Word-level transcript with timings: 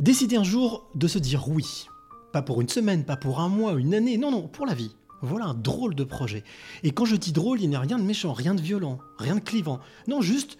Décider 0.00 0.36
un 0.36 0.44
jour 0.44 0.88
de 0.94 1.06
se 1.06 1.18
dire 1.18 1.46
oui. 1.50 1.86
Pas 2.32 2.40
pour 2.40 2.62
une 2.62 2.70
semaine, 2.70 3.04
pas 3.04 3.18
pour 3.18 3.38
un 3.38 3.50
mois, 3.50 3.74
une 3.74 3.92
année, 3.92 4.16
non, 4.16 4.30
non, 4.30 4.48
pour 4.48 4.64
la 4.64 4.72
vie. 4.72 4.96
Voilà 5.20 5.44
un 5.44 5.54
drôle 5.54 5.94
de 5.94 6.04
projet. 6.04 6.42
Et 6.82 6.92
quand 6.92 7.04
je 7.04 7.16
dis 7.16 7.32
drôle, 7.32 7.60
il 7.60 7.68
n'y 7.68 7.76
a 7.76 7.80
rien 7.80 7.98
de 7.98 8.02
méchant, 8.02 8.32
rien 8.32 8.54
de 8.54 8.62
violent, 8.62 8.98
rien 9.18 9.34
de 9.34 9.40
clivant. 9.40 9.78
Non, 10.08 10.22
juste, 10.22 10.56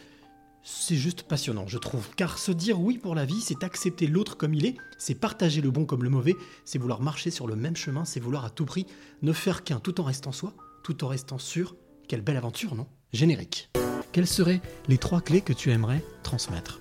c'est 0.63 0.95
juste 0.95 1.23
passionnant, 1.23 1.67
je 1.67 1.79
trouve. 1.79 2.07
Car 2.17 2.37
se 2.37 2.53
dire 2.53 2.79
oui 2.79 2.99
pour 2.99 3.15
la 3.15 3.25
vie, 3.25 3.41
c'est 3.41 3.65
accepter 3.65 4.07
l'autre 4.09 4.37
comme 4.37 4.53
il 4.53 4.67
est, 4.67 4.77
c'est 4.99 5.15
partager 5.15 5.63
le 5.63 5.71
bon 5.71 5.87
comme 5.87 6.05
le 6.05 6.11
mauvais, 6.11 6.37
c'est 6.67 6.79
vouloir 6.79 7.01
marcher 7.01 7.31
sur 7.31 7.47
le 7.47 7.57
même 7.57 7.77
chemin, 7.77 8.05
c'est 8.05 8.21
vouloir 8.21 8.45
à 8.45 8.51
tout 8.51 8.67
prix 8.67 8.85
ne 9.23 9.33
faire 9.33 9.65
qu'un 9.65 9.81
tout 9.81 10.03
en 10.03 10.05
restant 10.05 10.33
soi, 10.33 10.53
tout 10.85 11.03
en 11.03 11.09
restant 11.09 11.39
sûr. 11.39 11.77
Quelle 12.09 12.21
belle 12.21 12.37
aventure, 12.37 12.75
non? 12.75 12.89
Générique. 13.15 13.71
Quelles 14.13 14.27
seraient 14.27 14.61
les 14.87 14.99
trois 14.99 15.23
clés 15.23 15.41
que 15.41 15.55
tu 15.55 15.71
aimerais 15.71 16.05
transmettre? 16.23 16.81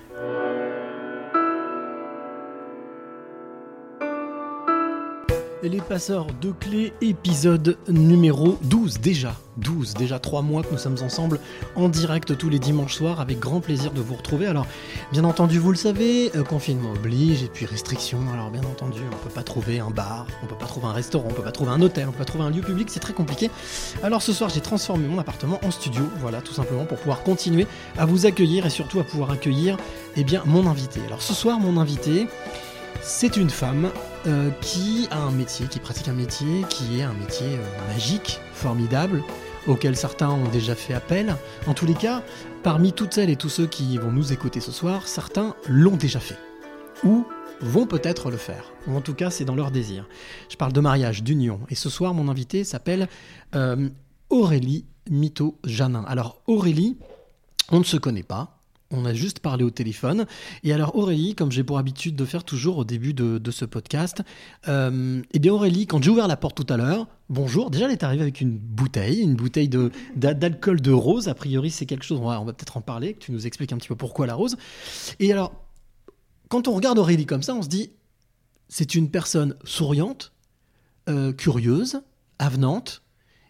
Les 5.63 5.79
passeurs 5.79 6.25
de 6.41 6.51
clés, 6.51 6.91
épisode 7.01 7.77
numéro 7.87 8.57
12 8.63 8.99
déjà. 8.99 9.35
12, 9.57 9.93
déjà 9.93 10.17
3 10.17 10.41
mois 10.41 10.63
que 10.63 10.71
nous 10.71 10.79
sommes 10.79 10.97
ensemble 11.03 11.39
en 11.75 11.87
direct 11.87 12.35
tous 12.35 12.49
les 12.49 12.57
dimanches 12.57 12.95
soirs 12.95 13.21
avec 13.21 13.37
grand 13.37 13.59
plaisir 13.59 13.91
de 13.91 14.01
vous 14.01 14.15
retrouver. 14.15 14.47
Alors, 14.47 14.65
bien 15.11 15.23
entendu, 15.23 15.59
vous 15.59 15.69
le 15.69 15.77
savez, 15.77 16.31
euh, 16.35 16.41
confinement 16.43 16.93
oblige 16.93 17.43
et 17.43 17.47
puis 17.47 17.67
restrictions. 17.67 18.21
Alors, 18.33 18.49
bien 18.49 18.63
entendu, 18.63 19.01
on 19.05 19.23
peut 19.23 19.29
pas 19.29 19.43
trouver 19.43 19.79
un 19.79 19.91
bar, 19.91 20.25
on 20.41 20.47
peut 20.47 20.55
pas 20.55 20.65
trouver 20.65 20.87
un 20.87 20.93
restaurant, 20.93 21.27
on 21.29 21.33
peut 21.33 21.43
pas 21.43 21.51
trouver 21.51 21.71
un 21.71 21.81
hôtel, 21.83 22.07
on 22.07 22.11
peut 22.11 22.17
pas 22.17 22.25
trouver 22.25 22.45
un 22.45 22.49
lieu 22.49 22.61
public, 22.61 22.89
c'est 22.89 22.99
très 22.99 23.13
compliqué. 23.13 23.51
Alors, 24.01 24.23
ce 24.23 24.33
soir, 24.33 24.49
j'ai 24.49 24.61
transformé 24.61 25.07
mon 25.07 25.19
appartement 25.19 25.59
en 25.63 25.69
studio, 25.69 26.03
voilà, 26.21 26.41
tout 26.41 26.53
simplement 26.53 26.85
pour 26.85 26.97
pouvoir 26.97 27.21
continuer 27.21 27.67
à 27.99 28.07
vous 28.07 28.25
accueillir 28.25 28.65
et 28.65 28.71
surtout 28.71 28.99
à 28.99 29.03
pouvoir 29.03 29.29
accueillir, 29.29 29.77
eh 30.15 30.23
bien, 30.23 30.41
mon 30.45 30.65
invité. 30.65 31.01
Alors, 31.05 31.21
ce 31.21 31.35
soir, 31.35 31.59
mon 31.59 31.79
invité, 31.79 32.25
c'est 33.03 33.37
une 33.37 33.51
femme 33.51 33.91
euh, 34.27 34.51
qui 34.61 35.07
a 35.09 35.17
un 35.17 35.31
métier, 35.31 35.67
qui 35.67 35.79
pratique 35.79 36.07
un 36.07 36.13
métier, 36.13 36.63
qui 36.69 36.99
est 36.99 37.03
un 37.03 37.13
métier 37.13 37.47
euh, 37.47 37.93
magique, 37.93 38.39
formidable, 38.53 39.23
auquel 39.67 39.95
certains 39.95 40.29
ont 40.29 40.47
déjà 40.49 40.75
fait 40.75 40.93
appel. 40.93 41.35
En 41.65 41.73
tous 41.73 41.85
les 41.85 41.95
cas, 41.95 42.21
parmi 42.61 42.93
toutes 42.93 43.13
celles 43.13 43.31
et 43.31 43.35
tous 43.35 43.49
ceux 43.49 43.65
qui 43.67 43.97
vont 43.97 44.11
nous 44.11 44.31
écouter 44.31 44.59
ce 44.59 44.71
soir, 44.71 45.07
certains 45.07 45.55
l'ont 45.67 45.95
déjà 45.95 46.19
fait. 46.19 46.37
Ou 47.03 47.25
vont 47.61 47.87
peut-être 47.87 48.29
le 48.29 48.37
faire. 48.37 48.71
Ou 48.87 48.95
en 48.95 49.01
tout 49.01 49.13
cas, 49.13 49.29
c'est 49.29 49.45
dans 49.45 49.55
leur 49.55 49.71
désir. 49.71 50.07
Je 50.49 50.55
parle 50.55 50.73
de 50.73 50.81
mariage, 50.81 51.23
d'union. 51.23 51.59
Et 51.69 51.75
ce 51.75 51.89
soir, 51.89 52.13
mon 52.13 52.27
invité 52.27 52.63
s'appelle 52.63 53.07
euh, 53.55 53.89
Aurélie 54.29 54.85
Mito-Janin. 55.09 56.03
Alors, 56.07 56.41
Aurélie, 56.47 56.97
on 57.71 57.79
ne 57.79 57.83
se 57.83 57.97
connaît 57.97 58.23
pas. 58.23 58.60
On 58.91 59.05
a 59.05 59.13
juste 59.13 59.39
parlé 59.39 59.63
au 59.63 59.69
téléphone. 59.69 60.25
Et 60.63 60.73
alors 60.73 60.95
Aurélie, 60.95 61.33
comme 61.33 61.51
j'ai 61.51 61.63
pour 61.63 61.77
habitude 61.77 62.15
de 62.15 62.25
faire 62.25 62.43
toujours 62.43 62.77
au 62.77 62.83
début 62.83 63.13
de, 63.13 63.51
ce 63.51 63.65
podcast, 63.65 64.21
euh, 64.67 65.21
eh 65.31 65.39
bien 65.39 65.53
Aurélie, 65.53 65.87
quand 65.87 66.03
j'ai 66.03 66.11
ouvert 66.11 66.27
la 66.27 66.37
porte 66.37 66.55
tout 66.55 66.73
à 66.73 66.77
l'heure, 66.77 67.07
bonjour, 67.29 67.71
déjà 67.71 67.85
elle 67.85 67.91
est 67.91 68.03
arrivée 68.03 68.21
avec 68.21 68.41
une 68.41 68.57
bouteille, 68.57 69.21
une 69.21 69.35
bouteille 69.35 69.69
d'alcool 70.15 70.81
de 70.81 70.91
rose. 70.91 71.27
A 71.27 71.33
priori 71.33 71.71
c'est 71.71 71.85
quelque 71.85 72.05
chose, 72.05 72.19
on 72.19 72.27
va, 72.27 72.41
on 72.41 72.45
va 72.45 72.53
peut-être 72.53 72.77
en 72.77 72.81
parler, 72.81 73.13
que 73.13 73.19
tu 73.19 73.31
nous 73.31 73.47
expliques 73.47 73.73
un 73.73 73.77
petit 73.77 73.87
peu 73.87 73.95
pourquoi 73.95 74.27
la 74.27 74.35
rose. 74.35 74.57
Et 75.19 75.31
alors, 75.31 75.53
quand 76.49 76.67
on 76.67 76.73
regarde 76.73 76.99
Aurélie 76.99 77.25
comme 77.25 77.43
ça, 77.43 77.55
on 77.55 77.61
se 77.61 77.69
dit, 77.69 77.91
c'est 78.67 78.95
une 78.95 79.09
personne 79.09 79.55
souriante, 79.63 80.33
euh, 81.09 81.33
curieuse, 81.33 82.01
avenante, 82.39 83.03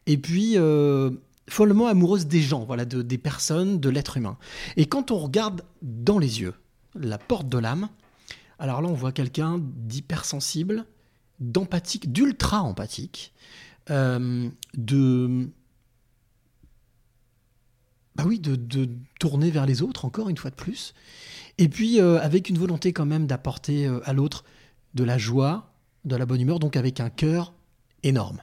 et 0.06 0.18
puis 0.18 0.54
euh, 0.56 1.12
follement 1.52 1.88
amoureuse 1.88 2.28
des 2.28 2.42
gens, 2.42 2.64
voilà, 2.64 2.86
de, 2.86 3.02
des 3.02 3.18
personnes, 3.18 3.80
de 3.80 3.90
l'être 3.90 4.16
humain. 4.16 4.38
Et 4.78 4.86
quand 4.86 5.12
on 5.12 5.18
regarde 5.18 5.64
dans 5.82 6.18
les 6.18 6.40
yeux, 6.40 6.54
la 6.96 7.18
porte 7.18 7.50
de 7.50 7.58
l'âme, 7.58 7.90
alors 8.58 8.82
là 8.82 8.88
on 8.88 8.94
voit 8.94 9.12
quelqu'un 9.12 9.60
d'hypersensible, 9.62 10.86
d'empathique, 11.40 12.12
d'ultra 12.12 12.62
empathique, 12.62 13.34
euh, 13.90 14.50
de... 14.78 15.50
Bah 18.16 18.24
oui, 18.26 18.40
de, 18.40 18.56
de 18.56 18.90
tourner 19.20 19.52
vers 19.52 19.66
les 19.66 19.82
autres, 19.82 20.06
encore 20.06 20.30
une 20.30 20.38
fois 20.38 20.52
de 20.52 20.56
plus. 20.56 20.94
Et 21.58 21.68
puis 21.68 22.00
euh, 22.00 22.20
avec 22.22 22.50
une 22.50 22.58
volonté 22.58 22.94
quand 22.94 23.06
même 23.06 23.28
d'apporter 23.28 23.88
euh, 23.88 24.00
à 24.06 24.14
l'autre 24.14 24.46
de 24.94 25.04
la 25.04 25.18
joie, 25.18 25.74
de 26.06 26.16
la 26.16 26.26
bonne 26.26 26.40
humeur, 26.40 26.60
donc 26.60 26.78
avec 26.78 27.02
un 27.02 27.10
cœur 27.10 27.54
énorme. 28.04 28.42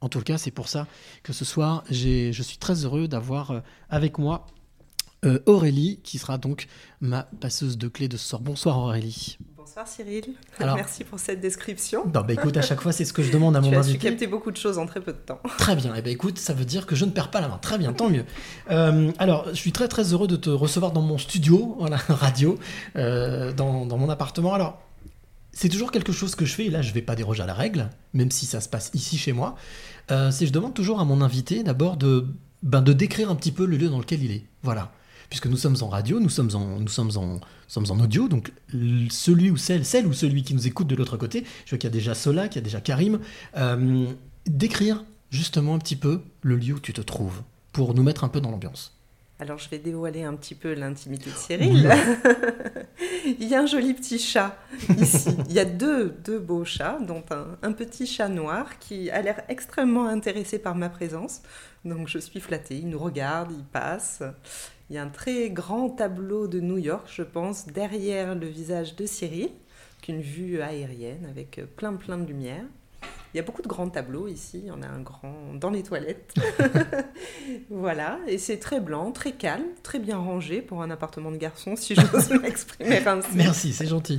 En 0.00 0.08
tout 0.08 0.20
cas, 0.20 0.38
c'est 0.38 0.50
pour 0.50 0.68
ça 0.68 0.86
que 1.22 1.32
ce 1.32 1.44
soir, 1.44 1.82
je 1.90 2.42
suis 2.42 2.58
très 2.58 2.84
heureux 2.84 3.08
d'avoir 3.08 3.50
euh, 3.50 3.60
avec 3.88 4.18
moi 4.18 4.46
euh, 5.24 5.38
Aurélie, 5.46 6.00
qui 6.04 6.18
sera 6.18 6.36
donc 6.38 6.66
ma 7.00 7.22
passeuse 7.40 7.78
de 7.78 7.88
clés 7.88 8.08
de 8.08 8.16
ce 8.16 8.28
soir. 8.28 8.42
Bonsoir 8.42 8.78
Aurélie. 8.78 9.38
Bonsoir 9.56 9.88
Cyril. 9.88 10.34
Alors- 10.60 10.76
Merci 10.76 11.02
pour 11.02 11.18
cette 11.18 11.40
description. 11.40 12.04
Non, 12.04 12.20
bah 12.20 12.34
écoute, 12.34 12.56
à 12.56 12.62
chaque 12.62 12.80
fois, 12.80 12.92
c'est 12.92 13.04
ce 13.04 13.12
que 13.12 13.22
je 13.22 13.32
demande 13.32 13.56
à 13.56 13.60
mon 13.62 13.70
Tu 13.70 13.74
as 13.74 13.78
invité. 13.80 13.98
capter 13.98 14.26
beaucoup 14.28 14.52
de 14.52 14.56
choses 14.56 14.78
en 14.78 14.86
très 14.86 15.00
peu 15.00 15.12
de 15.12 15.18
temps. 15.18 15.40
Très 15.58 15.74
bien, 15.74 15.94
et 15.96 16.02
ben 16.02 16.12
écoute, 16.12 16.38
ça 16.38 16.52
veut 16.54 16.64
dire 16.66 16.86
que 16.86 16.94
je 16.94 17.04
ne 17.04 17.10
perds 17.10 17.30
pas 17.32 17.40
la 17.40 17.48
main. 17.48 17.58
Très 17.58 17.76
bien, 17.78 17.92
tant 17.92 18.08
mieux. 18.08 18.24
Euh, 18.70 19.10
alors, 19.18 19.46
je 19.48 19.54
suis 19.54 19.72
très 19.72 19.88
très 19.88 20.12
heureux 20.12 20.28
de 20.28 20.36
te 20.36 20.50
recevoir 20.50 20.92
dans 20.92 21.02
mon 21.02 21.18
studio, 21.18 21.74
voilà, 21.80 21.96
radio, 22.08 22.56
euh, 22.94 23.52
dans, 23.52 23.86
dans 23.86 23.96
mon 23.98 24.08
appartement. 24.08 24.54
Alors, 24.54 24.78
c'est 25.56 25.70
toujours 25.70 25.90
quelque 25.90 26.12
chose 26.12 26.34
que 26.34 26.44
je 26.44 26.52
fais, 26.52 26.66
et 26.66 26.70
là 26.70 26.82
je 26.82 26.92
vais 26.92 27.00
pas 27.00 27.16
déroger 27.16 27.42
à 27.42 27.46
la 27.46 27.54
règle, 27.54 27.88
même 28.12 28.30
si 28.30 28.44
ça 28.44 28.60
se 28.60 28.68
passe 28.68 28.90
ici 28.92 29.16
chez 29.16 29.32
moi. 29.32 29.56
Euh, 30.10 30.30
c'est 30.30 30.46
je 30.46 30.52
demande 30.52 30.74
toujours 30.74 31.00
à 31.00 31.06
mon 31.06 31.22
invité 31.22 31.62
d'abord 31.62 31.96
de, 31.96 32.26
ben, 32.62 32.82
de 32.82 32.92
décrire 32.92 33.30
un 33.30 33.34
petit 33.34 33.52
peu 33.52 33.64
le 33.64 33.78
lieu 33.78 33.88
dans 33.88 33.98
lequel 33.98 34.22
il 34.22 34.32
est. 34.32 34.44
Voilà. 34.62 34.92
Puisque 35.30 35.46
nous 35.46 35.56
sommes 35.56 35.76
en 35.80 35.88
radio, 35.88 36.20
nous 36.20 36.28
sommes 36.28 36.50
en, 36.54 36.78
nous 36.78 36.88
sommes 36.88 37.10
en, 37.16 37.40
sommes 37.68 37.86
en 37.88 37.98
audio, 37.98 38.28
donc 38.28 38.52
celui 39.08 39.50
ou 39.50 39.56
celle, 39.56 39.86
celle 39.86 40.06
ou 40.06 40.12
celui 40.12 40.42
qui 40.42 40.52
nous 40.52 40.66
écoute 40.66 40.88
de 40.88 40.94
l'autre 40.94 41.16
côté, 41.16 41.44
je 41.64 41.70
vois 41.70 41.78
qu'il 41.78 41.88
y 41.88 41.92
a 41.92 41.94
déjà 41.94 42.14
Sola, 42.14 42.48
qu'il 42.48 42.60
y 42.60 42.62
a 42.62 42.64
déjà 42.64 42.82
Karim, 42.82 43.18
euh, 43.56 44.06
décrire 44.44 45.04
justement 45.30 45.74
un 45.74 45.78
petit 45.78 45.96
peu 45.96 46.20
le 46.42 46.56
lieu 46.56 46.74
où 46.74 46.80
tu 46.80 46.92
te 46.92 47.00
trouves, 47.00 47.40
pour 47.72 47.94
nous 47.94 48.02
mettre 48.02 48.24
un 48.24 48.28
peu 48.28 48.42
dans 48.42 48.50
l'ambiance. 48.50 48.95
Alors 49.38 49.58
je 49.58 49.68
vais 49.68 49.78
dévoiler 49.78 50.22
un 50.22 50.34
petit 50.34 50.54
peu 50.54 50.72
l'intimité 50.72 51.30
de 51.30 51.36
Cyril. 51.36 51.90
Il 53.26 53.46
y 53.46 53.54
a 53.54 53.60
un 53.60 53.66
joli 53.66 53.92
petit 53.92 54.18
chat 54.18 54.56
ici. 54.98 55.36
Il 55.48 55.52
y 55.52 55.58
a 55.58 55.66
deux, 55.66 56.16
deux 56.24 56.38
beaux 56.38 56.64
chats, 56.64 56.98
dont 57.00 57.22
un, 57.30 57.58
un 57.62 57.72
petit 57.72 58.06
chat 58.06 58.28
noir 58.28 58.78
qui 58.78 59.10
a 59.10 59.20
l'air 59.20 59.42
extrêmement 59.48 60.06
intéressé 60.06 60.58
par 60.58 60.74
ma 60.74 60.88
présence. 60.88 61.42
Donc 61.84 62.08
je 62.08 62.18
suis 62.18 62.40
flattée, 62.40 62.76
il 62.76 62.88
nous 62.88 62.98
regarde, 62.98 63.52
il 63.52 63.64
passe. 63.64 64.22
Il 64.88 64.96
y 64.96 64.98
a 64.98 65.02
un 65.02 65.08
très 65.08 65.50
grand 65.50 65.90
tableau 65.90 66.46
de 66.46 66.60
New 66.60 66.78
York, 66.78 67.06
je 67.12 67.22
pense, 67.22 67.66
derrière 67.66 68.34
le 68.34 68.46
visage 68.46 68.96
de 68.96 69.04
Cyril, 69.04 69.50
qu'une 70.00 70.22
vue 70.22 70.62
aérienne 70.62 71.26
avec 71.28 71.60
plein 71.76 71.94
plein 71.94 72.16
de 72.16 72.26
lumière. 72.26 72.64
Il 73.36 73.40
y 73.40 73.42
a 73.42 73.44
beaucoup 73.44 73.60
de 73.60 73.68
grands 73.68 73.90
tableaux 73.90 74.28
ici, 74.28 74.60
il 74.62 74.68
y 74.68 74.70
en 74.70 74.82
a 74.82 74.86
un 74.86 75.02
grand 75.02 75.52
dans 75.60 75.68
les 75.68 75.82
toilettes. 75.82 76.32
voilà, 77.70 78.18
et 78.26 78.38
c'est 78.38 78.56
très 78.56 78.80
blanc, 78.80 79.12
très 79.12 79.32
calme, 79.32 79.66
très 79.82 79.98
bien 79.98 80.16
rangé 80.16 80.62
pour 80.62 80.80
un 80.80 80.88
appartement 80.90 81.30
de 81.30 81.36
garçon, 81.36 81.76
si 81.76 81.94
j'ose 81.94 82.30
m'exprimer 82.42 83.06
ainsi. 83.06 83.28
Merci, 83.34 83.74
c'est 83.74 83.88
gentil. 83.88 84.18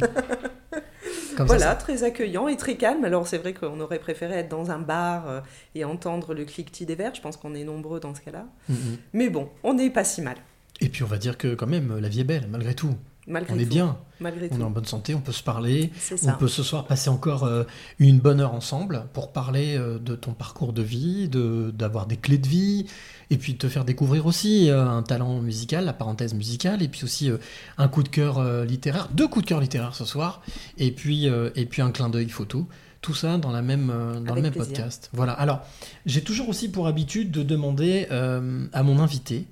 Comme 1.35 1.47
Voilà, 1.47 1.69
ça, 1.69 1.75
très 1.77 2.03
accueillant 2.03 2.47
et 2.47 2.57
très 2.57 2.75
calme. 2.75 3.05
Alors 3.05 3.27
c'est 3.27 3.39
vrai 3.39 3.55
qu'on 3.55 3.79
aurait 3.79 3.97
préféré 3.97 4.35
être 4.35 4.49
dans 4.49 4.69
un 4.69 4.77
bar 4.77 5.27
euh, 5.27 5.41
et 5.73 5.83
entendre 5.83 6.35
le 6.35 6.45
cliquetis 6.45 6.85
des 6.85 6.93
verres. 6.93 7.15
Je 7.15 7.21
pense 7.21 7.37
qu'on 7.37 7.55
est 7.55 7.63
nombreux 7.63 7.99
dans 7.99 8.13
ce 8.13 8.21
cas-là. 8.21 8.45
Mhm. 8.69 8.97
Mais 9.13 9.31
bon, 9.31 9.49
on 9.63 9.73
n'est 9.73 9.89
pas 9.89 10.03
si 10.03 10.21
mal, 10.21 10.37
Et 10.79 10.89
puis 10.89 11.01
on 11.01 11.07
va 11.07 11.17
dire 11.17 11.39
que 11.39 11.55
quand 11.55 11.65
même, 11.65 11.97
la 11.97 12.07
vie 12.07 12.19
est 12.19 12.23
belle, 12.23 12.47
malgré 12.51 12.75
tout. 12.75 12.93
Malgré 13.27 13.53
on 13.53 13.57
tout. 13.57 13.61
est 13.61 13.65
bien, 13.65 13.97
Malgré 14.19 14.49
on 14.51 14.59
est 14.59 14.63
en 14.63 14.71
bonne 14.71 14.85
santé, 14.85 15.13
on 15.13 15.21
peut 15.21 15.31
se 15.31 15.43
parler, 15.43 15.91
on 16.23 16.31
peut 16.33 16.47
ce 16.47 16.63
soir 16.63 16.85
passer 16.85 17.09
encore 17.09 17.43
euh, 17.43 17.65
une 17.99 18.19
bonne 18.19 18.39
heure 18.39 18.53
ensemble 18.53 19.05
pour 19.13 19.31
parler 19.31 19.77
euh, 19.77 19.99
de 19.99 20.15
ton 20.15 20.33
parcours 20.33 20.73
de 20.73 20.81
vie, 20.81 21.29
de 21.29 21.71
d'avoir 21.71 22.07
des 22.07 22.17
clés 22.17 22.39
de 22.39 22.47
vie, 22.47 22.87
et 23.29 23.37
puis 23.37 23.57
te 23.57 23.69
faire 23.69 23.85
découvrir 23.85 24.25
aussi 24.25 24.71
euh, 24.71 24.87
un 24.87 25.03
talent 25.03 25.39
musical, 25.39 25.85
la 25.85 25.93
parenthèse 25.93 26.33
musicale, 26.33 26.81
et 26.81 26.87
puis 26.87 27.03
aussi 27.03 27.29
un 27.77 27.87
coup 27.87 28.01
de 28.01 28.09
cœur 28.09 28.43
littéraire, 28.63 29.09
deux 29.13 29.27
coups 29.27 29.45
de 29.45 29.49
cœur 29.49 29.61
littéraires 29.61 29.95
ce 29.95 30.05
soir, 30.05 30.41
et 30.77 30.91
puis, 30.91 31.27
et 31.27 31.65
puis 31.65 31.81
un 31.81 31.91
clin 31.91 32.09
d'œil 32.09 32.29
photo. 32.29 32.67
Tout 33.01 33.13
ça 33.13 33.37
dans, 33.37 33.51
la 33.51 33.61
même, 33.61 33.87
dans 34.25 34.33
le 34.33 34.41
même 34.41 34.51
plaisir. 34.51 34.73
podcast. 34.73 35.09
Voilà. 35.13 35.33
Alors, 35.33 35.61
j'ai 36.07 36.23
toujours 36.23 36.49
aussi 36.49 36.69
pour 36.69 36.87
habitude 36.87 37.29
de 37.31 37.43
demander 37.43 38.07
à 38.09 38.83
mon 38.83 38.99
invité 38.99 39.45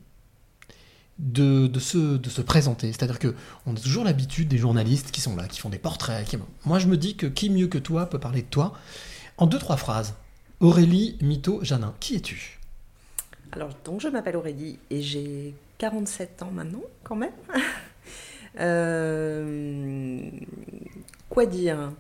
de, 1.20 1.70
se, 1.80 2.18
de 2.18 2.30
se 2.30 2.42
présenter. 2.42 2.88
C'est-à-dire 2.92 3.20
que 3.20 3.36
on 3.66 3.74
a 3.76 3.80
toujours 3.80 4.04
l'habitude 4.04 4.48
des 4.48 4.58
journalistes 4.58 5.12
qui 5.12 5.22
sont 5.22 5.36
là, 5.36 5.48
qui 5.48 5.60
font 5.60 5.70
des 5.70 5.78
portraits. 5.80 6.28
qui- 6.28 6.38
Moi, 6.66 6.80
je 6.80 6.88
me 6.88 6.98
dis 6.98 7.16
que 7.16 7.26
qui 7.28 7.50
mieux 7.50 7.68
que 7.68 7.78
toi 7.78 8.10
peut 8.10 8.20
parler 8.20 8.42
de 8.42 8.48
toi 8.48 8.74
en 9.38 9.48
deux, 9.48 9.60
trois 9.60 9.78
phrases. 9.78 10.14
Aurélie 10.60 11.18
Mito 11.22 11.60
Janin, 11.64 11.94
qui 12.00 12.16
es-tu? 12.16 12.60
Alors, 13.52 13.70
donc, 13.86 14.02
je 14.02 14.08
m'appelle 14.08 14.36
Aurélie 14.36 14.80
et 14.90 15.02
j'ai 15.02 15.54
47 15.78 16.44
ans 16.44 16.52
maintenant, 16.52 16.84
quand 17.04 17.16
même. 17.16 17.32
Euh, 18.58 20.30
quoi 21.30 21.46
dire? 21.46 21.92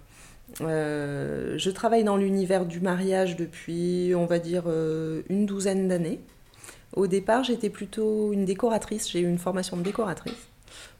Euh, 0.61 1.57
Je 1.57 1.69
travaille 1.69 2.03
dans 2.03 2.17
l'univers 2.17 2.65
du 2.65 2.79
mariage 2.79 3.35
depuis, 3.35 4.13
on 4.15 4.25
va 4.25 4.39
dire, 4.39 4.63
euh, 4.67 5.21
une 5.29 5.45
douzaine 5.45 5.87
d'années. 5.87 6.21
Au 6.95 7.07
départ, 7.07 7.43
j'étais 7.43 7.69
plutôt 7.69 8.31
une 8.33 8.45
décoratrice. 8.45 9.09
J'ai 9.09 9.19
eu 9.19 9.27
une 9.27 9.37
formation 9.37 9.77
de 9.77 9.81
décoratrice. 9.83 10.33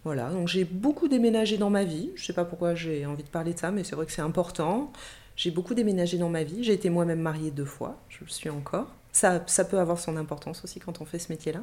Voilà, 0.04 0.30
donc 0.30 0.48
j'ai 0.48 0.64
beaucoup 0.66 1.08
déménagé 1.08 1.58
dans 1.58 1.70
ma 1.70 1.84
vie. 1.84 2.12
Je 2.16 2.26
sais 2.26 2.34
pas 2.34 2.46
pourquoi 2.46 2.76
j'ai 2.76 3.06
envie 3.06 3.24
de 3.24 3.30
parler 3.30 3.54
de 3.54 3.60
ça, 3.60 3.72
mais 3.72 3.84
c'est 3.84 3.96
vrai 3.96 4.06
que 4.06 4.12
c'est 4.12 4.22
important. 4.22 4.92
J'ai 5.36 5.52
beaucoup 5.52 5.74
déménagé 5.74 6.18
dans 6.18 6.30
ma 6.30 6.44
vie. 6.44 6.64
J'ai 6.64 6.74
été 6.74 6.90
moi-même 6.90 7.20
mariée 7.22 7.52
deux 7.52 7.66
fois. 7.66 7.98
Je 8.10 8.20
le 8.24 8.30
suis 8.30 8.50
encore. 8.50 8.88
Ça, 9.12 9.42
ça 9.48 9.66
peut 9.66 9.80
avoir 9.80 10.00
son 10.00 10.16
importance 10.18 10.64
aussi 10.64 10.80
quand 10.80 11.02
on 11.02 11.06
fait 11.06 11.20
ce 11.20 11.32
métier-là. 11.32 11.62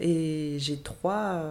Et 0.00 0.56
j'ai 0.58 0.78
trois, 0.78 1.42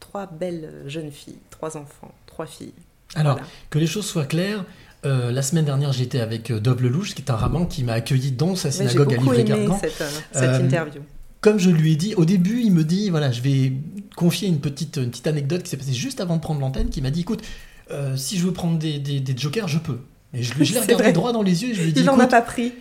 trois 0.00 0.26
belles 0.26 0.82
jeunes 0.86 1.10
filles, 1.10 1.38
trois 1.50 1.76
enfants, 1.76 2.12
trois 2.26 2.46
filles. 2.46 2.74
Alors, 3.14 3.34
Voilà. 3.34 3.48
que 3.70 3.78
les 3.78 3.86
choses 3.86 4.06
soient 4.06 4.26
claires, 4.26 4.64
euh, 5.04 5.30
la 5.30 5.42
semaine 5.42 5.64
dernière, 5.64 5.92
j'étais 5.92 6.20
avec 6.20 6.50
euh, 6.50 6.58
Dove 6.60 6.82
Lelouch, 6.82 7.14
qui 7.14 7.22
est 7.22 7.30
un 7.30 7.36
rabbin 7.36 7.66
qui 7.66 7.84
m'a 7.84 7.92
accueilli 7.94 8.32
dans 8.32 8.56
sa 8.56 8.70
synagogue 8.70 9.14
à 9.14 9.16
Livry-Gargan. 9.18 9.78
cette, 9.78 10.00
euh, 10.00 10.08
cette 10.32 10.42
Euh, 10.42 10.60
interview. 10.64 11.02
Comme 11.44 11.58
je 11.58 11.68
lui 11.68 11.92
ai 11.92 11.96
dit, 11.96 12.14
au 12.14 12.24
début, 12.24 12.62
il 12.62 12.72
me 12.72 12.84
dit, 12.84 13.10
voilà, 13.10 13.30
je 13.30 13.42
vais 13.42 13.74
confier 14.16 14.48
une 14.48 14.60
petite, 14.60 14.96
une 14.96 15.10
petite 15.10 15.26
anecdote 15.26 15.62
qui 15.62 15.68
s'est 15.68 15.76
passée 15.76 15.92
juste 15.92 16.22
avant 16.22 16.36
de 16.36 16.40
prendre 16.40 16.58
l'antenne, 16.60 16.88
qui 16.88 17.02
m'a 17.02 17.10
dit, 17.10 17.20
écoute, 17.20 17.42
euh, 17.90 18.16
si 18.16 18.38
je 18.38 18.46
veux 18.46 18.52
prendre 18.52 18.78
des, 18.78 18.98
des- 18.98 19.20
des 19.20 19.36
jokers, 19.36 19.68
je 19.68 19.78
peux. 19.78 19.98
Et 20.32 20.42
je, 20.42 20.54
je 20.64 20.72
l'ai 20.72 20.80
regardé 20.80 21.12
droit 21.12 21.32
dans 21.34 21.42
les 21.42 21.62
yeux 21.62 21.70
et 21.72 21.74
je 21.74 21.82
lui 21.82 21.90
ai 21.90 21.92
dit, 21.92 22.00
Il 22.00 22.06
n'en 22.06 22.18
a 22.18 22.26
pas 22.26 22.40
pris. 22.40 22.72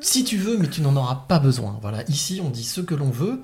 si 0.00 0.22
tu 0.24 0.36
veux, 0.36 0.58
mais 0.58 0.68
tu 0.68 0.82
n'en 0.82 0.94
auras 0.96 1.24
pas 1.28 1.38
besoin. 1.38 1.78
Voilà, 1.80 2.04
ici, 2.10 2.42
on 2.44 2.50
dit 2.50 2.62
ce 2.64 2.82
que 2.82 2.94
l'on 2.94 3.08
veut. 3.10 3.40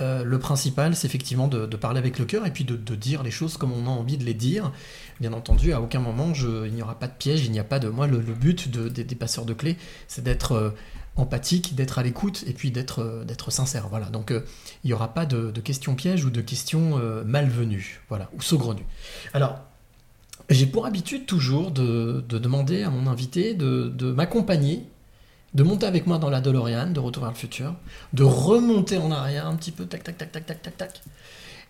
Euh, 0.00 0.24
le 0.24 0.38
principal, 0.40 0.96
c'est 0.96 1.06
effectivement 1.06 1.46
de, 1.46 1.66
de 1.66 1.76
parler 1.76 1.98
avec 1.98 2.18
le 2.18 2.24
cœur 2.24 2.46
et 2.46 2.50
puis 2.50 2.64
de, 2.64 2.74
de 2.76 2.94
dire 2.96 3.22
les 3.22 3.30
choses 3.30 3.56
comme 3.58 3.72
on 3.72 3.86
a 3.86 3.90
envie 3.90 4.16
de 4.16 4.24
les 4.24 4.34
dire. 4.34 4.72
Bien 5.20 5.32
entendu, 5.34 5.72
à 5.74 5.80
aucun 5.82 6.00
moment, 6.00 6.32
je, 6.34 6.66
il 6.66 6.72
n'y 6.72 6.82
aura 6.82 6.98
pas 6.98 7.06
de 7.06 7.12
piège, 7.16 7.44
il 7.44 7.52
n'y 7.52 7.60
a 7.60 7.64
pas 7.64 7.78
de... 7.78 7.88
Moi, 7.88 8.06
le, 8.08 8.16
le 8.22 8.32
but 8.32 8.68
de- 8.70 8.88
des, 8.88 9.04
des 9.04 9.14
passeurs 9.14 9.44
de 9.44 9.52
clés, 9.52 9.76
c'est 10.08 10.24
d'être 10.24 10.52
euh, 10.52 10.70
empathique, 11.16 11.74
d'être 11.74 11.98
à 11.98 12.02
l'écoute 12.02 12.44
et 12.46 12.52
puis 12.52 12.70
d'être 12.70 13.00
euh, 13.00 13.24
d'être 13.24 13.50
sincère. 13.50 13.88
Voilà, 13.88 14.06
donc 14.06 14.30
euh, 14.30 14.44
il 14.82 14.88
n'y 14.88 14.92
aura 14.92 15.14
pas 15.14 15.26
de, 15.26 15.50
de 15.50 15.60
questions 15.60 15.94
pièges 15.94 16.24
ou 16.24 16.30
de 16.30 16.40
questions 16.40 16.98
euh, 16.98 17.22
malvenues, 17.24 18.02
voilà, 18.08 18.28
ou 18.36 18.42
saugrenues. 18.42 18.86
Alors, 19.32 19.60
j'ai 20.50 20.66
pour 20.66 20.86
habitude 20.86 21.26
toujours 21.26 21.70
de, 21.70 22.24
de 22.28 22.38
demander 22.38 22.82
à 22.82 22.90
mon 22.90 23.06
invité 23.06 23.54
de, 23.54 23.88
de 23.88 24.12
m'accompagner, 24.12 24.84
de 25.54 25.62
monter 25.62 25.86
avec 25.86 26.06
moi 26.06 26.18
dans 26.18 26.30
la 26.30 26.40
DeLorean, 26.40 26.90
de 26.90 27.00
Retour 27.00 27.22
vers 27.22 27.32
le 27.32 27.38
futur, 27.38 27.74
de 28.12 28.24
remonter 28.24 28.98
en 28.98 29.10
arrière 29.10 29.46
un 29.46 29.54
petit 29.56 29.70
peu, 29.70 29.86
tac, 29.86 30.02
tac, 30.02 30.18
tac, 30.18 30.32
tac, 30.32 30.46
tac, 30.46 30.62
tac, 30.62 30.76
tac, 30.76 31.02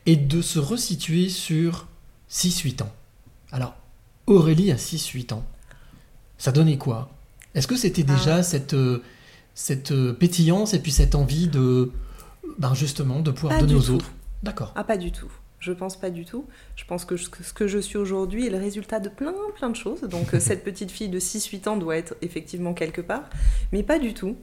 et 0.06 0.16
de 0.16 0.40
se 0.40 0.58
resituer 0.58 1.28
sur 1.28 1.86
6-8 2.30 2.82
ans. 2.82 2.92
Alors, 3.52 3.74
Aurélie 4.26 4.72
à 4.72 4.76
6-8 4.76 5.34
ans, 5.34 5.44
ça 6.38 6.50
donnait 6.50 6.78
quoi? 6.78 7.10
Est-ce 7.54 7.68
que 7.68 7.76
c'était 7.76 8.02
déjà 8.02 8.42
cette, 8.42 8.74
cette 9.54 9.92
euh, 9.92 10.12
pétillance 10.12 10.74
et 10.74 10.78
puis 10.80 10.92
cette 10.92 11.14
envie 11.14 11.48
de, 11.48 11.90
ben 12.58 12.74
justement, 12.74 13.20
de 13.20 13.30
pouvoir 13.30 13.54
Pas 13.54 13.60
donner 13.60 13.74
aux 13.74 13.82
tout. 13.82 13.94
autres 13.94 14.12
D'accord. 14.42 14.72
Ah, 14.76 14.84
pas 14.84 14.96
du 14.96 15.10
tout. 15.12 15.30
Je 15.60 15.72
pense 15.72 15.96
pas 15.98 16.10
du 16.10 16.26
tout. 16.26 16.44
Je 16.76 16.84
pense 16.84 17.06
que 17.06 17.16
ce 17.16 17.28
que 17.54 17.66
je 17.66 17.78
suis 17.78 17.96
aujourd'hui 17.96 18.46
est 18.46 18.50
le 18.50 18.58
résultat 18.58 19.00
de 19.00 19.08
plein, 19.08 19.32
plein 19.56 19.70
de 19.70 19.76
choses. 19.76 20.02
Donc, 20.02 20.34
euh, 20.34 20.40
cette 20.40 20.62
petite 20.62 20.90
fille 20.90 21.08
de 21.08 21.18
6-8 21.18 21.68
ans 21.70 21.76
doit 21.78 21.96
être 21.96 22.14
effectivement 22.20 22.74
quelque 22.74 23.00
part, 23.00 23.22
mais 23.72 23.82
pas 23.82 23.98
du 23.98 24.12
tout. 24.12 24.36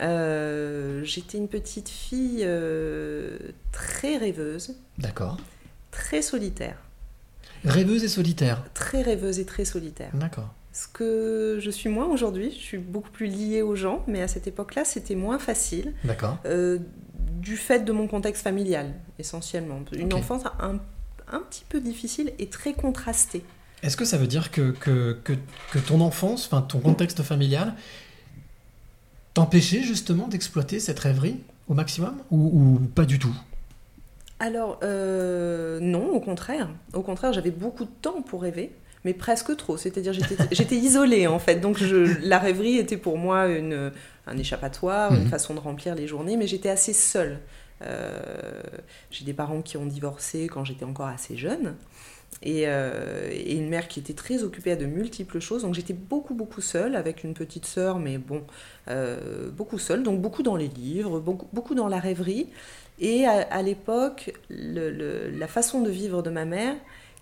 Euh, 0.00 1.04
J'étais 1.04 1.38
une 1.38 1.48
petite 1.48 1.88
fille 1.88 2.40
euh, 2.42 3.38
très 3.72 4.16
rêveuse, 4.16 4.74
D'accord. 4.98 5.36
très 5.90 6.22
solitaire. 6.22 6.78
Rêveuse 7.64 8.04
et 8.04 8.08
solitaire. 8.08 8.64
Très 8.74 9.02
rêveuse 9.02 9.38
et 9.38 9.44
très 9.44 9.64
solitaire. 9.64 10.10
D'accord. 10.14 10.54
Ce 10.76 10.86
que 10.88 11.56
je 11.58 11.70
suis 11.70 11.88
moins 11.88 12.04
aujourd'hui, 12.04 12.50
je 12.50 12.62
suis 12.62 12.76
beaucoup 12.76 13.08
plus 13.08 13.28
liée 13.28 13.62
aux 13.62 13.76
gens, 13.76 14.04
mais 14.06 14.20
à 14.20 14.28
cette 14.28 14.46
époque-là, 14.46 14.84
c'était 14.84 15.14
moins 15.14 15.38
facile. 15.38 15.94
D'accord. 16.04 16.36
Euh, 16.44 16.78
du 17.40 17.56
fait 17.56 17.80
de 17.80 17.92
mon 17.92 18.06
contexte 18.06 18.42
familial, 18.42 18.92
essentiellement. 19.18 19.80
Une 19.92 20.12
enfance 20.12 20.42
un, 20.60 20.78
un 21.28 21.40
petit 21.40 21.64
peu 21.66 21.80
difficile 21.80 22.34
et 22.38 22.48
très 22.48 22.74
contrastée. 22.74 23.42
Est-ce 23.82 23.96
que 23.96 24.04
ça 24.04 24.18
veut 24.18 24.26
dire 24.26 24.50
que, 24.50 24.72
que, 24.72 25.18
que, 25.24 25.32
que 25.72 25.78
ton 25.78 26.02
enfance, 26.02 26.44
enfin 26.44 26.60
ton 26.60 26.80
contexte 26.80 27.22
familial, 27.22 27.72
t'empêchait 29.32 29.82
justement 29.82 30.28
d'exploiter 30.28 30.78
cette 30.78 30.98
rêverie 30.98 31.40
au 31.68 31.74
maximum 31.74 32.18
ou, 32.30 32.36
ou 32.38 32.78
pas 32.94 33.06
du 33.06 33.18
tout? 33.18 33.34
Alors, 34.40 34.78
euh, 34.82 35.80
non, 35.80 36.10
au 36.10 36.20
contraire. 36.20 36.68
Au 36.92 37.00
contraire, 37.00 37.32
j'avais 37.32 37.50
beaucoup 37.50 37.86
de 37.86 37.90
temps 38.02 38.20
pour 38.20 38.42
rêver, 38.42 38.72
mais 39.06 39.14
presque 39.14 39.56
trop. 39.56 39.76
C'est-à-dire, 39.76 40.12
j'étais 40.52 40.76
isolée, 40.76 41.26
en 41.26 41.38
fait. 41.38 41.56
Donc, 41.66 41.78
je, 41.78 41.98
la 42.26 42.38
rêverie 42.38 42.76
était 42.78 42.96
pour 43.06 43.16
moi 43.18 43.46
une, 43.48 43.92
un 44.26 44.36
échappatoire, 44.44 45.14
une 45.14 45.24
Mhm. 45.24 45.28
façon 45.36 45.54
de 45.54 45.60
remplir 45.60 45.94
les 45.94 46.06
journées, 46.06 46.36
mais 46.36 46.46
j'étais 46.46 46.68
assez 46.78 46.92
seule. 46.92 47.38
Euh, 47.82 48.62
J'ai 49.10 49.24
des 49.24 49.34
parents 49.34 49.62
qui 49.62 49.76
ont 49.76 49.86
divorcé 49.86 50.48
quand 50.52 50.64
j'étais 50.64 50.84
encore 50.84 51.06
assez 51.18 51.36
jeune. 51.36 51.76
Et, 52.42 52.64
euh, 52.66 53.30
et 53.32 53.54
une 53.56 53.68
mère 53.68 53.88
qui 53.88 54.00
était 54.00 54.12
très 54.24 54.42
occupée 54.42 54.72
à 54.72 54.76
de 54.76 54.86
multiples 54.86 55.40
choses. 55.40 55.62
Donc 55.62 55.74
j'étais 55.74 55.94
beaucoup, 55.94 56.34
beaucoup 56.34 56.60
seule, 56.60 56.96
avec 56.96 57.24
une 57.24 57.34
petite 57.34 57.64
sœur, 57.66 57.98
mais 57.98 58.18
bon, 58.18 58.42
euh, 58.88 59.50
beaucoup 59.50 59.78
seule. 59.78 60.02
Donc 60.02 60.20
beaucoup 60.20 60.42
dans 60.42 60.56
les 60.56 60.68
livres, 60.68 61.20
beaucoup, 61.20 61.48
beaucoup 61.52 61.74
dans 61.74 61.88
la 61.88 61.98
rêverie. 61.98 62.48
Et 62.98 63.26
à, 63.26 63.32
à 63.50 63.62
l'époque, 63.62 64.32
la 64.50 65.46
façon 65.48 65.82
de 65.82 65.90
vivre 65.90 66.22
de 66.22 66.30
ma 66.30 66.44
mère, 66.44 66.74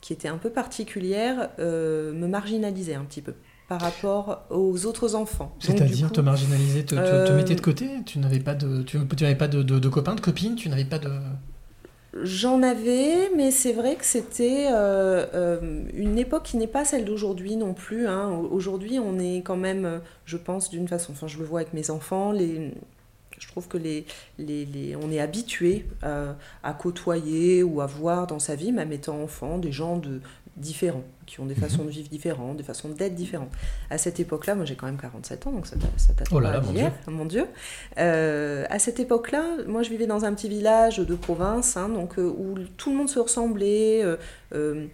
qui 0.04 0.12
était 0.12 0.28
un 0.28 0.36
peu 0.36 0.50
particulière, 0.50 1.48
euh, 1.58 2.12
me 2.12 2.26
marginalisait 2.26 2.94
un 2.94 3.04
petit 3.04 3.22
peu 3.22 3.32
par 3.70 3.80
rapport 3.80 4.42
aux 4.50 4.84
autres 4.84 5.14
enfants. 5.14 5.54
C'est-à-dire 5.60 6.12
te 6.12 6.20
marginaliser, 6.20 6.84
te, 6.84 6.94
te- 6.94 7.00
te 7.00 7.32
euh, 7.32 7.54
de 7.54 7.60
côté 7.62 7.88
Tu 8.04 8.18
n'avais 8.18 8.38
pas 8.40 8.54
de, 8.54 8.82
tu, 8.82 8.98
pas 8.98 9.48
de, 9.48 9.62
de- 9.62 9.78
de 9.78 9.88
copains, 9.88 10.14
de 10.14 10.20
copines 10.20 10.56
Tu 10.56 10.68
n'avais 10.68 10.84
pas 10.84 10.98
de... 10.98 11.08
J'en 12.22 12.62
avais, 12.62 13.30
mais 13.34 13.50
c'est 13.50 13.72
vrai 13.72 13.96
que 13.96 14.04
c'était 14.04 14.66
euh, 14.70 15.84
une 15.94 16.18
époque 16.18 16.42
qui 16.44 16.58
n'est 16.58 16.66
pas 16.68 16.84
celle 16.84 17.06
d'aujourd'hui 17.06 17.56
non 17.56 17.72
plus. 17.72 18.06
hein. 18.06 18.28
Au- 18.28 18.48
Aujourd'hui, 18.54 18.98
on 19.00 19.18
est 19.18 19.38
quand 19.38 19.56
même, 19.56 20.00
je 20.26 20.36
pense, 20.36 20.68
d'une 20.68 20.86
façon, 20.86 21.12
enfin 21.12 21.28
je 21.28 21.38
le 21.38 21.44
vois 21.46 21.60
avec 21.60 21.72
mes 21.72 21.88
enfants, 21.90 22.30
les, 22.30 22.72
je 23.38 23.48
trouve 23.48 23.68
que 23.68 23.76
les, 23.78 24.06
les, 24.38 24.64
les- 24.64 24.96
on 24.96 25.10
est 25.10 25.20
habitué 25.20 25.86
euh, 26.04 26.32
à 26.62 26.72
côtoyer 26.72 27.62
ou 27.62 27.80
à 27.80 27.86
voir 27.86 28.26
dans 28.26 28.38
sa 28.38 28.54
vie, 28.54 28.72
même 28.72 28.92
étant 28.92 29.20
enfant, 29.22 29.58
des 29.58 29.72
gens 29.72 29.96
de, 29.96 30.20
différents, 30.56 31.02
qui 31.26 31.40
ont 31.40 31.46
des 31.46 31.54
façons 31.56 31.84
de 31.84 31.90
vivre 31.90 32.08
différentes, 32.08 32.56
des 32.56 32.62
façons 32.62 32.88
d'être 32.88 33.14
différentes. 33.16 33.50
À 33.90 33.98
cette 33.98 34.20
époque-là, 34.20 34.54
moi 34.54 34.64
j'ai 34.64 34.76
quand 34.76 34.86
même 34.86 34.96
47 34.98 35.46
ans, 35.48 35.52
donc 35.52 35.66
ça, 35.66 35.74
ça 35.96 36.12
date 36.12 36.28
Oh 36.30 36.38
là 36.38 36.52
là, 36.52 36.60
mon 36.60 36.72
d'hier, 36.72 36.92
mon 37.08 37.24
Dieu. 37.24 37.46
Euh, 37.98 38.64
à 38.70 38.78
cette 38.78 39.00
époque-là, 39.00 39.42
moi 39.66 39.82
je 39.82 39.90
vivais 39.90 40.06
dans 40.06 40.24
un 40.24 40.32
petit 40.32 40.48
village 40.48 40.98
de 40.98 41.14
province, 41.16 41.76
hein, 41.76 41.88
donc, 41.88 42.18
euh, 42.20 42.22
où 42.28 42.54
tout 42.76 42.90
le 42.90 42.96
monde 42.96 43.08
se 43.08 43.18
ressemblait, 43.18 44.04
euh, 44.52 44.86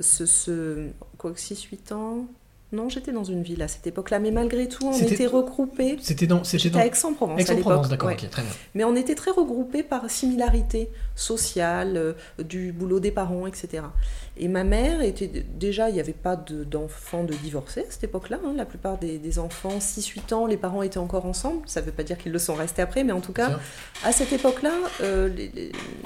ce, 0.00 0.24
ce, 0.24 0.88
quoi 1.18 1.32
que 1.32 1.38
6-8 1.38 1.92
ans? 1.92 2.26
Non, 2.70 2.90
j'étais 2.90 3.12
dans 3.12 3.24
une 3.24 3.42
ville 3.42 3.62
à 3.62 3.68
cette 3.68 3.86
époque-là, 3.86 4.18
mais 4.18 4.30
malgré 4.30 4.68
tout, 4.68 4.84
on 4.86 4.92
était 4.92 5.26
regroupés. 5.26 5.96
C'était 6.02 6.26
dans... 6.26 6.44
C'était 6.44 6.68
dans... 6.68 6.78
à 6.80 6.84
Aix-en-Provence 6.84 7.40
Aix-en-Provence, 7.40 7.88
d'accord, 7.88 8.10
ouais. 8.10 8.16
très 8.16 8.42
bien. 8.42 8.50
Mais 8.74 8.84
on 8.84 8.94
était 8.94 9.14
très 9.14 9.30
regroupés 9.30 9.82
par 9.82 10.10
similarité 10.10 10.90
sociale, 11.14 11.96
euh, 11.96 12.12
du 12.42 12.72
boulot 12.72 13.00
des 13.00 13.10
parents, 13.10 13.46
etc. 13.46 13.84
Et 14.36 14.48
ma 14.48 14.64
mère 14.64 15.00
était 15.00 15.28
déjà, 15.28 15.88
il 15.88 15.94
n'y 15.94 16.00
avait 16.00 16.12
pas 16.12 16.36
de- 16.36 16.62
d'enfants 16.64 17.24
de, 17.24 17.32
divorcés 17.32 17.86
à 17.88 17.90
cette 17.90 18.04
époque-là. 18.04 18.38
hein. 18.44 18.52
La 18.54 18.66
plupart 18.66 18.98
des, 18.98 19.16
des 19.18 19.38
enfants, 19.38 19.78
6-8 19.78 20.34
ans, 20.34 20.46
les 20.46 20.58
parents 20.58 20.82
étaient 20.82 20.98
encore 20.98 21.24
ensemble. 21.24 21.62
Ça 21.66 21.80
ne 21.80 21.86
veut 21.86 21.92
pas 21.92 22.02
dire 22.02 22.18
qu'ils 22.18 22.32
le 22.32 22.38
sont 22.38 22.54
restés 22.54 22.82
après, 22.82 23.02
mais 23.02 23.12
en 23.12 23.20
tout 23.20 23.32
cas, 23.32 23.58
à 24.04 24.12
cette 24.12 24.32
époque-là, 24.34 24.72
euh, 25.00 25.30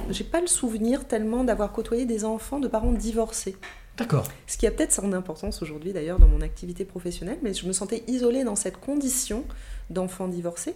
j'ai 0.09 0.23
pas 0.23 0.39
le 0.39 0.47
souvenir 0.47 1.05
tellement 1.07 1.43
d'avoir 1.43 1.73
côtoyé 1.73 2.05
des 2.05 2.23
enfants 2.23 2.59
de 2.59 2.69
parents 2.69 2.93
divorcés. 2.93 3.57
D'accord. 3.97 4.27
Ce 4.47 4.57
qui 4.57 4.65
a 4.67 4.71
peut-être 4.71 4.91
son 4.91 5.13
importance 5.13 5.61
aujourd'hui 5.61 5.93
d'ailleurs 5.93 6.19
dans 6.19 6.27
mon 6.27 6.41
activité 6.41 6.83
professionnelle, 6.85 7.37
mais 7.43 7.53
je 7.53 7.65
me 7.67 7.73
sentais 7.73 8.03
isolée 8.07 8.43
dans 8.43 8.55
cette 8.55 8.77
condition 8.77 9.43
d'enfant 9.89 10.27
divorcé. 10.27 10.73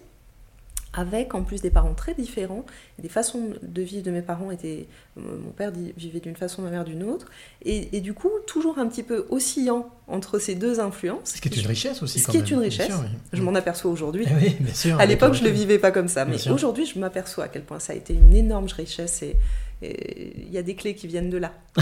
avec 0.94 1.36
en 1.36 1.44
plus 1.44 1.62
des 1.62 1.70
parents 1.70 1.94
très 1.94 2.14
différents. 2.16 2.66
Des 2.98 3.10
façons 3.10 3.52
de 3.62 3.82
vivre 3.84 4.04
de 4.04 4.10
mes 4.10 4.22
parents 4.24 4.50
étaient. 4.52 4.88
Mon 5.16 5.52
père 5.56 5.72
vivait 5.98 6.20
d'une 6.20 6.36
façon, 6.36 6.62
ma 6.64 6.70
mère 6.72 6.86
d'une 6.86 7.04
autre. 7.04 7.28
Et, 7.64 7.96
et 7.96 8.02
du 8.02 8.14
coup, 8.14 8.32
toujours 8.48 8.80
un 8.80 8.88
petit 8.88 9.04
peu 9.04 9.28
oscillant 9.30 9.90
entre 10.08 10.40
ces 10.40 10.56
deux 10.56 10.80
influences. 10.80 11.36
Ce 11.36 11.42
qui 11.42 11.50
est 11.50 11.58
une 11.58 11.68
richesse 11.68 12.02
aussi. 12.02 12.20
Ce 12.20 12.26
quand 12.26 12.32
qui 12.32 12.38
est 12.38 12.42
même, 12.42 12.50
une 12.50 12.60
bien 12.62 12.70
richesse. 12.70 12.88
sûr, 12.88 13.00
oui. 13.02 13.10
Je 13.34 13.42
m'en 13.44 13.54
aperçois 13.54 13.92
aujourd'hui. 13.92 14.26
Eh 14.28 14.34
oui, 14.44 14.56
bien 14.60 14.74
sûr. 14.74 15.00
À 15.00 15.06
l'époque, 15.06 15.34
le 15.34 15.38
je 15.38 15.44
le 15.44 15.50
recul. 15.50 15.60
vivais 15.62 15.78
pas 15.80 15.92
comme 15.92 16.08
ça, 16.08 16.26
Bien 16.26 16.38
mais 16.46 16.52
aujourd'hui, 16.52 16.86
je 16.86 16.98
m'aperçois 16.98 17.44
à 17.44 17.48
quel 17.48 17.64
point 17.64 17.80
ça 17.80 17.94
a 17.94 17.96
été 17.96 18.14
une 18.14 18.34
énorme 18.36 18.68
richesse 18.76 19.22
et 19.22 19.36
il 19.82 20.50
y 20.52 20.58
a 20.58 20.64
des 20.64 20.76
clés 20.76 20.96
qui 20.96 21.06
viennent 21.08 21.30
de 21.30 21.38
là, 21.38 21.54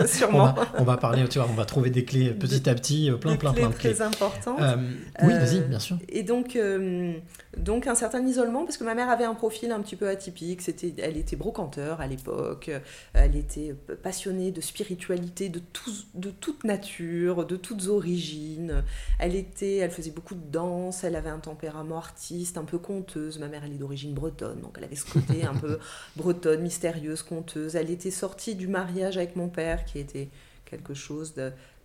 On 0.00 0.06
sûrement. 0.06 0.52
va, 0.52 0.68
on 0.78 0.84
va 0.84 0.96
parler, 0.96 1.26
tu 1.28 1.38
vois, 1.38 1.48
on 1.50 1.54
va 1.54 1.64
trouver 1.64 1.90
des 1.90 2.04
clés 2.04 2.30
petit 2.30 2.68
à 2.70 2.74
petit, 2.74 3.10
euh, 3.10 3.16
plein, 3.16 3.32
Des 3.32 3.38
plein, 3.38 3.52
clés 3.52 3.62
plein 3.62 3.70
de 3.70 3.74
clés. 3.74 3.92
très 3.94 4.02
importantes. 4.04 4.60
Euh, 4.60 4.76
oui, 5.22 5.32
Euh, 5.32 5.38
vas-y, 5.38 5.60
bien 5.62 5.78
sûr. 5.80 5.98
Et 6.08 6.22
donc, 6.22 6.54
euh, 6.54 7.14
donc 7.56 7.88
un 7.88 7.94
certain 7.96 8.24
isolement, 8.24 8.64
parce 8.64 8.76
que 8.76 8.84
ma 8.84 8.94
mère 8.94 9.10
avait 9.10 9.24
un 9.24 9.34
profil 9.34 9.72
un 9.72 9.80
petit 9.80 9.96
peu 9.96 10.08
atypique. 10.08 10.62
C'était, 10.62 10.94
elle 10.98 11.16
était 11.16 11.36
brocanteur 11.36 12.00
à 12.00 12.06
l'époque. 12.06 12.70
Elle 13.12 13.34
était 13.36 13.74
passionnée 14.02 14.52
de 14.52 14.60
spiritualité, 14.60 15.48
de, 15.48 15.58
tous- 15.72 16.06
de 16.14 16.30
toute 16.30 16.62
nature, 16.64 17.44
de 17.44 17.56
toutes 17.56 17.88
origines. 17.88 18.84
Elle 19.18 19.34
était, 19.34 19.76
elle 19.78 19.90
faisait 19.90 20.10
beaucoup 20.12 20.34
de 20.36 20.48
danse. 20.50 21.02
Elle 21.02 21.16
avait 21.16 21.30
un 21.30 21.38
tempérament 21.40 21.98
artiste, 21.98 22.56
un 22.56 22.64
peu 22.64 22.78
conteuse. 22.78 23.38
Ma 23.40 23.48
mère, 23.48 23.62
elle 23.64 23.72
est 23.72 23.78
d'origine 23.78 24.14
bretonne, 24.14 24.60
donc 24.60 24.74
elle 24.78 24.84
avait 24.84 24.94
ce 24.96 25.10
côté 25.10 25.44
un 25.44 25.54
peu 25.54 25.78
bretonne, 26.16 26.62
mystérieuse, 26.62 27.15
conteuse. 27.22 27.76
Elle 27.76 27.90
était 27.90 28.10
sortie 28.10 28.54
du 28.54 28.68
mariage 28.68 29.16
avec 29.16 29.36
mon 29.36 29.48
père, 29.48 29.84
qui 29.84 29.98
était 29.98 30.28
quelque 30.64 30.94
chose 30.94 31.34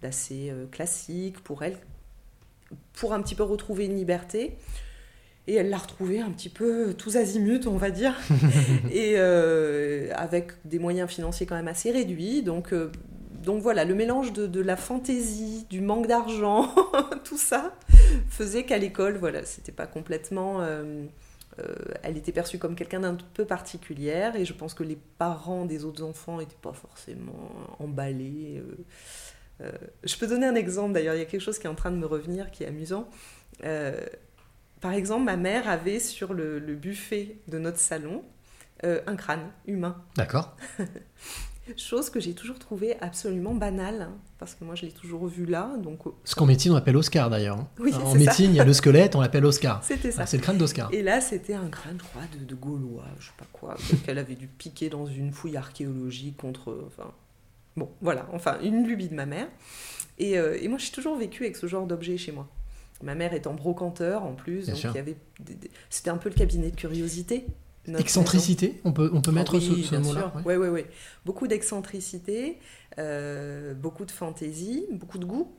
d'assez 0.01 0.49
euh, 0.49 0.65
classique 0.67 1.39
pour 1.43 1.63
elle, 1.63 1.77
pour 2.93 3.13
un 3.13 3.21
petit 3.21 3.35
peu 3.35 3.43
retrouver 3.43 3.85
une 3.85 3.95
liberté. 3.95 4.57
Et 5.47 5.55
elle 5.55 5.69
l'a 5.69 5.77
retrouvé 5.77 6.19
un 6.21 6.29
petit 6.29 6.49
peu 6.49 6.93
tous 6.93 7.17
azimuts, 7.17 7.67
on 7.67 7.77
va 7.77 7.89
dire, 7.89 8.15
et 8.91 9.13
euh, 9.17 10.09
avec 10.15 10.51
des 10.65 10.77
moyens 10.77 11.09
financiers 11.09 11.45
quand 11.47 11.55
même 11.55 11.67
assez 11.67 11.91
réduits. 11.91 12.43
Donc, 12.43 12.73
euh, 12.73 12.91
donc 13.43 13.61
voilà, 13.61 13.83
le 13.83 13.95
mélange 13.95 14.33
de, 14.33 14.45
de 14.45 14.61
la 14.61 14.75
fantaisie, 14.75 15.65
du 15.69 15.81
manque 15.81 16.05
d'argent, 16.07 16.73
tout 17.23 17.39
ça, 17.39 17.73
faisait 18.29 18.63
qu'à 18.65 18.77
l'école, 18.77 19.17
voilà, 19.17 19.43
c'était 19.45 19.71
pas 19.71 19.87
complètement. 19.87 20.61
euh, 20.61 21.05
euh, 21.59 21.75
elle 22.03 22.17
était 22.17 22.31
perçue 22.31 22.57
comme 22.57 22.75
quelqu'un 22.75 23.01
d'un 23.01 23.17
peu 23.33 23.45
particulière, 23.45 24.35
et 24.35 24.45
je 24.45 24.53
pense 24.53 24.73
que 24.73 24.83
les 24.83 24.97
parents 25.17 25.65
des 25.65 25.85
autres 25.85 26.03
enfants 26.03 26.37
n'étaient 26.37 26.55
pas 26.61 26.73
forcément 26.73 27.51
emballés. 27.79 28.61
euh, 28.63 28.85
euh, 29.61 29.71
je 30.03 30.15
peux 30.17 30.27
donner 30.27 30.47
un 30.47 30.55
exemple 30.55 30.93
d'ailleurs, 30.93 31.15
il 31.15 31.19
y 31.19 31.23
a 31.23 31.25
quelque 31.25 31.41
chose 31.41 31.59
qui 31.59 31.67
est 31.67 31.69
en 31.69 31.75
train 31.75 31.91
de 31.91 31.97
me 31.97 32.05
revenir 32.05 32.51
qui 32.51 32.63
est 32.63 32.67
amusant. 32.67 33.09
Par 34.79 34.93
exemple, 34.93 35.25
ma 35.25 35.37
mère 35.37 35.69
avait 35.69 35.99
sur 35.99 36.33
le, 36.33 36.57
le 36.57 36.73
buffet 36.73 37.37
de 37.47 37.59
notre 37.59 37.77
salon 37.77 38.23
un 38.83 39.15
crâne 39.15 39.51
humain. 39.67 40.03
D'accord. 40.15 40.57
Chose 41.77 42.09
que 42.09 42.19
j'ai 42.19 42.33
toujours 42.33 42.59
trouvée 42.59 42.97
absolument 43.01 43.53
banale, 43.53 44.01
hein, 44.01 44.13
parce 44.39 44.55
que 44.55 44.63
moi 44.65 44.75
je 44.75 44.81
l'ai 44.85 44.91
toujours 44.91 45.27
vu 45.27 45.45
là, 45.45 45.71
donc 45.77 46.05
euh, 46.05 46.09
Ce 46.25 46.35
qu'en 46.35 46.45
médecine 46.45 46.71
on 46.73 46.75
appelle 46.75 46.97
Oscar 46.97 47.29
d'ailleurs. 47.29 47.59
hein. 47.59 47.67
Oui, 47.79 47.93
en 47.93 48.13
médecine, 48.15 48.51
il 48.51 48.55
y 48.57 48.59
a 48.59 48.65
le 48.65 48.73
squelette, 48.73 49.15
on 49.15 49.21
l'appelle 49.21 49.45
Oscar. 49.45 49.81
c'était 49.83 50.11
ça. 50.11 50.23
Ah, 50.23 50.25
c'est 50.25 50.37
le 50.37 50.43
crâne 50.43 50.57
d'Oscar. 50.57 50.89
Et 50.91 51.01
là, 51.01 51.21
c'était 51.21 51.53
un 51.53 51.69
crâne, 51.69 51.97
je 51.99 52.03
crois, 52.03 52.23
de, 52.37 52.43
de 52.43 52.55
Gaulois, 52.55 53.05
je 53.19 53.27
sais 53.27 53.31
pas 53.37 53.45
quoi, 53.53 53.75
qu'elle 54.05 54.17
avait 54.17 54.35
dû 54.35 54.47
piquer 54.47 54.89
dans 54.89 55.05
une 55.05 55.31
fouille 55.31 55.55
archéologique 55.55 56.35
contre. 56.37 56.87
Enfin, 56.87 57.11
bon, 57.77 57.89
voilà, 58.01 58.27
enfin, 58.33 58.57
une 58.63 58.85
lubie 58.85 59.07
de 59.07 59.15
ma 59.15 59.25
mère. 59.27 59.47
Et, 60.17 60.37
euh, 60.37 60.57
et 60.61 60.67
moi, 60.67 60.77
j'ai 60.77 60.91
toujours 60.91 61.15
vécu 61.15 61.43
avec 61.43 61.55
ce 61.55 61.67
genre 61.67 61.85
d'objet 61.87 62.17
chez 62.17 62.31
moi. 62.33 62.47
Ma 63.03 63.15
mère 63.15 63.33
étant 63.33 63.53
brocanteur 63.53 64.23
en 64.23 64.33
plus, 64.33 64.65
Bien 64.65 64.73
donc 64.73 64.79
sûr. 64.81 64.91
il 64.93 64.97
y 64.97 64.99
avait. 64.99 65.15
des- 65.39 65.71
C'était 65.89 66.09
un 66.09 66.17
peu 66.17 66.29
le 66.29 66.35
cabinet 66.35 66.69
de 66.71 66.75
curiosité. 66.75 67.45
Notre 67.91 68.03
maison. 68.05 68.21
Excentricité, 68.21 68.81
on 68.85 68.91
peut, 68.93 69.09
on 69.13 69.21
peut 69.21 69.31
mettre 69.31 69.55
Ah 69.55 69.59
oui, 69.59 69.83
ce, 69.83 69.95
ce 69.95 69.95
mot-là. 70.01 70.33
Ouais, 70.45 70.57
ouais, 70.57 70.69
ouais. 70.69 70.85
Beaucoup 71.25 71.47
d'excentricité, 71.47 72.57
euh, 72.99 73.73
beaucoup 73.73 74.05
de 74.05 74.11
fantaisie, 74.11 74.85
beaucoup 74.91 75.17
de 75.17 75.25
goût 75.25 75.51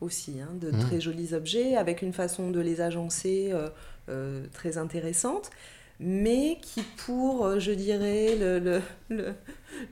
aussi, 0.00 0.40
hein, 0.40 0.50
de 0.60 0.70
Mhm. 0.70 0.80
très 0.80 1.00
jolis 1.00 1.32
objets, 1.34 1.76
avec 1.76 2.02
une 2.02 2.12
façon 2.12 2.50
de 2.50 2.60
les 2.60 2.80
agencer 2.80 3.50
euh, 3.52 3.68
euh, 4.10 4.44
très 4.52 4.76
intéressante, 4.78 5.50
mais 5.98 6.58
qui 6.60 6.82
pour, 7.06 7.58
je 7.58 7.72
dirais, 7.72 8.36
le, 8.38 8.58
le, 8.58 8.80
le, 9.08 9.32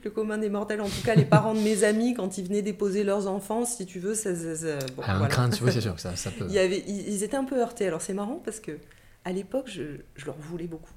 le 0.04 0.10
commun 0.10 0.36
des 0.36 0.50
mortels, 0.50 0.82
en 0.82 0.88
tout 0.88 1.00
cas 1.02 1.14
les 1.14 1.24
parents 1.24 1.54
de 1.54 1.60
mes 1.60 1.82
amis, 1.84 2.12
quand 2.12 2.36
ils 2.36 2.44
venaient 2.46 2.60
déposer 2.60 3.04
leurs 3.04 3.26
enfants, 3.26 3.64
si 3.64 3.86
tu 3.86 3.98
veux, 4.00 4.14
ça... 4.14 4.34
ça- 4.36 4.54
ça- 4.56 4.78
bon, 4.94 5.02
Ah, 5.06 5.16
voilà. 5.18 5.34
vois, 5.60 5.70
c'est 5.72 5.80
sûr 5.80 5.94
que 5.94 6.00
ça, 6.02 6.14
ça 6.16 6.30
peut. 6.38 6.44
Il 6.48 6.54
y 6.54 6.58
avait, 6.58 6.84
ils, 6.86 7.08
ils 7.08 7.22
étaient 7.22 7.38
un 7.38 7.44
peu 7.44 7.58
heurtés. 7.58 7.86
Alors 7.86 8.02
c'est 8.02 8.12
marrant 8.12 8.40
parce 8.44 8.60
que 8.60 8.72
à 9.24 9.32
l'époque, 9.32 9.70
je, 9.70 9.82
je 10.16 10.26
leur 10.26 10.36
voulais 10.36 10.66
beaucoup. 10.66 10.92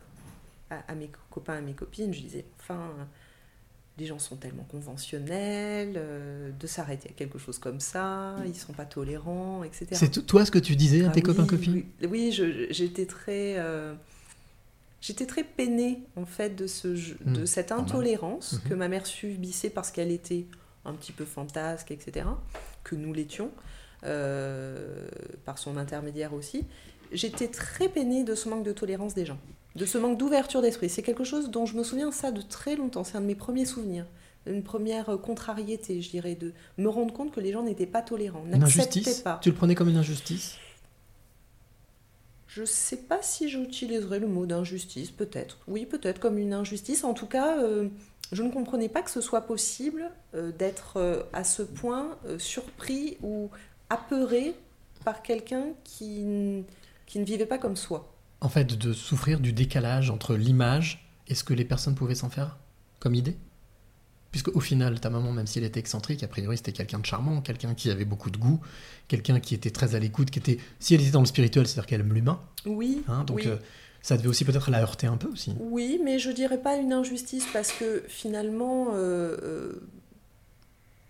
À, 0.70 0.92
à 0.92 0.96
mes 0.96 1.08
co- 1.08 1.20
copains, 1.30 1.54
à 1.58 1.62
mes 1.62 1.74
copines, 1.74 2.14
je 2.14 2.20
disais, 2.22 2.46
enfin, 2.60 2.92
les 3.98 4.06
gens 4.06 4.20
sont 4.20 4.36
tellement 4.36 4.64
conventionnels, 4.66 5.94
euh, 5.96 6.52
de 6.52 6.68
s'arrêter 6.68 7.10
à 7.10 7.14
quelque 7.14 7.38
chose 7.40 7.58
comme 7.58 7.80
ça, 7.80 8.36
ils 8.46 8.56
sont 8.56 8.74
pas 8.74 8.86
tolérants, 8.86 9.64
etc. 9.64 9.88
C'est 9.94 10.26
toi 10.26 10.46
ce 10.46 10.52
que 10.52 10.60
tu 10.60 10.76
disais 10.76 11.04
à 11.06 11.08
Ah 11.10 11.12
tes 11.12 11.22
oui, 11.22 11.26
copains 11.26 11.46
copines 11.48 11.84
Oui, 12.10 12.32
j'étais 12.70 13.06
très, 13.06 13.56
euh, 13.58 13.94
j'étais 15.02 15.26
très 15.26 15.44
peinée 15.44 16.00
en 16.16 16.26
fait 16.26 16.56
de 16.56 16.68
ce, 16.68 16.96
jeu- 16.96 17.18
de 17.26 17.42
Mm, 17.44 17.46
cette 17.48 17.72
intolérance 17.72 18.54
Mhm. 18.54 18.70
que 18.70 18.74
ma 18.76 18.88
mère 18.88 19.06
subissait 19.08 19.70
parce 19.70 19.90
qu'elle 19.92 20.12
était 20.12 20.46
un 20.86 20.94
petit 20.94 21.12
peu 21.14 21.26
fantasque, 21.26 21.92
etc. 21.92 22.28
Que 22.84 22.96
nous 22.96 23.14
l'étions 23.14 23.52
euh, 24.04 25.08
par 25.46 25.58
son 25.58 25.76
intermédiaire 25.78 26.34
aussi. 26.34 26.66
J'étais 27.12 27.48
très 27.48 27.90
peinée 27.90 28.24
de 28.24 28.36
ce 28.36 28.48
manque 28.48 28.64
de 28.64 28.72
tolérance 28.74 29.16
des 29.16 29.26
gens, 29.26 29.40
de 29.78 29.86
ce 29.86 29.98
manque 29.98 30.18
d'ouverture 30.18 30.62
d'esprit. 30.62 30.90
C'est 30.90 31.04
quelque 31.04 31.24
chose 31.24 31.50
dont 31.50 31.66
je 31.66 31.78
me 31.78 31.84
souviens 31.84 32.12
ça 32.12 32.32
de 32.32 32.42
très 32.42 32.76
longtemps. 32.76 33.04
C'est 33.04 33.18
un 33.18 33.22
de 33.22 33.28
mes 33.28 33.36
premiers 33.36 33.66
souvenirs. 33.66 34.06
Une 34.46 34.64
première 34.64 35.10
euh, 35.10 35.18
contrariété, 35.18 36.02
je 36.02 36.10
dirais, 36.10 36.36
de 36.36 36.54
me 36.78 36.90
rendre 36.90 37.14
compte 37.14 37.32
que 37.32 37.40
les 37.40 37.52
gens 37.52 37.64
n'étaient 37.64 37.86
pas 37.86 38.02
tolérants, 38.02 38.44
n'acceptaient 38.46 39.00
injustice 39.00 39.22
pas. 39.22 39.40
Tu 39.42 39.50
le 39.50 39.56
prenais 39.56 39.76
comme 39.76 39.90
une 39.90 39.98
injustice? 39.98 40.58
Je 42.48 42.66
sais 42.66 42.98
pas 42.98 43.22
si 43.22 43.50
j'utiliserais 43.50 44.18
le 44.18 44.28
mot 44.28 44.48
d'injustice, 44.48 45.12
peut-être. 45.12 45.60
Oui, 45.68 45.86
peut-être 45.86 46.20
comme 46.20 46.40
une 46.40 46.54
injustice. 46.54 47.04
En 47.04 47.14
tout 47.14 47.28
cas, 47.28 47.62
euh, 47.62 47.88
je 48.32 48.42
ne 48.42 48.50
comprenais 48.50 48.90
pas 48.90 49.04
que 49.04 49.12
ce 49.12 49.22
soit 49.22 49.42
possible 49.42 50.10
euh, 50.34 50.52
d'être 50.52 50.98
euh, 50.98 51.22
à 51.34 51.44
ce 51.44 51.62
point 51.62 52.18
surpris 52.40 53.18
ou 53.22 53.52
apeuré 53.92 54.56
par 55.06 55.22
quelqu'un 55.22 55.66
qui, 55.84 56.66
qui 57.06 57.20
ne 57.20 57.26
vivait 57.26 57.46
pas 57.46 57.60
comme 57.60 57.76
soi. 57.76 58.12
En 58.41 58.50
fait, 58.50 58.77
de 58.77 58.94
souffrir 58.94 59.39
du 59.39 59.51
décalage 59.53 60.10
entre 60.10 60.36
l'image 60.36 61.10
et 61.27 61.36
ce 61.36 61.44
que 61.44 61.53
les 61.53 61.65
personnes 61.65 61.96
pouvaient 61.96 62.15
s'en 62.15 62.29
faire 62.29 62.58
comme 63.00 63.15
idée 63.15 63.36
Puisque 64.32 64.50
au 64.56 64.60
final, 64.60 65.00
ta 65.00 65.10
maman, 65.10 65.32
même 65.32 65.48
si 65.48 65.58
elle 65.58 65.63
était 65.65 65.79
excentrique, 65.79 66.22
a 66.22 66.27
priori 66.27 66.58
c'était 66.58 66.74
quelqu'un 66.74 67.00
de 67.00 67.06
charmant, 67.06 67.41
quelqu'un 67.41 67.74
qui 67.74 67.89
avait 67.89 68.06
beaucoup 68.06 68.29
de 68.29 68.38
goût, 68.38 68.60
quelqu'un 69.08 69.39
qui 69.39 69.56
était 69.56 69.72
très 69.72 69.96
à 69.96 70.00
l'écoute, 70.00 70.29
qui 70.29 70.39
était... 70.39 70.58
Si 70.79 70.94
elle 70.94 71.01
était 71.01 71.12
dans 71.12 71.22
le 71.22 71.25
spirituel, 71.25 71.65
c'est-à-dire 71.65 71.88
qu'elle 71.88 72.01
aime 72.01 72.13
l'humain, 72.13 72.39
Oui, 72.65 73.03
hein, 73.08 73.24
donc 73.24 73.38
oui. 73.38 73.48
euh, 73.48 73.56
ça 74.01 74.17
devait 74.17 74.27
aussi 74.27 74.44
peut-être 74.46 74.70
la 74.70 74.82
heurter 74.82 75.08
un 75.08 75.15
peu 75.17 75.29
aussi. 75.29 75.53
Oui, 75.60 76.00
mais 76.03 76.20
je 76.20 76.29
dirais 76.29 76.62
pas 76.62 76.75
une 76.75 76.91
injustice 76.94 77.48
parce 77.53 77.72
que 77.72 78.03
finalement, 78.10 78.89
euh, 78.94 79.38
euh, 79.41 79.89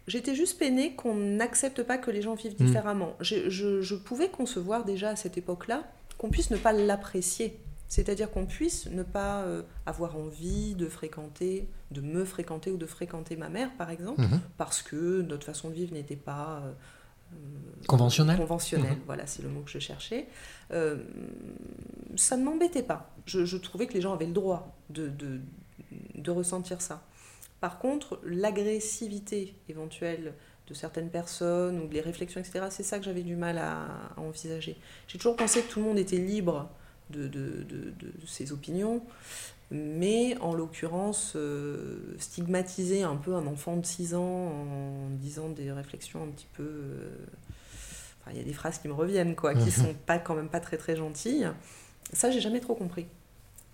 j'étais 0.07 0.35
juste 0.35 0.57
peinée 0.59 0.93
qu'on 0.93 1.15
n'accepte 1.15 1.83
pas 1.83 1.97
que 1.97 2.11
les 2.11 2.21
gens 2.21 2.35
vivent 2.35 2.55
Mm. 2.59 2.65
différemment. 2.67 3.15
Je, 3.19 3.49
je- 3.49 3.81
je 3.81 3.95
pouvais 3.95 4.29
concevoir 4.29 4.85
déjà 4.85 5.09
à 5.09 5.15
cette 5.15 5.37
époque-là 5.37 5.83
qu'on 6.17 6.29
puisse 6.29 6.51
ne 6.51 6.57
pas 6.57 6.73
l'apprécier. 6.73 7.59
C'est-à-dire 7.89 8.29
qu'on 8.29 8.45
puisse 8.45 8.87
ne 8.87 9.03
pas 9.03 9.43
euh, 9.43 9.61
avoir 9.85 10.17
envie 10.17 10.75
de 10.75 10.87
fréquenter, 10.89 11.69
de 11.91 12.01
me 12.01 12.25
fréquenter 12.25 12.69
ou 12.71 12.75
de 12.77 12.85
fréquenter 12.85 13.37
ma 13.37 13.47
mère, 13.49 13.71
par 13.77 13.89
exemple, 13.91 14.21
Mhm. 14.21 14.41
parce 14.57 14.81
que 14.81 15.21
notre 15.21 15.45
façon 15.45 15.69
de 15.69 15.73
vivre 15.75 15.93
n'était 15.93 16.17
pas 16.17 16.63
euh, 16.65 16.73
Conventionnel 17.87 18.37
Conventionnel, 18.37 18.93
Mhm. 18.93 19.01
voilà, 19.05 19.25
c'est 19.27 19.41
le 19.41 19.49
mot 19.49 19.61
que 19.61 19.69
je 19.71 19.79
cherchais. 19.79 20.27
Euh, 20.71 21.03
ça 22.15 22.35
ne 22.37 22.43
m'embêtait 22.43 22.83
pas. 22.83 23.13
Je, 23.25 23.45
je 23.45 23.57
trouvais 23.57 23.85
que 23.87 23.93
les 23.93 24.01
gens 24.01 24.13
avaient 24.13 24.25
le 24.25 24.33
droit 24.33 24.75
de, 24.89 25.07
de, 25.07 25.39
de 26.15 26.31
ressentir 26.31 26.81
ça. 26.81 27.03
Par 27.61 27.79
contre, 27.79 28.19
l'agressivité 28.23 29.55
éventuelle 29.69 30.33
de 30.67 30.73
certaines 30.73 31.09
personnes 31.09 31.79
ou 31.81 31.89
les 31.89 32.01
réflexions, 32.01 32.41
etc., 32.41 32.65
c'est 32.69 32.83
ça 32.83 32.99
que 32.99 33.05
j'avais 33.05 33.23
du 33.23 33.35
mal 33.35 33.57
à, 33.57 33.85
à 34.17 34.19
envisager. 34.21 34.77
J'ai 35.07 35.17
toujours 35.17 35.35
pensé 35.37 35.61
que 35.63 35.71
tout 35.71 35.79
le 35.79 35.85
monde 35.85 35.97
était 35.99 36.17
libre 36.17 36.69
de, 37.09 37.27
de, 37.27 37.63
de- 37.63 37.91
de 37.99 38.25
ses 38.27 38.51
opinions, 38.51 39.03
mais 39.71 40.37
en 40.39 40.53
l'occurrence, 40.53 41.33
euh, 41.35 42.15
stigmatiser 42.19 43.03
un 43.03 43.17
peu 43.17 43.35
un 43.35 43.47
enfant 43.47 43.77
de 43.77 43.85
6 43.85 44.15
ans 44.15 44.21
en 44.23 45.09
disant 45.11 45.49
des 45.49 45.71
réflexions 45.71 46.23
un 46.23 46.27
petit 46.29 46.47
peu... 46.53 46.63
euh, 46.63 47.09
Enfin, 48.21 48.31
il 48.33 48.37
y 48.37 48.41
a 48.41 48.43
des 48.43 48.53
phrases 48.53 48.79
qui 48.79 48.87
me 48.87 48.93
reviennent, 48.93 49.35
quoi, 49.35 49.55
qui 49.55 49.71
sont 49.71 49.93
pas, 50.05 50.19
quand 50.19 50.35
même 50.35 50.49
pas 50.49 50.59
très 50.59 50.77
très 50.77 50.95
gentilles. 50.95 51.47
Ça, 52.13 52.31
j'ai 52.31 52.41
jamais 52.41 52.59
trop 52.59 52.75
compris. 52.75 53.07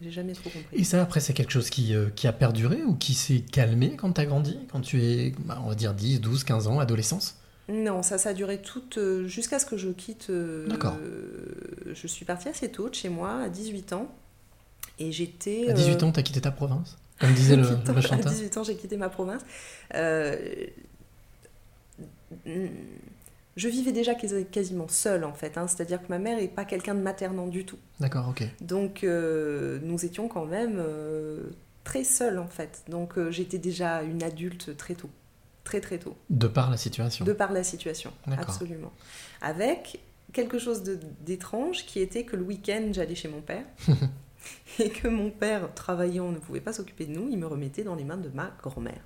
J'ai 0.03 0.11
jamais 0.11 0.33
trop 0.33 0.49
compris. 0.49 0.75
Et 0.75 0.83
ça, 0.83 1.01
après, 1.01 1.19
c'est 1.19 1.33
quelque 1.33 1.51
chose 1.51 1.69
qui, 1.69 1.95
euh, 1.95 2.09
qui 2.15 2.27
a 2.27 2.33
perduré 2.33 2.83
ou 2.83 2.95
qui 2.95 3.13
s'est 3.13 3.39
calmé 3.39 3.95
quand 3.95 4.11
tu 4.13 4.21
as 4.21 4.25
grandi 4.25 4.59
Quand 4.71 4.81
tu 4.81 5.01
es, 5.01 5.33
bah, 5.45 5.61
on 5.63 5.69
va 5.69 5.75
dire, 5.75 5.93
10, 5.93 6.19
12, 6.19 6.43
15 6.43 6.67
ans, 6.67 6.79
adolescence? 6.79 7.37
Non, 7.69 8.03
ça, 8.03 8.17
ça 8.17 8.29
a 8.29 8.33
duré 8.33 8.61
tout 8.61 8.83
euh, 8.97 9.25
jusqu'à 9.27 9.57
ce 9.59 9.65
que 9.65 9.77
je 9.77 9.89
quitte. 9.89 10.29
euh, 10.29 10.67
D'accord. 10.67 10.97
je 11.93 12.07
suis 12.07 12.25
partie 12.25 12.49
assez 12.49 12.69
tôt 12.69 12.89
de 12.89 12.95
chez 12.95 13.07
moi, 13.09 13.41
à 13.43 13.49
18 13.49 13.93
ans. 13.93 14.13
Et 14.99 15.11
j'étais. 15.11 15.69
À 15.69 15.73
18 15.73 16.03
euh, 16.03 16.05
ans, 16.07 16.11
t'as 16.11 16.21
quitté 16.21 16.41
ta 16.41 16.51
province 16.51 16.97
Comme 17.19 17.33
disait 17.33 17.55
le, 17.55 17.63
18 17.63 17.89
ans, 17.89 17.93
le 17.95 18.01
chanteur. 18.01 18.27
À 18.27 18.29
18 18.35 18.57
ans, 18.57 18.63
j'ai 18.63 18.75
quitté 18.75 18.97
ma 18.97 19.09
province. 19.09 19.41
Je 23.55 23.67
vivais 23.69 23.91
déjà 23.91 24.13
quasi- 24.15 24.45
quasiment 24.45 24.87
seule 24.87 25.23
en 25.23 25.33
fait, 25.33 25.57
hein. 25.57 25.67
c'est-à-dire 25.67 26.01
que 26.01 26.07
ma 26.09 26.17
mère 26.19 26.37
n'est 26.37 26.47
pas 26.47 26.65
quelqu'un 26.65 26.95
de 26.95 27.01
maternant 27.01 27.47
du 27.47 27.65
tout. 27.65 27.77
D'accord, 27.99 28.27
ok. 28.29 28.43
Donc 28.61 29.03
euh, 29.03 29.79
nous 29.83 30.03
étions 30.05 30.27
quand 30.27 30.45
même 30.45 30.77
euh, 30.79 31.43
très 31.83 32.03
seuls 32.03 32.39
en 32.39 32.47
fait. 32.47 32.83
Donc 32.89 33.17
euh, 33.17 33.29
j'étais 33.31 33.59
déjà 33.59 34.01
une 34.01 34.23
adulte 34.23 34.75
très 34.75 34.95
tôt, 34.95 35.09
très 35.63 35.81
très 35.81 35.99
tôt, 35.99 36.15
De 36.31 36.47
par 36.47 36.71
la 36.71 36.77
situation. 36.77 37.25
de 37.25 37.33
par 37.33 37.51
la 37.53 37.63
situation, 37.63 38.11
absolument. 38.37 38.91
Avec 39.41 39.99
quelque 40.31 40.57
chose 40.57 40.81
d'étrange 41.21 41.85
qui 41.85 41.99
était 41.99 42.23
que 42.23 42.35
le 42.35 42.43
week-end 42.43 42.89
j'allais 42.91 43.13
chez 43.15 43.27
mon 43.27 43.41
père. 43.41 43.65
Et 44.79 44.89
que 44.89 45.07
mon 45.07 45.29
père, 45.29 45.73
travaillant, 45.73 46.29
ne 46.31 46.37
pouvait 46.37 46.59
pas 46.59 46.73
s'occuper 46.73 47.05
de 47.05 47.11
nous, 47.13 47.29
il 47.29 47.37
me 47.37 47.47
remettait 47.47 47.83
dans 47.85 47.95
les 47.95 48.03
mains 48.03 48.17
de 48.17 48.27
ma 48.27 48.51
grand-mère, 48.61 48.99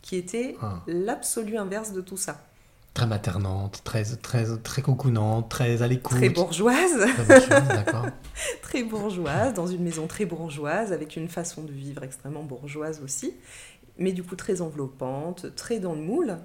qui 0.00 0.16
était 0.16 0.56
Ah. 0.62 0.82
l'absolu 0.86 1.58
inverse 1.58 1.92
de 1.92 2.00
tout 2.00 2.16
ça. 2.16 2.47
Très 2.98 3.06
maternante, 3.06 3.80
très, 3.84 4.02
très, 4.04 4.44
très 4.64 4.82
très 5.48 5.82
à 5.82 5.86
l'écoute. 5.86 6.16
Très 6.18 6.30
bourgeoise, 6.30 7.06
Très 7.14 7.22
bourgeoise, 7.38 7.68
d'accord. 7.68 8.06
très 8.62 8.82
bourgeoise, 8.82 9.54
dans 9.54 9.68
une 9.68 9.84
maison 9.84 10.08
très 10.08 10.24
bourgeoise, 10.24 10.92
avec 10.92 11.14
une 11.14 11.28
façon 11.28 11.62
de 11.62 11.70
vivre 11.70 12.02
extrêmement 12.02 12.42
bourgeoise 12.42 13.00
aussi, 13.04 13.34
mais 13.98 14.10
du 14.10 14.24
coup 14.24 14.34
très 14.34 14.62
enveloppante, 14.62 15.54
très 15.54 15.78
dans 15.78 15.94
le 15.94 16.00
moule. 16.00 16.38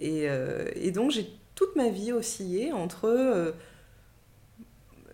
Et, 0.00 0.28
euh, 0.28 0.68
et 0.74 0.90
donc 0.90 1.12
j'ai 1.12 1.30
toute 1.54 1.76
ma 1.76 1.90
vie 1.90 2.10
oscillé 2.10 2.72
entre, 2.72 3.04
euh, 3.06 3.52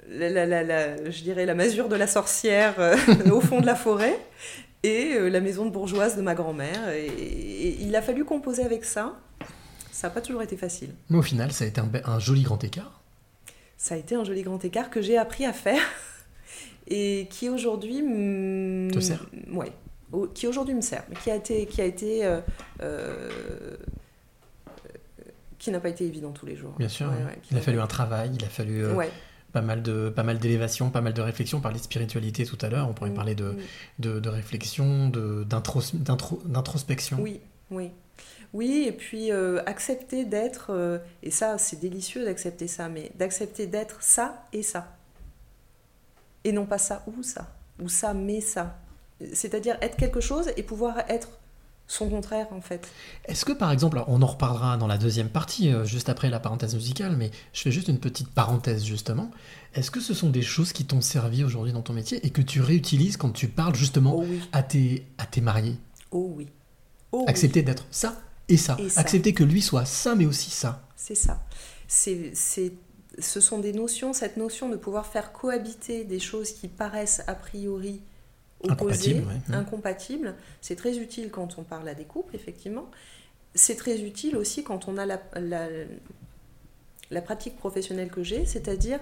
la, 0.08 0.30
la- 0.30 0.46
la- 0.46 0.62
la- 0.62 1.10
je 1.10 1.22
dirais, 1.22 1.44
la 1.44 1.54
masure 1.54 1.90
de 1.90 1.96
la 1.96 2.06
sorcière 2.06 2.76
euh, 2.78 2.96
au 3.30 3.42
fond 3.42 3.60
de 3.60 3.66
la 3.66 3.74
forêt 3.74 4.18
et 4.82 5.18
la 5.28 5.40
maison 5.40 5.66
de 5.66 5.70
bourgeoise 5.70 6.16
de 6.16 6.22
ma 6.22 6.34
grand-mère. 6.34 6.88
Et, 6.88 7.04
et 7.04 7.82
il 7.82 7.94
a 7.94 8.00
fallu 8.00 8.24
composer 8.24 8.64
avec 8.64 8.86
ça. 8.86 9.18
Ça 10.00 10.08
n'a 10.08 10.14
pas 10.14 10.22
toujours 10.22 10.40
été 10.40 10.56
facile. 10.56 10.94
Mais 11.10 11.18
au 11.18 11.22
final, 11.22 11.52
ça 11.52 11.64
a 11.64 11.66
été 11.68 11.78
un, 12.06 12.18
joli 12.18 12.40
grand 12.42 12.64
écart. 12.64 13.02
Ça 13.76 13.96
a 13.96 13.98
été 13.98 14.14
un 14.14 14.24
joli 14.24 14.40
grand 14.42 14.64
écart 14.64 14.88
que 14.88 15.02
j'ai 15.02 15.18
appris 15.18 15.44
à 15.44 15.52
faire 15.52 15.82
et 16.88 17.28
qui 17.30 17.50
aujourd'hui 17.50 18.00
me... 18.00 18.88
Te 18.90 19.00
sert? 19.00 19.26
Au- 20.10 20.26
Qui 20.26 20.46
aujourd'hui 20.46 20.72
me 20.74 20.80
sert, 20.80 21.04
mais 21.10 21.16
qui 21.16 21.30
a 21.30 21.36
été, 21.36 21.66
qui 21.66 21.82
a 21.82 21.84
été, 21.84 22.24
euh, 22.24 22.40
euh, 22.80 23.76
qui 25.58 25.70
n'a 25.70 25.80
pas 25.80 25.90
été 25.90 26.04
évident 26.06 26.30
tous 26.30 26.46
les 26.46 26.56
jours. 26.56 26.72
Bien 26.78 26.88
sûr. 26.88 27.08
Ouais, 27.08 27.14
oui. 27.18 27.24
ouais, 27.26 27.38
qui 27.42 27.54
il 27.54 27.58
a 27.58 27.60
fallu 27.60 27.78
un 27.80 27.86
travail, 27.86 28.30
il 28.34 28.42
a 28.44 28.48
fallu 28.48 28.82
euh, 28.82 28.94
Ouais. 28.94 29.10
pas 29.52 29.60
mal 29.60 29.82
de 29.82 30.08
pas 30.08 30.22
mal 30.22 30.38
d'élévation, 30.38 30.88
pas 30.90 31.02
mal 31.02 31.12
de 31.12 31.20
réflexion. 31.20 31.58
On 31.58 31.60
parlait 31.60 31.78
de 31.78 31.84
spiritualité 31.84 32.46
tout 32.46 32.58
à 32.62 32.70
l'heure. 32.70 32.88
On 32.88 32.94
pourrait 32.94 33.10
Mm, 33.10 33.14
parler 33.14 33.34
de, 33.34 33.50
mm. 33.50 33.56
de, 33.98 34.18
de 34.20 34.28
réflexion, 34.30 35.10
de- 35.10 35.44
d'intros- 35.44 35.94
d'intro- 35.94 36.40
d'introspection. 36.46 37.18
Oui, 37.20 37.40
oui. 37.70 37.90
Oui, 38.52 38.84
et 38.86 38.92
puis 38.92 39.30
euh, 39.30 39.62
accepter 39.66 40.24
d'être, 40.24 40.70
euh, 40.70 40.98
et 41.22 41.30
ça 41.30 41.56
c'est 41.58 41.78
délicieux 41.78 42.24
d'accepter 42.24 42.66
ça, 42.66 42.88
mais 42.88 43.12
d'accepter 43.16 43.66
d'être 43.66 44.02
ça 44.02 44.44
et 44.52 44.62
ça. 44.62 44.96
Et 46.42 46.52
non 46.52 46.66
pas 46.66 46.78
ça 46.78 47.04
ou 47.06 47.22
ça, 47.22 47.48
ou 47.80 47.88
ça 47.88 48.12
mais 48.12 48.40
ça. 48.40 48.76
C'est-à-dire 49.32 49.76
être 49.82 49.96
quelque 49.96 50.20
chose 50.20 50.50
et 50.56 50.62
pouvoir 50.62 50.98
être 51.08 51.28
son 51.86 52.08
contraire 52.08 52.46
en 52.52 52.60
fait. 52.60 52.88
Est-ce 53.26 53.44
que 53.44 53.52
par 53.52 53.70
exemple, 53.70 54.02
on 54.06 54.22
en 54.22 54.26
reparlera 54.26 54.76
dans 54.76 54.86
la 54.86 54.98
deuxième 54.98 55.28
partie, 55.28 55.72
euh, 55.72 55.84
juste 55.84 56.08
après 56.08 56.30
la 56.30 56.40
parenthèse 56.40 56.74
musicale, 56.74 57.16
mais 57.16 57.30
je 57.52 57.60
fais 57.62 57.72
juste 57.72 57.88
une 57.88 57.98
petite 57.98 58.30
parenthèse 58.30 58.84
justement. 58.84 59.30
Est-ce 59.74 59.90
que 59.90 60.00
ce 60.00 60.14
sont 60.14 60.30
des 60.30 60.42
choses 60.42 60.72
qui 60.72 60.84
t'ont 60.84 61.00
servi 61.00 61.44
aujourd'hui 61.44 61.72
dans 61.72 61.82
ton 61.82 61.92
métier 61.92 62.24
et 62.26 62.30
que 62.30 62.42
tu 62.42 62.60
réutilises 62.60 63.16
quand 63.16 63.30
tu 63.30 63.48
parles 63.48 63.74
justement 63.74 64.14
Oh 64.16 64.24
oui, 64.26 64.40
à 64.52 64.62
tes, 64.62 65.04
à 65.18 65.26
tes 65.26 65.40
mariés? 65.40 65.76
Oh 66.10 66.32
oui. 66.36 66.48
Oh 67.12 67.20
oui. 67.20 67.24
Accepter 67.28 67.62
d'être 67.62 67.86
ça 67.90 68.20
et 68.48 68.56
ça. 68.56 68.76
Et 68.78 68.88
ça. 68.88 69.00
Accepter 69.00 69.32
que 69.34 69.44
lui 69.44 69.62
soit 69.62 69.84
ça 69.84 70.14
mais 70.14 70.26
aussi 70.26 70.50
ça. 70.50 70.82
C'est 70.96 71.14
ça. 71.14 71.42
C'est, 71.88 72.30
c'est, 72.34 72.72
ce 73.18 73.40
sont 73.40 73.58
des 73.58 73.72
notions, 73.72 74.12
cette 74.12 74.36
notion 74.36 74.68
de 74.68 74.76
pouvoir 74.76 75.06
faire 75.06 75.32
cohabiter 75.32 76.04
des 76.04 76.20
choses 76.20 76.52
qui 76.52 76.68
paraissent 76.68 77.22
a 77.26 77.34
priori 77.34 78.02
opposées, 78.62 79.16
Incompatibles, 79.16 79.26
ouais. 79.50 79.56
Incompatibles. 79.56 80.34
C'est 80.60 80.76
très 80.76 80.98
utile 80.98 81.30
quand 81.30 81.58
on 81.58 81.62
parle 81.62 81.88
à 81.88 81.94
des 81.94 82.04
couples, 82.04 82.36
effectivement. 82.36 82.90
C'est 83.54 83.76
très 83.76 84.02
utile 84.02 84.36
aussi 84.36 84.62
quand 84.62 84.86
on 84.86 84.98
a 84.98 85.06
la, 85.06 85.20
la, 85.34 85.66
la 87.10 87.22
pratique 87.22 87.56
professionnelle 87.56 88.10
que 88.10 88.22
j'ai, 88.22 88.46
c'est-à-dire 88.46 89.00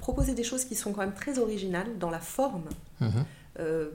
proposer 0.00 0.34
des 0.34 0.42
choses 0.42 0.64
qui 0.64 0.74
sont 0.74 0.92
quand 0.92 1.02
même 1.02 1.14
très 1.14 1.38
originales 1.38 1.98
dans 1.98 2.10
la 2.10 2.20
forme. 2.20 2.68
Mhm. 3.00 3.24
Euh, 3.58 3.90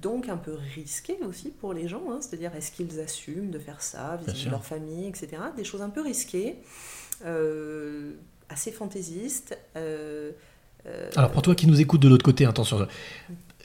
donc 0.00 0.28
un 0.28 0.36
peu 0.36 0.56
risqué 0.74 1.18
aussi 1.26 1.50
pour 1.50 1.72
les 1.72 1.88
gens, 1.88 2.02
hein, 2.10 2.18
c'est-à-dire 2.20 2.54
est-ce 2.54 2.72
qu'ils 2.72 3.00
assument 3.00 3.50
de 3.50 3.58
faire 3.58 3.82
ça 3.82 4.18
vis-à-vis 4.22 4.46
de 4.46 4.50
leur 4.50 4.64
famille, 4.64 5.06
etc. 5.06 5.28
Des 5.56 5.64
choses 5.64 5.82
un 5.82 5.90
peu 5.90 6.02
risquées, 6.02 6.56
euh, 7.24 8.12
assez 8.48 8.72
fantaisistes. 8.72 9.58
euh, 9.76 10.32
euh, 10.86 11.10
Alors 11.16 11.30
pour 11.30 11.42
toi 11.42 11.54
qui 11.54 11.66
nous 11.66 11.80
écoute 11.80 12.00
de 12.00 12.08
l'autre 12.08 12.24
côté, 12.24 12.46
attention. 12.46 12.86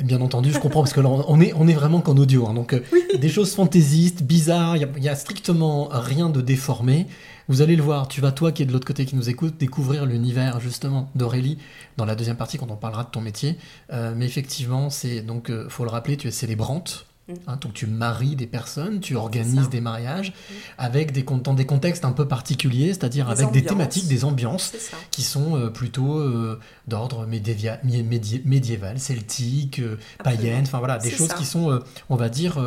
Bien 0.03 0.19
entendu, 0.19 0.51
je 0.51 0.59
comprends 0.59 0.81
parce 0.81 0.91
que 0.93 0.99
là 0.99 1.07
on 1.09 1.39
est, 1.39 1.53
on 1.53 1.67
est 1.69 1.73
vraiment 1.73 2.01
qu'en 2.01 2.17
audio. 2.17 2.47
hein, 2.47 2.53
donc 2.53 2.75
des 3.17 3.29
choses 3.29 3.53
fantaisistes, 3.55 4.23
bizarres, 4.23 4.75
il 4.75 4.87
n'y 4.99 5.07
a, 5.07 5.15
strictement 5.15 5.87
rien 5.89 6.29
de 6.29 6.41
déformé. 6.41 7.07
Vous 7.47 7.61
allez 7.61 7.75
le 7.75 7.83
voir, 7.83 8.07
tu 8.07 8.21
vas 8.21 8.31
toi 8.31 8.51
qui 8.51 8.63
es 8.63 8.65
de 8.65 8.71
l'autre 8.71 8.87
côté 8.87 9.05
qui 9.05 9.15
nous 9.15 9.29
écoute 9.29 9.57
découvrir 9.57 10.07
l'univers 10.07 10.59
justement 10.59 11.11
d'Aurélie 11.13 11.59
dans 11.95 12.05
la 12.05 12.15
deuxième 12.15 12.37
partie 12.37 12.57
quand 12.57 12.71
on 12.71 12.75
parlera 12.75 13.03
de 13.03 13.09
ton 13.09 13.21
métier. 13.21 13.57
Euh, 13.93 14.13
mais 14.15 14.25
effectivement, 14.25 14.89
c'est 14.89 15.21
donc 15.21 15.51
euh, 15.51 15.69
faut 15.69 15.83
le 15.83 15.91
rappeler, 15.91 16.17
tu 16.17 16.27
es 16.27 16.31
célébrante. 16.31 17.05
Mm. 17.27 17.33
hein, 17.47 17.57
donc 17.59 17.73
tu 17.73 17.87
maries 17.87 18.35
des 18.35 18.45
personnes, 18.45 18.99
tu 18.99 19.15
organises 19.15 19.69
des 19.69 19.81
mariages 19.81 20.31
avec 20.77 21.11
des 21.11 21.23
dans 21.23 21.55
des 21.55 21.65
contextes 21.65 22.05
un 22.05 22.11
peu 22.11 22.27
particuliers, 22.27 22.93
c'est-à-dire 22.93 23.29
avec 23.29 23.51
des 23.51 23.63
thématiques, 23.65 24.07
des 24.07 24.25
ambiances 24.25 24.73
qui 25.09 25.23
sont 25.23 25.57
euh, 25.57 25.69
plutôt 25.69 26.17
euh, 26.19 26.59
d'ordre 26.87 27.25
médiéval, 27.25 28.99
celtique, 28.99 29.79
euh, 29.79 29.97
païenne, 30.23 30.63
enfin 30.63 30.79
voilà, 30.79 30.97
des 30.97 31.09
choses 31.09 31.29
ça. 31.29 31.35
qui 31.35 31.45
sont, 31.45 31.71
euh, 31.71 31.79
on 32.09 32.15
va 32.15 32.29
dire, 32.29 32.59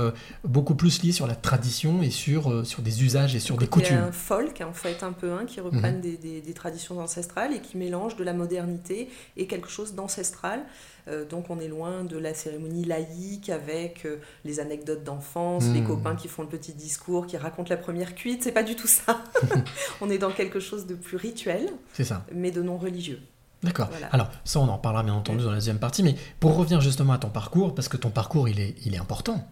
beaucoup 0.45 0.75
plus 0.75 1.03
liées 1.03 1.13
sur 1.13 1.27
la 1.27 1.35
tradition 1.35 2.03
et 2.03 2.11
sur, 2.11 2.67
sur 2.67 2.83
des 2.83 3.05
usages 3.05 3.35
et 3.35 3.41
sur 3.41 3.57
des 3.57 3.67
coutumes. 3.67 3.97
un 3.99 4.13
folk, 4.13 4.61
en 4.67 4.73
fait, 4.73 5.03
un 5.03 5.13
peu, 5.13 5.33
hein, 5.33 5.45
qui 5.47 5.61
reprennent 5.61 6.01
des, 6.01 6.17
des- 6.17 6.41
des 6.41 6.53
traditions 6.55 6.99
ancestrales 7.01 7.53
et 7.55 7.61
qui 7.61 7.77
mélangent 7.77 8.17
de 8.17 8.25
la 8.25 8.33
modernité 8.33 9.09
et 9.37 9.47
quelque 9.47 9.69
chose 9.69 9.95
d'ancestral. 9.95 10.61
Euh, 11.09 11.25
donc 11.25 11.51
on 11.51 11.59
est 11.59 11.69
loin 11.69 12.05
de 12.05 12.17
la 12.19 12.35
cérémonie 12.35 12.85
laïque 12.85 13.49
avec 13.51 14.05
euh, 14.05 14.17
les 14.45 14.61
anecdotes 14.61 15.05
d'enfance, 15.05 15.65
les 15.73 15.81
Mm. 15.81 15.87
copains 15.87 16.17
qui 16.17 16.29
font 16.29 16.43
le 16.43 16.49
petit 16.49 16.73
discours, 16.75 17.27
qui 17.27 17.37
racontent 17.37 17.71
la 17.71 17.77
première 17.79 18.15
cuite. 18.15 18.43
C'est 18.43 18.53
pas 18.53 18.63
du 18.63 18.77
tout 18.77 18.87
ça. 18.87 19.25
on 20.01 20.11
est 20.11 20.19
dans 20.19 20.31
quelque 20.33 20.61
chose 20.61 20.87
de 20.87 20.95
plus 20.95 21.17
rituel, 21.17 21.69
ça. 21.99 22.25
mais 22.35 22.51
de 22.51 22.63
non 22.63 22.77
religieux. 22.79 23.21
D'accord. 23.63 23.89
Voilà. 23.91 24.07
Alors, 24.09 24.31
ça, 24.45 24.61
on 24.61 24.69
en 24.69 24.77
reparlera 24.77 25.03
bien 25.03 25.15
entendu 25.15 25.43
dans 25.43 25.51
la 25.51 25.57
deuxième 25.57 25.79
partie, 25.81 26.03
mais 26.05 26.15
pour 26.39 26.55
revenir 26.57 26.81
justement 26.81 27.15
à 27.15 27.19
ton 27.19 27.31
parcours, 27.31 27.75
parce 27.75 27.89
que 27.89 27.97
ton 27.97 28.11
parcours, 28.11 28.49
il 28.49 28.61
est, 28.61 28.75
il 28.85 28.95
est 28.95 28.99
important. 28.99 29.49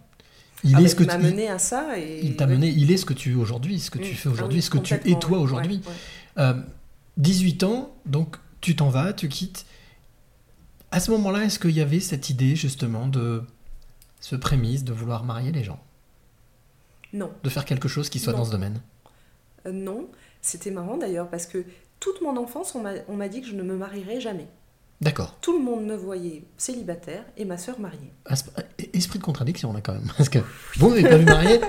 Il 0.63 0.75
Ah 0.75 0.79
est 0.79 0.83
bah, 0.83 0.89
ce 0.89 0.95
que 0.95 1.03
m'a 1.03 1.17
mené 1.17 1.49
à 1.49 1.59
ça 1.59 1.99
et 1.99 2.21
il 2.23 2.35
t'a 2.35 2.47
mené, 2.47 2.67
il 2.69 2.89
est 2.91 2.97
ce 2.97 3.05
que 3.05 3.13
tu 3.13 3.33
es 3.33 3.35
aujourd'hui, 3.35 3.79
ce 3.79 3.91
que 3.91 3.99
tu 3.99 4.11
Mm. 4.13 4.15
fais 4.15 4.29
Ah 4.29 4.31
aujourd'hui, 4.31 4.57
oui, 4.59 4.61
ce 4.63 4.69
que 4.69 4.77
tu 4.77 4.93
es 4.93 5.19
toi 5.19 5.39
aujourd'hui. 5.39 5.81
ouais, 5.85 5.91
ouais. 6.43 6.43
Euh, 6.43 6.53
18 7.17 7.63
ans, 7.63 7.93
donc 8.05 8.37
tu 8.61 8.75
t'en 8.75 8.89
vas, 8.89 9.11
tu 9.13 9.27
quittes. 9.27 9.65
À 10.91 10.99
ce 10.99 11.11
moment-là, 11.11 11.43
est-ce 11.45 11.59
qu'il 11.59 11.71
y 11.71 11.81
avait 11.81 11.99
cette 11.99 12.29
idée 12.29 12.55
justement 12.55 13.07
de 13.07 13.43
ce 14.21 14.35
prémisse 14.35 14.83
de 14.83 14.93
vouloir 14.93 15.23
marier 15.23 15.51
les 15.51 15.63
gens, 15.63 15.79
Non. 17.13 17.31
de 17.43 17.49
faire 17.49 17.65
quelque 17.65 17.87
chose 17.87 18.09
qui 18.09 18.19
soit 18.19 18.33
Non. 18.33 18.39
dans 18.39 18.45
ce 18.45 18.51
domaine? 18.51 18.81
Euh, 19.65 19.71
non, 19.71 20.07
c'était 20.41 20.71
marrant 20.71 20.97
d'ailleurs 20.97 21.29
parce 21.29 21.45
que 21.45 21.65
toute 21.99 22.21
mon 22.21 22.37
enfance, 22.37 22.75
on 22.75 23.15
m'a 23.15 23.27
dit 23.27 23.41
que 23.41 23.47
je 23.47 23.55
ne 23.55 23.63
me 23.63 23.75
marierais 23.75 24.21
jamais. 24.21 24.47
D'accord. 25.01 25.35
Tout 25.41 25.57
le 25.59 25.63
monde 25.63 25.85
me 25.85 25.95
voyait 25.95 26.43
célibataire 26.57 27.23
et 27.37 27.45
ma 27.45 27.57
sœur 27.59 27.79
mariée. 27.79 28.11
Asp- 28.25 28.49
Esprit 28.93 29.19
de 29.19 29.23
contradiction 29.23 29.71
là 29.73 29.81
quand 29.81 29.93
même, 29.93 30.09
parce 30.17 30.29
que 30.29 30.39
vous 30.77 30.89
n'avez 30.89 31.03
pas 31.03 31.17
vu 31.17 31.25
marier? 31.25 31.59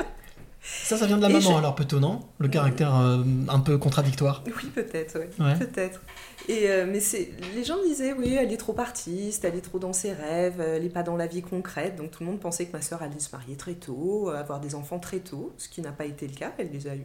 Ça, 0.63 0.97
ça 0.97 1.07
vient 1.07 1.17
de 1.19 1.23
la 1.23 1.31
Et 1.31 1.35
maman 1.35 1.51
je- 1.53 1.57
alors 1.59 1.75
plutôt 1.75 2.01
non? 2.01 2.21
Le 2.39 2.49
caractère 2.49 2.95
euh, 2.97 3.23
un 3.49 3.61
peu 3.61 3.77
contradictoire? 3.79 4.43
Oui, 4.47 4.71
peut-être, 4.75 5.19
ouais. 5.19 5.31
Ouais. 5.41 5.59
peut-être. 5.59 6.01
Et 6.49 6.71
euh, 6.71 6.87
mais 6.91 7.01
c'est, 7.01 7.31
les 7.55 7.63
gens 7.63 7.77
disaient 7.85 8.15
oui, 8.15 8.35
elle 8.35 8.51
est 8.53 8.57
trop 8.57 8.75
artiste, 8.81 9.45
elle 9.45 9.55
est 9.55 9.61
trop 9.61 9.79
dans 9.79 9.93
ses 9.93 10.13
rêves, 10.13 10.61
elle 10.61 10.83
n'est 10.83 10.89
pas 10.89 11.03
dans 11.03 11.17
la 11.17 11.27
vie 11.27 11.43
concrète. 11.43 11.97
Donc 11.97 12.11
tout 12.11 12.23
le 12.23 12.31
monde 12.31 12.41
pensait 12.41 12.65
que 12.67 12.73
ma 12.73 12.81
sœur 12.81 13.03
allait 13.03 13.19
se 13.19 13.31
marier 13.37 13.55
très 13.57 13.75
tôt, 13.75 14.31
avoir 14.31 14.59
des 14.59 14.75
enfants 14.75 14.99
très 14.99 15.19
tôt, 15.21 15.53
ce 15.59 15.69
qui 15.69 15.83
n'a 15.83 15.93
pas 15.93 16.07
été 16.07 16.27
le 16.27 16.35
cas. 16.35 16.53
Elle 16.59 16.71
les 16.73 16.87
a 16.87 16.97
eu. 16.97 17.05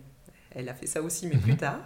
Elle 0.55 0.69
a 0.69 0.73
fait 0.73 0.87
ça 0.87 1.01
aussi, 1.01 1.27
mais 1.27 1.35
Mhm. 1.35 1.41
plus 1.41 1.57
tard. 1.57 1.79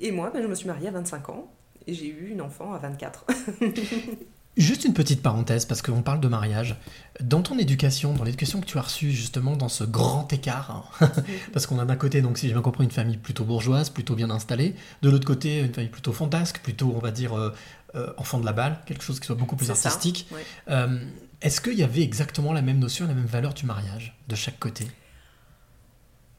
Et 0.00 0.10
moi, 0.10 0.30
ben, 0.30 0.42
je 0.42 0.48
me 0.48 0.54
suis 0.54 0.66
mariée 0.66 0.88
à 0.88 0.92
25 0.92 1.28
ans 1.28 1.52
et 1.86 1.94
j'ai 1.94 2.06
eu 2.08 2.30
une 2.30 2.40
enfant 2.40 2.72
à 2.72 2.78
24. 2.78 3.26
Juste 4.58 4.84
une 4.84 4.92
petite 4.92 5.22
parenthèse, 5.22 5.64
parce 5.66 5.82
qu'on 5.82 6.02
parle 6.02 6.20
de 6.20 6.26
mariage. 6.28 6.76
Dans 7.20 7.42
ton 7.42 7.58
éducation, 7.58 8.12
dans 8.12 8.24
l'éducation 8.24 8.60
que 8.60 8.66
tu 8.66 8.76
as 8.76 8.82
reçue 8.82 9.12
justement 9.12 9.54
dans 9.56 9.68
ce 9.68 9.84
grand 9.84 10.30
écart, 10.32 10.92
hein, 11.00 11.10
parce 11.52 11.66
qu'on 11.66 11.78
a 11.78 11.84
d'un 11.84 11.94
côté, 11.96 12.22
donc 12.22 12.38
si 12.38 12.48
j'ai 12.48 12.52
bien 12.52 12.62
compris, 12.62 12.82
une 12.84 12.90
famille 12.90 13.18
plutôt 13.18 13.44
bourgeoise, 13.44 13.88
plutôt 13.90 14.16
bien 14.16 14.30
installée, 14.30 14.74
de 15.02 15.10
l'autre 15.10 15.26
côté, 15.26 15.60
une 15.60 15.72
famille 15.72 15.90
plutôt 15.90 16.12
fantasque, 16.12 16.58
plutôt, 16.60 16.92
on 16.94 16.98
va 16.98 17.12
dire, 17.12 17.38
euh, 17.38 17.54
euh, 17.94 18.12
enfant 18.16 18.40
de 18.40 18.44
la 18.44 18.52
balle, 18.52 18.80
quelque 18.84 19.02
chose 19.04 19.20
qui 19.20 19.26
soit 19.26 19.36
beaucoup 19.36 19.54
plus 19.56 19.70
artistique. 19.70 20.26
ouais. 20.32 20.44
Euh, 20.70 20.98
Est-ce 21.40 21.60
qu'il 21.60 21.74
y 21.78 21.84
avait 21.84 22.02
exactement 22.02 22.52
la 22.52 22.60
même 22.62 22.80
notion, 22.80 23.06
la 23.06 23.14
même 23.14 23.26
valeur 23.26 23.54
du 23.54 23.64
mariage 23.64 24.18
de 24.26 24.34
chaque 24.34 24.58
côté? 24.58 24.88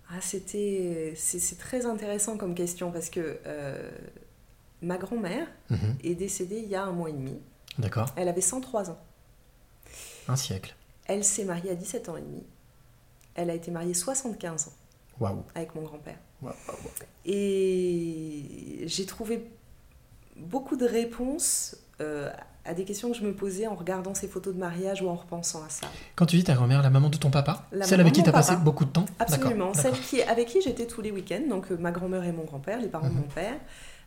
Ah, 0.10 0.20
c'était, 0.22 1.14
c'est, 1.16 1.58
très 1.58 1.86
intéressant 1.86 2.36
comme 2.36 2.54
question 2.54 2.92
parce 2.92 3.10
que 3.10 3.40
ma 4.82 4.98
grand-mère 4.98 5.48
Mhm. 5.70 5.96
est 6.04 6.16
décédée 6.16 6.62
il 6.64 6.70
y 6.70 6.76
a 6.76 6.84
un 6.84 6.92
mois 6.92 7.10
et 7.10 7.14
demi. 7.14 7.38
D'accord 7.78 8.10
Elle 8.16 8.28
avait 8.28 8.42
103 8.42 8.90
ans. 8.90 9.00
Un 10.28 10.36
siècle. 10.36 10.76
Elle 11.08 11.24
s'est 11.24 11.46
mariée 11.46 11.72
à 11.72 11.76
17 11.76 12.10
ans 12.10 12.18
et 12.18 12.22
demi. 12.22 12.44
Elle 13.36 13.50
a 13.50 13.54
été 13.54 13.72
mariée 13.72 13.94
75 13.94 14.68
ans 14.68 14.72
Waouh. 15.20 15.44
avec 15.56 15.74
mon 15.76 15.82
grand-père. 15.84 16.18
Et 17.26 18.84
j'ai 18.86 19.06
trouvé 19.06 19.50
beaucoup 20.36 20.76
de 20.76 20.86
réponses 20.86 21.76
euh, 22.02 22.30
à 22.66 22.74
des 22.74 22.86
questions 22.86 23.12
que 23.12 23.18
je 23.18 23.24
me 23.24 23.34
posais 23.34 23.68
en 23.68 23.76
regardant 23.76 24.14
ces 24.14 24.28
photos 24.28 24.54
de 24.54 24.60
mariage 24.60 25.02
ou 25.02 25.10
en 25.10 25.16
repensant 25.16 25.64
à 25.64 25.70
ça. 25.70 25.88
Quand 26.16 26.26
tu 26.26 26.36
dis 26.38 26.44
ta 26.44 26.54
grand-mère, 26.54 26.82
la 26.82 26.90
maman 26.90 27.10
de 27.10 27.18
ton 27.18 27.30
papa? 27.32 27.66
La 27.72 27.86
Celle 27.86 28.00
avec 28.02 28.14
qui 28.14 28.24
tu 28.24 28.30
as 28.30 28.34
passé 28.34 28.56
beaucoup 28.58 28.86
de 28.86 28.92
temps? 28.92 29.06
Absolument, 29.20 29.74
celle 29.74 29.94
qui, 30.00 30.22
avec 30.24 30.48
qui 30.48 30.62
j'étais 30.62 30.86
tous 30.86 31.02
les 31.02 31.12
week-ends, 31.12 31.48
donc 31.50 31.72
euh, 31.72 31.78
ma 31.78 31.92
grand-mère 31.92 32.24
et 32.24 32.32
mon 32.32 32.44
grand-père, 32.46 32.80
les 32.80 32.88
parents 32.88 33.08
Mhm. 33.08 33.16
de 33.16 33.20
mon 33.22 33.28
père. 33.28 33.56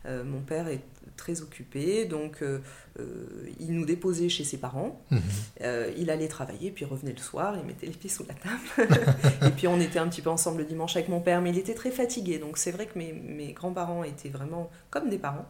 Euh, 0.05 0.23
mon 0.23 0.41
père 0.41 0.67
est 0.67 0.81
très 1.15 1.41
occupé, 1.41 2.05
donc 2.05 2.41
euh, 2.41 2.59
euh, 2.99 3.25
il 3.59 3.73
nous 3.73 3.85
déposait 3.85 4.29
chez 4.29 4.43
ses 4.43 4.57
parents. 4.57 5.01
Mhm. 5.11 5.21
Euh, 5.61 5.91
il 5.97 6.09
allait 6.09 6.27
travailler, 6.27 6.71
puis 6.71 6.85
revenait 6.85 7.13
le 7.13 7.21
soir, 7.21 7.55
il 7.57 7.65
mettait 7.65 7.85
les 7.85 7.93
pieds 7.93 8.09
sous 8.09 8.25
la 8.27 8.33
table. 8.33 8.91
et 9.47 9.49
puis 9.51 9.67
on 9.67 9.79
était 9.79 9.99
un 9.99 10.07
petit 10.07 10.21
peu 10.21 10.29
ensemble 10.29 10.59
le 10.59 10.65
dimanche 10.65 10.95
avec 10.95 11.09
mon 11.09 11.21
père, 11.21 11.41
mais 11.41 11.51
il 11.51 11.57
était 11.57 11.75
très 11.75 11.91
fatigué. 11.91 12.39
Donc 12.39 12.57
c'est 12.57 12.71
vrai 12.71 12.87
que 12.87 12.97
mes, 12.97 13.13
mes 13.13 13.53
grands-parents 13.53 14.03
étaient 14.03 14.29
vraiment 14.29 14.69
comme 14.89 15.09
des 15.09 15.19
parents. 15.19 15.47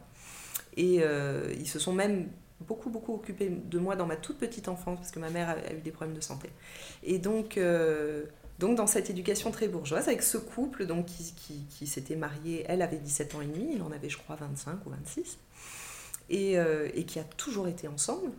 Et 0.76 1.02
ils 1.60 1.68
se 1.68 1.78
sont 1.78 1.94
même 1.94 2.30
beaucoup, 2.68 2.90
beaucoup 2.90 3.14
occupés 3.14 3.50
de 3.50 3.80
moi 3.80 3.96
dans 3.96 4.06
ma 4.06 4.16
toute 4.16 4.38
petite 4.38 4.68
enfance, 4.68 4.98
parce 4.98 5.12
que 5.12 5.20
ma 5.20 5.30
mère 5.30 5.50
a, 5.50 5.54
a 5.54 5.74
eu 5.74 5.82
des 5.82 5.92
problèmes 5.92 6.16
de 6.16 6.22
santé. 6.22 6.50
Et 7.04 7.20
donc, 7.20 7.58
euh, 7.58 8.26
donc 8.60 8.76
dans 8.78 8.88
cette 8.88 9.10
éducation 9.10 9.52
très 9.52 9.68
bourgeoise, 9.68 10.08
avec 10.08 10.22
ce 10.24 10.38
couple 10.38 10.86
donc, 10.86 11.06
qui, 11.08 11.34
qui, 11.36 11.66
qui 11.70 11.88
s'était 11.88 12.16
marié, 12.16 12.66
elle 12.68 12.82
avait 12.82 12.98
17 12.98 13.36
ans 13.36 13.42
et 13.42 13.48
demi, 13.48 13.72
il 13.76 13.82
en 13.82 13.92
avait 13.92 14.10
je 14.10 14.18
crois 14.18 14.36
25 14.36 14.86
ou 14.86 14.90
26, 14.92 15.38
et, 16.30 16.58
euh, 16.58 16.90
et 16.94 17.04
qui 17.06 17.20
a 17.20 17.24
toujours 17.24 17.68
été 17.68 17.88
ensemble. 17.88 18.32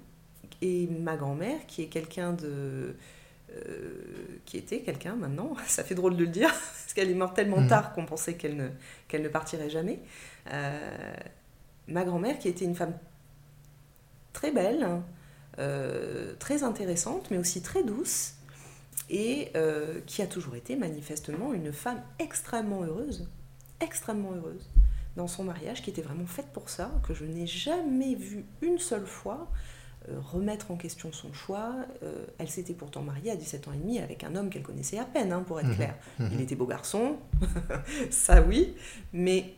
Et 0.62 0.86
ma 0.86 1.16
grand-mère, 1.16 1.66
qui 1.66 1.82
est 1.82 1.88
quelqu'un 1.88 2.32
de... 2.32 2.96
euh, 3.50 4.38
qui 4.46 4.56
était 4.56 4.80
quelqu'un 4.80 5.16
maintenant, 5.16 5.54
ça 5.66 5.84
fait 5.84 5.94
drôle 5.94 6.16
de 6.16 6.24
le 6.24 6.30
dire, 6.30 6.48
parce 6.82 6.94
qu'elle 6.94 7.10
est 7.10 7.14
morte 7.14 7.34
tellement 7.36 7.60
Mhm. 7.60 7.68
tard 7.68 7.92
qu'on 7.92 8.06
pensait 8.06 8.34
qu'elle 8.34 8.56
ne, 8.56 8.68
qu'elle 9.08 9.22
ne 9.22 9.28
partirait 9.28 9.70
jamais. 9.70 10.00
Euh, 10.52 11.14
ma 11.88 12.04
grand-mère, 12.04 12.38
qui 12.38 12.48
était 12.48 12.64
une 12.64 12.74
femme 12.76 12.94
très 14.32 14.50
belle, 14.52 14.86
euh, 15.58 16.34
très 16.38 16.62
intéressante, 16.62 17.30
mais 17.30 17.38
aussi 17.38 17.62
très 17.62 17.82
douce, 17.84 18.34
et 19.10 19.50
euh, 19.56 20.00
qui 20.06 20.22
a 20.22 20.26
toujours 20.26 20.56
été 20.56 20.76
manifestement 20.76 21.52
une 21.52 21.72
femme 21.72 22.02
extrêmement 22.18 22.82
heureuse, 22.82 23.28
extrêmement 23.80 24.32
heureuse, 24.32 24.68
dans 25.16 25.28
son 25.28 25.44
mariage, 25.44 25.82
qui 25.82 25.90
était 25.90 26.02
vraiment 26.02 26.26
faite 26.26 26.48
pour 26.52 26.68
ça, 26.68 26.90
que 27.06 27.14
je 27.14 27.24
n'ai 27.24 27.46
jamais 27.46 28.14
vu 28.14 28.44
une 28.62 28.78
seule 28.78 29.06
fois 29.06 29.48
euh, 30.08 30.18
remettre 30.20 30.70
en 30.70 30.76
question 30.76 31.12
son 31.12 31.32
choix. 31.32 31.74
Euh, 32.02 32.24
elle 32.38 32.48
s'était 32.50 32.74
pourtant 32.74 33.00
mariée 33.02 33.30
à 33.30 33.36
17 33.36 33.68
ans 33.68 33.72
et 33.72 33.78
demi 33.78 33.98
avec 34.00 34.22
un 34.24 34.34
homme 34.36 34.50
qu'elle 34.50 34.62
connaissait 34.62 34.98
à 34.98 35.04
peine, 35.04 35.32
hein, 35.32 35.42
pour 35.46 35.60
être 35.60 35.68
Mhm. 35.68 35.76
clair. 35.76 35.94
Mhm. 36.18 36.30
Il 36.32 36.40
était 36.40 36.56
beau 36.56 36.66
garçon, 36.66 37.16
ça 38.10 38.42
oui, 38.42 38.74
mais 39.12 39.54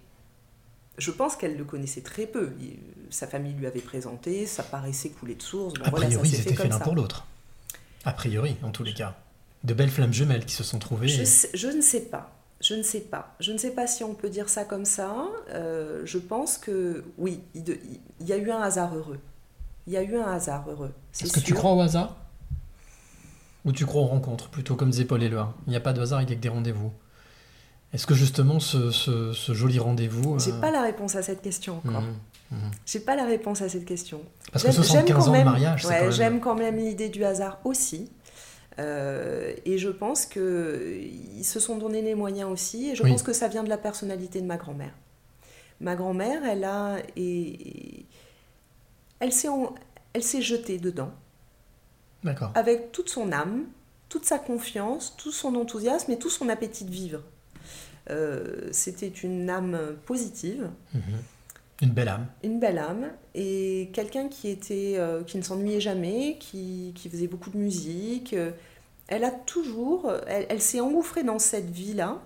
je 0.98 1.10
pense 1.10 1.36
qu'elle 1.36 1.56
le 1.56 1.64
connaissait 1.64 2.00
très 2.02 2.26
peu. 2.26 2.52
Il- 2.60 2.78
sa 3.10 3.26
famille 3.26 3.52
lui 3.54 3.66
avait 3.66 3.80
présenté, 3.80 4.46
ça 4.46 4.62
paraissait 4.62 5.10
couler 5.10 5.34
de 5.36 5.42
source. 5.42 5.74
Bon, 5.74 5.84
A 5.84 5.90
voilà, 5.90 6.06
ça 6.06 6.10
priori, 6.10 6.28
s'est 6.28 6.36
ils 6.36 6.42
fait 6.42 6.42
étaient 6.50 6.56
faits 6.56 6.62
comme 6.64 6.70
l'un 6.70 6.78
ça. 6.78 6.84
pour 6.84 6.94
l'autre. 6.94 7.26
A 8.04 8.12
priori, 8.12 8.56
en 8.62 8.70
tous 8.70 8.82
les 8.84 8.94
cas. 8.94 9.16
De 9.66 9.74
belles 9.74 9.90
flammes 9.90 10.12
jumelles 10.14 10.44
qui 10.46 10.54
se 10.54 10.64
sont 10.64 10.78
trouvées. 10.78 11.08
Je, 11.08 11.24
sais- 11.24 11.50
je 11.54 11.66
ne 11.68 11.80
sais 11.82 12.00
pas. 12.02 12.30
Je 12.60 12.74
ne 12.74 12.82
sais 12.82 13.00
pas. 13.00 13.34
Je 13.40 13.52
ne 13.52 13.58
sais 13.58 13.70
pas 13.72 13.86
si 13.86 14.02
on 14.04 14.14
peut 14.14 14.30
dire 14.30 14.48
ça 14.48 14.64
comme 14.64 14.84
ça. 14.86 15.14
Euh, 15.50 16.00
je 16.06 16.16
pense 16.18 16.56
que 16.56 17.04
oui, 17.18 17.40
il, 17.54 17.64
de- 17.64 17.78
il 18.20 18.26
y 18.26 18.32
a 18.32 18.36
eu 18.38 18.50
un 18.50 18.60
hasard 18.62 18.94
heureux. 18.96 19.18
Il 19.86 19.92
y 19.92 19.96
a 19.98 20.02
eu 20.02 20.16
un 20.16 20.32
hasard 20.32 20.64
heureux. 20.70 20.92
Est-ce 21.20 21.32
que 21.32 21.40
tu 21.40 21.52
crois 21.52 21.72
au 21.74 21.80
hasard? 21.80 22.16
Ou 23.64 23.72
tu 23.72 23.84
crois 23.84 24.02
aux 24.02 24.06
rencontres, 24.06 24.48
plutôt 24.48 24.76
comme 24.76 24.90
disait 24.90 25.04
Paul 25.04 25.22
Éluard? 25.22 25.52
Il 25.66 25.70
n'y 25.70 25.76
a 25.76 25.80
pas 25.80 25.92
de 25.92 26.00
hasard, 26.00 26.22
il 26.22 26.26
n'y 26.26 26.32
a 26.32 26.36
que 26.36 26.40
des 26.40 26.48
rendez-vous. 26.48 26.92
Est-ce 27.92 28.06
que 28.06 28.14
justement 28.14 28.60
ce, 28.60 28.90
ce- 28.90 29.32
ce 29.32 29.52
joli 29.54 29.78
rendez-vous... 29.78 30.38
J'ai 30.38 30.52
euh, 30.52 30.60
pas 30.60 30.70
la 30.70 30.82
réponse 30.82 31.16
à 31.16 31.22
cette 31.22 31.42
question 31.42 31.78
encore. 31.78 32.02
mhm, 32.02 32.14
mhm. 32.52 32.70
J'ai 32.84 33.00
pas 33.00 33.16
la 33.16 33.24
réponse 33.24 33.62
à 33.62 33.68
cette 33.68 33.84
question. 33.84 34.20
Parce 34.52 34.64
que 34.64 34.70
J'aime- 34.70 34.82
75 34.84 35.06
j'aime 35.08 35.16
quand 35.16 35.22
ans 35.22 35.26
de 35.26 35.32
même- 35.32 35.44
mariage, 35.44 35.84
ouais, 35.84 35.94
quand 35.98 36.02
même- 36.04 36.12
J'aime 36.12 36.40
quand 36.40 36.54
même 36.54 36.76
l'idée 36.76 37.08
du 37.08 37.24
hasard 37.24 37.58
aussi. 37.64 38.10
Euh, 38.78 39.54
et 39.64 39.78
je 39.78 39.88
pense 39.88 40.26
qu'ils 40.26 41.44
se 41.44 41.60
sont 41.60 41.78
donné 41.78 42.02
les 42.02 42.14
moyens 42.14 42.50
aussi. 42.50 42.90
Et 42.90 42.94
je 42.94 43.02
Oui. 43.02 43.10
pense 43.10 43.22
que 43.22 43.32
ça 43.32 43.48
vient 43.48 43.62
de 43.64 43.68
la 43.70 43.78
personnalité 43.78 44.40
de 44.40 44.46
ma 44.46 44.56
grand-mère. 44.56 44.92
Ma 45.80 45.94
grand-mère, 45.96 46.44
elle 46.44 46.64
a. 46.64 46.98
Et, 47.16 48.04
elle 49.20 49.32
s'est 49.32 49.48
en- 49.48 49.74
elle 50.12 50.22
s'est 50.22 50.42
jetée 50.42 50.78
dedans 50.78 51.10
D'accord. 52.24 52.52
avec 52.54 52.92
toute 52.92 53.08
son 53.08 53.32
âme, 53.32 53.64
toute 54.08 54.24
sa 54.24 54.38
confiance, 54.38 55.14
tout 55.16 55.32
son 55.32 55.54
enthousiasme 55.54 56.12
et 56.12 56.18
tout 56.18 56.30
son 56.30 56.48
appétit 56.48 56.84
de 56.84 56.90
vivre. 56.90 57.22
Euh, 58.10 58.68
C'était 58.72 59.08
une 59.08 59.48
âme 59.50 59.96
positive 60.06 60.70
Mhm. 60.94 61.00
Une 61.82 61.90
belle 61.90 62.08
âme. 62.08 62.26
une 62.42 62.58
belle 62.58 62.78
âme 62.78 63.10
et 63.34 63.90
quelqu'un 63.92 64.28
qui 64.28 64.48
était 64.48 64.94
euh, 64.96 65.22
qui 65.24 65.36
ne 65.36 65.42
s'ennuyait 65.42 65.80
jamais, 65.80 66.38
qui, 66.40 66.92
qui 66.94 67.10
faisait 67.10 67.26
beaucoup 67.26 67.50
de 67.50 67.58
musique. 67.58 68.32
euh, 68.32 68.52
Elle 69.08 69.24
a 69.24 69.30
toujours, 69.30 70.10
elle, 70.26 70.46
elle 70.48 70.60
s'est 70.62 70.80
engouffrée 70.80 71.22
dans 71.22 71.38
cette 71.38 71.68
vie-là. 71.70 72.22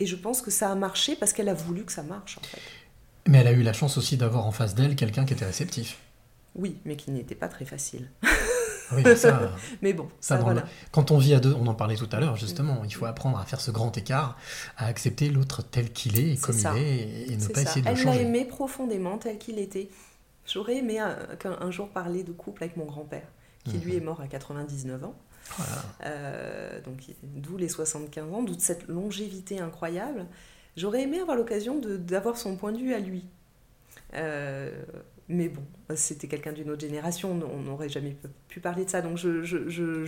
Et 0.00 0.06
je 0.06 0.16
pense 0.16 0.40
que 0.42 0.50
ça 0.50 0.70
a 0.70 0.74
marché 0.74 1.16
parce 1.16 1.32
qu'elle 1.32 1.48
a 1.50 1.54
voulu 1.54 1.84
que 1.84 1.92
ça 1.92 2.02
marche 2.02 2.38
en 2.38 2.42
fait. 2.46 2.60
Mais 3.28 3.38
elle 3.38 3.48
a 3.48 3.52
eu 3.52 3.62
la 3.62 3.72
chance 3.72 3.98
aussi 3.98 4.16
d'avoir 4.16 4.46
en 4.46 4.52
face 4.52 4.74
d'elle 4.74 4.94
quelqu'un 4.96 5.24
qui 5.24 5.32
était 5.34 5.44
réceptif. 5.46 5.98
Oui, 6.54 6.78
mais 6.86 6.96
qui 6.96 7.10
n'était 7.10 7.34
pas 7.34 7.48
très 7.48 7.64
facile. 7.66 8.10
Oui, 8.92 9.02
mais 9.04 9.16
ça, 9.16 9.50
Mais 9.82 9.92
bon, 9.92 10.08
ça 10.20 10.34
ça, 10.34 10.36
dans 10.38 10.44
voilà. 10.44 10.60
le- 10.62 10.66
quand 10.92 11.10
on 11.10 11.18
vit 11.18 11.34
à 11.34 11.40
deux, 11.40 11.52
on 11.54 11.66
en 11.66 11.74
parlait 11.74 11.96
tout 11.96 12.08
à 12.12 12.20
l'heure 12.20 12.36
justement, 12.36 12.82
il 12.84 12.94
faut 12.94 13.06
apprendre 13.06 13.38
à 13.38 13.44
faire 13.44 13.60
ce 13.60 13.70
grand 13.70 13.96
écart, 13.98 14.36
à 14.76 14.86
accepter 14.86 15.28
l'autre 15.30 15.62
tel 15.62 15.92
qu'il 15.92 16.18
est 16.18 16.34
et 16.34 16.36
comme 16.36 16.54
ça. 16.56 16.72
il 16.76 16.82
est 16.82 17.32
et, 17.32 17.36
ne 17.36 17.46
pas 17.48 17.54
ça. 17.54 17.62
essayer 17.62 17.82
de 17.82 17.86
le 17.86 17.92
Elle 17.92 17.98
l'a 17.98 18.12
changer. 18.12 18.22
aimé 18.22 18.44
profondément 18.44 19.18
tel 19.18 19.38
qu'il 19.38 19.58
était. 19.58 19.88
J'aurais 20.46 20.76
aimé 20.76 20.98
un, 21.00 21.16
qu'un 21.38 21.56
un 21.60 21.70
jour 21.70 21.88
parler 21.88 22.22
de 22.22 22.30
couple 22.32 22.62
avec 22.62 22.76
mon 22.76 22.84
grand-père, 22.84 23.26
qui 23.64 23.78
lui 23.78 23.92
Mhm. 23.92 23.98
est 23.98 24.04
mort 24.04 24.20
à 24.20 24.28
99 24.28 25.02
ans. 25.04 25.14
Voilà. 25.56 25.82
Euh, 26.04 26.80
donc 26.82 26.98
d'où 27.22 27.56
les 27.56 27.68
75 27.68 28.32
ans, 28.32 28.42
d'où 28.42 28.54
cette 28.58 28.86
longévité 28.88 29.58
incroyable. 29.60 30.26
J'aurais 30.76 31.02
aimé 31.02 31.20
avoir 31.20 31.36
l'occasion 31.36 31.80
d'avoir 31.80 32.36
son 32.36 32.56
point 32.56 32.70
de 32.72 32.78
vue 32.78 32.94
à 32.94 32.98
lui. 33.00 33.24
Euh, 34.14 34.70
mais 35.28 35.48
bon, 35.48 35.62
c'était 35.94 36.28
quelqu'un 36.28 36.52
d'une 36.52 36.70
autre 36.70 36.80
génération, 36.82 37.38
on 37.52 37.62
n'aurait 37.62 37.88
jamais 37.88 38.16
pu- 38.48 38.60
parler 38.60 38.84
de 38.84 38.90
ça. 38.90 39.02
Donc 39.02 39.18
je, 39.18 39.42
je, 39.42 39.68
je, 39.68 40.04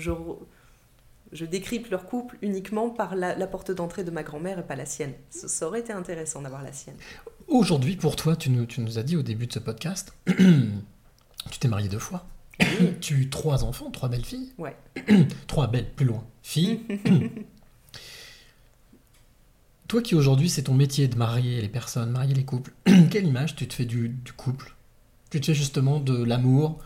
je, 1.32 1.44
décrypte 1.44 1.90
leur 1.90 2.06
couple 2.06 2.38
uniquement 2.42 2.90
par 2.90 3.16
la, 3.16 3.34
la 3.34 3.46
porte 3.46 3.70
d'entrée 3.70 4.04
de 4.04 4.10
ma 4.10 4.22
grand-mère 4.22 4.58
et 4.58 4.66
pas 4.66 4.76
la 4.76 4.86
sienne. 4.86 5.12
Ça, 5.30 5.48
ça 5.48 5.66
aurait 5.66 5.80
été 5.80 5.92
intéressant 5.92 6.42
d'avoir 6.42 6.62
la 6.62 6.72
sienne. 6.72 6.96
Aujourd'hui, 7.48 7.96
pour 7.96 8.14
toi, 8.16 8.36
tu 8.36 8.50
nous, 8.50 8.66
tu 8.66 8.80
nous 8.80 8.98
as 8.98 9.02
dit 9.02 9.16
au 9.16 9.22
début 9.22 9.46
de 9.46 9.52
ce 9.52 9.58
podcast, 9.58 10.12
tu 10.26 11.58
t'es 11.58 11.68
marié 11.68 11.88
deux 11.88 11.98
fois. 11.98 12.26
tu 13.00 13.14
as 13.14 13.18
eu 13.18 13.30
trois 13.30 13.64
enfants, 13.64 13.90
trois 13.90 14.08
belles 14.08 14.24
filles. 14.24 14.52
Ouais. 14.58 14.76
trois 15.46 15.66
belles, 15.66 15.90
plus 15.94 16.06
loin, 16.06 16.24
filles. 16.42 16.80
Toi 19.88 20.02
qui 20.02 20.14
aujourd'hui, 20.14 20.50
c'est 20.50 20.64
ton 20.64 20.74
métier 20.74 21.08
de 21.08 21.16
marier 21.16 21.62
les 21.62 21.68
personnes, 21.68 22.10
marier 22.10 22.34
les 22.34 22.44
couples, 22.44 22.72
quelle 23.10 23.26
image 23.26 23.56
tu 23.56 23.66
te 23.66 23.72
fais 23.72 23.86
du, 23.86 24.10
du 24.10 24.32
couple? 24.34 24.74
Tu 25.30 25.40
te 25.40 25.46
fais 25.46 25.54
justement 25.54 26.00
de 26.00 26.24
l'amour 26.24 26.78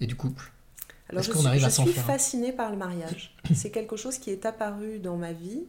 et 0.00 0.06
du 0.06 0.14
couple 0.14 0.52
Alors 1.10 1.22
je 1.22 1.30
qu'on 1.30 1.38
suis, 1.40 1.48
arrive 1.48 1.64
je 1.64 1.68
suis 1.70 1.92
fascinée 1.92 2.52
par 2.52 2.70
le 2.70 2.76
mariage. 2.76 3.34
C'est 3.54 3.70
quelque 3.70 3.96
chose 3.96 4.18
qui 4.18 4.30
est 4.30 4.46
apparu 4.46 4.98
dans 5.00 5.16
ma 5.16 5.32
vie 5.32 5.64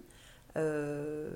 euh, 0.57 1.29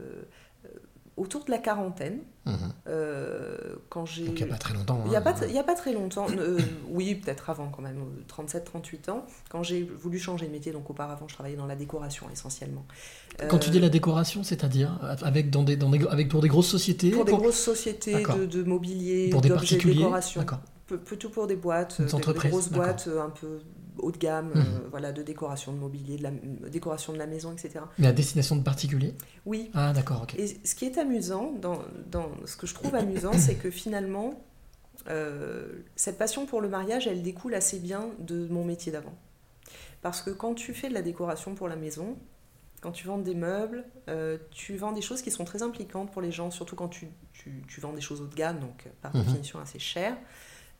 autour 1.15 1.45
de 1.45 1.51
la 1.51 1.60
quarantaine, 1.60 2.19
Mhm. 2.45 2.56
euh, 2.88 3.56
quand 3.89 4.06
j'ai... 4.06 4.25
Donc 4.25 4.39
il 4.39 4.45
n'y 4.45 4.49
a 4.49 4.53
pas 4.53 4.58
très 4.60 4.73
longtemps. 4.73 4.99
Il 5.06 5.12
n'y 5.12 5.15
a, 5.15 5.19
hein. 5.25 5.34
t- 5.34 5.58
a 5.60 5.63
pas 5.63 5.75
très 5.75 5.93
longtemps, 5.93 6.25
euh, 6.38 6.60
oui, 6.89 7.13
peut-être 7.15 7.49
avant 7.51 7.69
quand 7.69 7.84
même, 7.84 8.03
37-38 8.27 9.12
ans, 9.12 9.25
quand 9.49 9.62
j'ai 9.63 9.84
voulu 9.84 10.17
changer 10.19 10.47
de 10.47 10.51
métier. 10.51 10.71
Donc 10.71 10.89
auparavant, 10.89 11.27
je 11.27 11.36
travaillais 11.36 11.56
dans 11.56 11.67
la 11.67 11.75
décoration 11.75 12.25
essentiellement. 12.34 12.84
Quand 13.47 13.60
tu 13.60 13.69
dis 13.69 13.79
la 13.79 13.89
décoration, 13.89 14.43
c'est-à-dire 14.43 14.99
avec, 15.21 15.51
dans 15.51 15.62
des, 15.63 15.75
dans 15.77 15.89
des, 15.91 16.06
avec 16.08 16.29
pour 16.29 16.41
des 16.41 16.47
grosses 16.49 16.67
sociétés 16.67 17.12
Pour 17.12 17.25
des 17.25 17.32
grosses 17.32 17.60
sociétés 17.62 18.23
de, 18.23 18.45
de 18.47 18.63
mobilier, 18.63 19.29
Pour 19.29 19.41
des 19.41 19.49
d'objets 19.49 19.75
de 19.75 19.75
particuliers 19.77 19.95
décoration. 20.03 20.41
D'accord. 20.41 20.62
Plutôt 20.97 21.29
pour 21.29 21.47
des 21.47 21.56
boîtes, 21.56 21.97
euh, 21.99 22.06
des, 22.06 22.34
grosses 22.49 22.69
boîtes 22.69 23.08
euh, 23.08 23.21
un 23.21 23.29
peu 23.29 23.60
haut 23.99 24.12
de 24.12 24.17
gamme, 24.17 24.49
Mhm. 24.49 24.58
euh, 24.58 24.88
voilà, 24.89 25.12
de 25.12 25.21
décoration 25.21 25.71
de 25.71 25.77
mobilier, 25.77 26.17
de 26.17 26.23
la 26.23 26.32
décoration 26.69 27.13
de 27.13 27.17
la 27.19 27.27
maison, 27.27 27.51
etc. 27.51 27.86
Mais 27.99 28.08
à 28.08 28.12
destination 28.12 28.56
de 28.56 28.63
particuliers 28.63 29.13
Oui. 29.45 29.69
Ah, 29.73 29.93
d'accord, 29.93 30.21
ok. 30.23 30.36
Et 30.39 30.47
ce 30.65 30.73
qui 30.75 30.86
est 30.86 30.97
amusant, 30.97 31.51
dans, 31.53 31.79
dans 32.10 32.29
ce 32.45 32.56
que 32.58 32.65
je 32.67 32.73
trouve 32.73 32.95
amusant, 32.95 33.34
c'est 33.34 33.56
que 33.56 33.69
finalement, 33.69 34.43
euh, 35.10 35.67
cette 35.95 36.17
passion 36.17 36.45
pour 36.45 36.62
le 36.62 36.69
mariage, 36.69 37.08
elle 37.08 37.21
découle 37.21 37.53
assez 37.56 37.79
bien 37.79 38.10
de 38.19 38.47
mon 38.47 38.63
métier 38.63 38.91
d'avant. 38.91 39.13
Parce 40.01 40.21
que 40.21 40.32
quand 40.32 40.53
tu 40.53 40.73
fais 40.73 40.89
de 40.89 40.93
la 40.93 41.01
décoration 41.01 41.56
pour 41.56 41.67
la 41.67 41.75
maison, 41.75 42.17
quand 42.82 42.91
tu 42.91 43.08
vends 43.08 43.17
des 43.17 43.36
meubles, 43.36 43.86
euh, 44.10 44.38
tu 44.51 44.75
vends 44.75 44.91
des 44.91 45.01
choses 45.01 45.21
qui 45.21 45.32
sont 45.32 45.45
très 45.45 45.62
impliquantes 45.63 46.12
pour 46.12 46.21
les 46.21 46.32
gens, 46.32 46.51
surtout 46.51 46.75
quand 46.75 46.89
tu, 46.89 47.08
tu- 47.32 47.63
tu 47.67 47.79
vends 47.79 47.93
des 47.93 48.01
choses 48.01 48.21
haut 48.21 48.27
de 48.27 48.36
gamme, 48.36 48.60
donc 48.60 48.89
par 49.01 49.15
Mhm. 49.15 49.23
définition 49.23 49.60
assez 49.60 49.79
chères. 49.79 50.17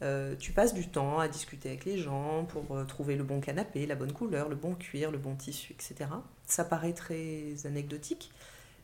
Euh, 0.01 0.36
tu 0.38 0.51
passes 0.51 0.73
du 0.73 0.88
temps 0.89 1.19
à 1.19 1.27
discuter 1.29 1.69
avec 1.69 1.86
les 1.86 1.97
gens 1.97 2.45
pour 2.45 2.75
euh, 2.75 2.84
trouver 2.84 3.15
le 3.15 3.23
bon 3.23 3.39
canapé, 3.39 3.86
la 3.86 3.95
bonne 3.95 4.12
couleur, 4.12 4.49
le 4.49 4.56
bon 4.56 4.75
cuir, 4.75 5.12
le 5.12 5.17
bon 5.17 5.36
tissu, 5.36 5.73
etc. 5.73 6.10
Ça 6.45 6.65
paraît 6.65 6.93
très 6.93 7.53
anecdotique, 7.65 8.32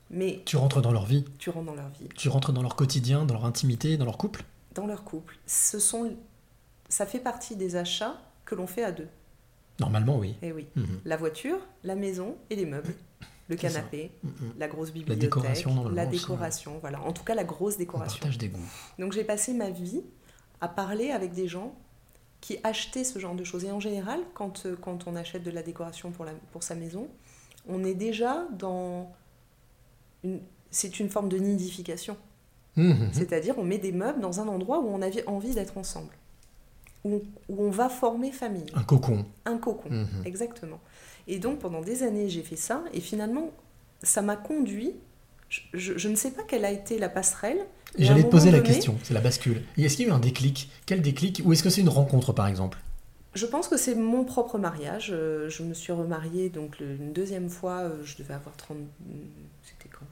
mais 0.10 0.42
Tu 0.46 0.56
rentres 0.56 0.82
dans 0.82 0.92
leur 0.94 1.06
vie, 1.06 1.26
tu 1.38 1.50
rentres 1.50 1.66
dans 1.66 1.76
leur 1.76 1.90
vie, 1.90 2.08
tu 2.16 2.30
rentres 2.30 2.54
dans 2.54 2.62
leur 2.62 2.76
quotidien, 2.76 3.26
dans 3.26 3.34
leur 3.34 3.46
intimité, 3.46 3.98
dans 3.98 4.06
leur 4.06 4.18
couple 4.18 4.44
dans 4.76 4.86
leur 4.86 5.04
couple. 5.04 5.38
Ce 5.48 5.80
sont, 5.80 6.16
ça 6.88 7.06
fait 7.08 7.20
partie 7.20 7.56
des 7.58 7.76
achats 7.76 8.22
que 8.46 8.54
l'on 8.56 8.68
fait 8.68 8.84
à 8.84 8.92
deux. 8.92 9.08
Normalement, 9.80 10.18
oui. 10.20 10.36
Eh 10.44 10.52
oui, 10.54 10.68
Mhm. 10.76 11.02
la 11.06 11.18
voiture, 11.18 11.58
la 11.84 11.96
maison 11.96 12.38
et 12.50 12.56
les 12.56 12.66
meubles, 12.68 12.94
le 13.50 13.56
canapé, 13.56 14.12
Mhm. 14.24 14.32
la 14.58 14.68
grosse 14.68 14.92
bibliothèque, 14.92 15.22
décoration, 15.22 15.74
normalement, 15.74 15.96
la 15.98 16.06
décoration, 16.06 16.78
voilà. 16.80 17.02
En 17.02 17.12
tout 17.12 17.24
cas, 17.24 17.34
la 17.36 17.44
grosse 17.44 17.76
On 17.76 17.80
décoration. 17.80 18.20
partage 18.20 18.38
des 18.38 18.48
goûts. 18.50 18.60
Donc 19.00 19.12
j'ai 19.12 19.24
passé 19.24 19.54
ma 19.54 19.70
vie 19.72 20.02
à 20.62 20.68
parler 20.68 21.12
avec 21.12 21.32
des 21.34 21.48
gens 21.48 21.74
qui 22.42 22.58
achetaient 22.64 23.04
ce 23.04 23.20
genre 23.20 23.36
de 23.36 23.44
choses. 23.44 23.66
Et 23.66 23.72
en 23.72 23.80
général, 23.80 24.20
quand, 24.34 24.66
euh, 24.66 24.76
quand 24.82 25.08
on 25.08 25.16
achète 25.16 25.44
de 25.44 25.52
la 25.52 25.62
décoration 25.64 26.12
pour, 26.12 26.26
la, 26.26 26.32
pour 26.52 26.64
sa 26.64 26.76
maison, 26.76 27.08
on 27.68 27.84
est 27.84 27.94
déjà 27.94 28.48
dans... 28.58 29.12
C'est 30.72 31.00
une 31.00 31.10
forme 31.10 31.30
de 31.30 31.38
nidification. 31.38 32.18
Mhm. 32.76 33.10
C'est-à-dire, 33.12 33.56
on 33.58 33.64
met 33.64 33.78
des 33.78 33.92
meubles 33.92 34.20
dans 34.22 34.40
un 34.40 34.48
endroit 34.48 34.80
où 34.80 34.88
on 34.88 35.02
a 35.02 35.08
envie 35.28 35.54
d'être 35.56 35.78
ensemble, 35.78 36.14
où, 37.04 37.22
où 37.50 37.64
on 37.64 37.72
va 37.72 37.90
former 37.90 38.32
famille, 38.32 38.66
Un 38.74 38.84
cocon. 38.84 39.26
un 39.46 39.58
cocon, 39.58 39.90
exactement. 40.26 40.80
Et 41.28 41.40
donc, 41.40 41.60
pendant 41.60 41.82
des 41.82 42.04
années, 42.04 42.30
j'ai 42.30 42.44
fait 42.44 42.56
ça, 42.56 42.84
et 42.94 43.02
finalement, 43.02 43.50
ça 44.04 44.22
m'a 44.22 44.36
conduit. 44.36 44.94
Je, 45.50 45.62
je- 45.74 45.98
je 45.98 46.08
ne 46.10 46.16
sais 46.16 46.32
pas 46.32 46.44
quelle 46.44 46.64
a 46.66 46.72
été 46.72 47.00
la 47.00 47.10
passerelle. 47.10 47.66
J'allais 47.98 48.24
te 48.24 48.30
poser 48.30 48.52
la 48.52 48.60
question, 48.60 48.98
c'est 49.04 49.14
la 49.14 49.22
bascule. 49.22 49.62
Est-ce 49.78 49.96
qu'il 49.98 50.06
y 50.06 50.10
a 50.10 50.12
eu 50.12 50.16
un 50.16 50.20
déclic? 50.20 50.70
Quel 50.86 51.02
déclic? 51.02 51.42
Ou 51.46 51.54
est-ce 51.54 51.64
que 51.64 51.70
c'est 51.70 51.82
une 51.82 51.90
rencontre, 51.90 52.34
par 52.34 52.48
exemple? 52.48 52.78
Je 53.34 53.46
pense 53.46 53.68
que 53.68 53.78
c'est 53.78 53.96
mon 53.96 54.24
propre 54.26 54.58
mariage. 54.58 55.10
Euh, 55.14 55.50
Je 55.50 55.64
me 55.64 55.74
suis 55.74 55.94
remariée 55.94 56.50
donc 56.50 56.80
une 56.80 57.14
deuxième 57.14 57.50
fois, 57.50 57.80
euh, 57.82 58.04
je 58.04 58.18
devais 58.18 58.34
avoir 58.34 58.56
30. 58.56 58.78
C'était 59.64 59.90
quand? 59.90 60.06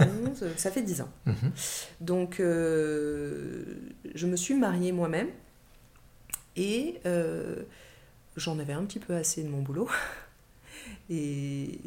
2011, 0.00 0.42
euh, 0.42 0.52
Ça 0.56 0.70
fait 0.70 0.82
10 0.82 1.00
ans. 1.00 1.08
Mhm. 1.26 1.52
Donc, 2.00 2.40
euh, 2.40 3.64
je 4.14 4.26
me 4.26 4.36
suis 4.36 4.54
mariée 4.54 4.92
moi-même 4.92 5.28
et 6.56 7.00
euh, 7.06 7.62
j'en 8.36 8.58
avais 8.58 8.72
un 8.72 8.84
petit 8.84 8.98
peu 8.98 9.14
assez 9.14 9.42
de 9.42 9.48
mon 9.48 9.62
boulot. 9.62 9.88
Et, 11.10 11.78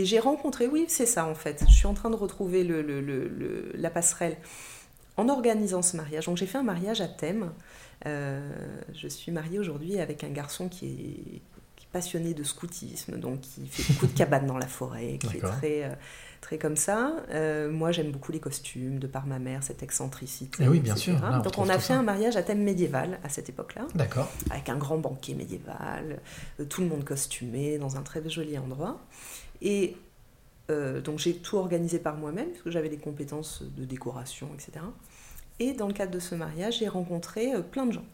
et 0.00 0.04
j'ai 0.04 0.18
rencontré, 0.20 0.66
oui, 0.66 0.84
c'est 0.88 1.06
ça 1.06 1.26
en 1.26 1.34
fait. 1.34 1.64
Je 1.68 1.72
suis 1.74 1.86
en 1.86 1.94
train 1.94 2.10
de 2.10 2.16
retrouver 2.16 2.64
le, 2.64 2.82
le- 2.82 3.00
le- 3.00 3.28
le- 3.28 3.72
la 3.74 3.90
passerelle 3.90 4.36
en 5.16 5.28
organisant 5.28 5.82
ce 5.82 5.96
mariage. 5.96 6.26
Donc, 6.26 6.36
j'ai 6.36 6.46
fait 6.46 6.58
un 6.58 6.62
mariage 6.62 7.00
à 7.00 7.08
thème. 7.08 7.50
Euh, 8.06 8.48
je 8.94 9.08
suis 9.08 9.32
mariée 9.32 9.58
aujourd'hui 9.58 9.98
avec 9.98 10.22
un 10.22 10.28
garçon 10.30 10.68
qui 10.68 10.86
est, 10.86 11.40
qui 11.76 11.84
est 11.86 11.92
passionné 11.92 12.34
de 12.34 12.44
scoutisme, 12.44 13.18
donc 13.18 13.40
qui 13.40 13.66
fait 13.66 13.92
beaucoup 13.92 14.06
de 14.06 14.16
cabanes 14.16 14.46
dans 14.46 14.58
la 14.58 14.68
forêt, 14.68 15.18
qui 15.20 15.38
est 15.38 15.40
très, 15.40 15.82
euh, 15.84 15.94
très 16.40 16.58
comme 16.58 16.76
ça. 16.76 17.16
Euh, 17.30 17.68
moi, 17.72 17.90
j'aime 17.90 18.12
beaucoup 18.12 18.30
les 18.30 18.38
costumes, 18.38 19.00
de 19.00 19.08
par 19.08 19.26
ma 19.26 19.40
mère, 19.40 19.64
cette 19.64 19.82
excentricité. 19.82 20.62
Eh 20.64 20.68
oui, 20.68 20.78
bien 20.78 20.94
etc. 20.94 21.10
sûr, 21.16 21.20
là, 21.20 21.38
on 21.40 21.42
donc, 21.42 21.58
on 21.58 21.68
a 21.68 21.78
fait 21.80 21.94
ça. 21.94 21.98
un 21.98 22.02
mariage 22.04 22.36
à 22.36 22.44
thème 22.44 22.62
médiéval 22.62 23.18
à 23.24 23.28
cette 23.28 23.48
époque-là, 23.48 23.88
D'accord. 23.96 24.30
avec 24.50 24.68
un 24.68 24.76
grand 24.76 24.98
banquet 24.98 25.34
médiéval, 25.34 26.20
tout 26.68 26.82
le 26.82 26.86
monde 26.86 27.02
costumé, 27.04 27.78
dans 27.78 27.96
un 27.96 28.02
très 28.02 28.22
joli 28.30 28.56
endroit. 28.56 29.00
Et 29.62 29.96
euh, 30.70 31.00
donc, 31.00 31.18
j'ai 31.18 31.34
tout 31.36 31.56
organisé 31.56 31.98
par 31.98 32.16
moi-même, 32.16 32.50
parce 32.50 32.62
que 32.62 32.70
j'avais 32.70 32.88
des 32.88 32.98
compétences 32.98 33.62
de 33.62 33.84
décoration, 33.84 34.48
etc. 34.54 34.84
Et 35.60 35.72
dans 35.72 35.86
le 35.88 35.92
cadre 35.94 36.12
de 36.12 36.20
ce 36.20 36.34
mariage, 36.34 36.78
j'ai 36.78 36.88
rencontré 36.88 37.54
euh, 37.54 37.62
plein 37.62 37.86
de 37.86 37.92
gens. 37.92 38.04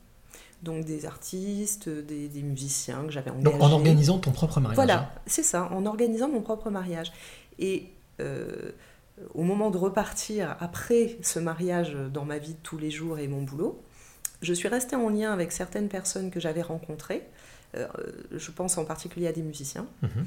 Donc 0.62 0.86
des 0.86 1.04
artistes, 1.04 1.90
des, 1.90 2.28
des 2.28 2.42
musiciens 2.42 3.04
que 3.04 3.10
j'avais 3.10 3.30
engagés. 3.30 3.44
Donc 3.58 3.60
en 3.62 3.70
organisant 3.72 4.18
ton 4.18 4.30
propre 4.30 4.60
mariage. 4.60 4.78
hein. 4.78 4.84
Voilà, 4.86 5.14
c'est 5.26 5.42
ça, 5.42 5.68
en 5.72 5.84
organisant 5.84 6.28
mon 6.28 6.40
propre 6.40 6.70
mariage. 6.70 7.12
Et 7.58 7.90
euh, 8.20 8.70
au 9.34 9.42
moment 9.42 9.70
de 9.70 9.76
repartir 9.76 10.56
après 10.60 11.18
ce 11.20 11.38
mariage 11.38 11.94
dans 12.14 12.24
ma 12.24 12.38
vie 12.38 12.54
de 12.54 12.58
tous 12.62 12.78
les 12.78 12.90
jours 12.90 13.18
et 13.18 13.28
mon 13.28 13.42
boulot, 13.42 13.82
je 14.40 14.54
suis 14.54 14.68
restée 14.68 14.96
en 14.96 15.10
lien 15.10 15.32
avec 15.34 15.52
certaines 15.52 15.88
personnes 15.88 16.30
que 16.30 16.40
j'avais 16.40 16.62
rencontrées. 16.62 17.24
Euh, 17.76 17.86
je 18.32 18.50
pense 18.50 18.78
en 18.78 18.84
particulier 18.86 19.26
à 19.26 19.32
des 19.32 19.42
musiciens 19.42 19.86
Mhm. 20.02 20.26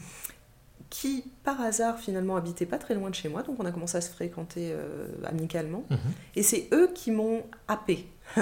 Qui, 0.89 1.26
par 1.43 1.60
hasard, 1.62 2.00
finalement, 2.00 2.36
habitaient 2.36 2.65
pas 2.65 2.78
très 2.78 2.95
loin 2.95 3.10
de 3.10 3.15
chez 3.15 3.30
moi. 3.30 3.43
Donc 3.43 3.58
on 3.60 3.65
a 3.65 3.71
commencé 3.71 3.97
à 3.97 4.02
se 4.02 4.10
fréquenter 4.10 4.71
euh, 4.71 5.08
amicalement. 5.26 5.84
Mhm. 5.89 5.97
Et 6.36 6.43
c'est 6.43 6.67
eux 6.73 6.89
qui 6.93 7.12
m'ont 7.12 7.43
happé. 7.67 8.08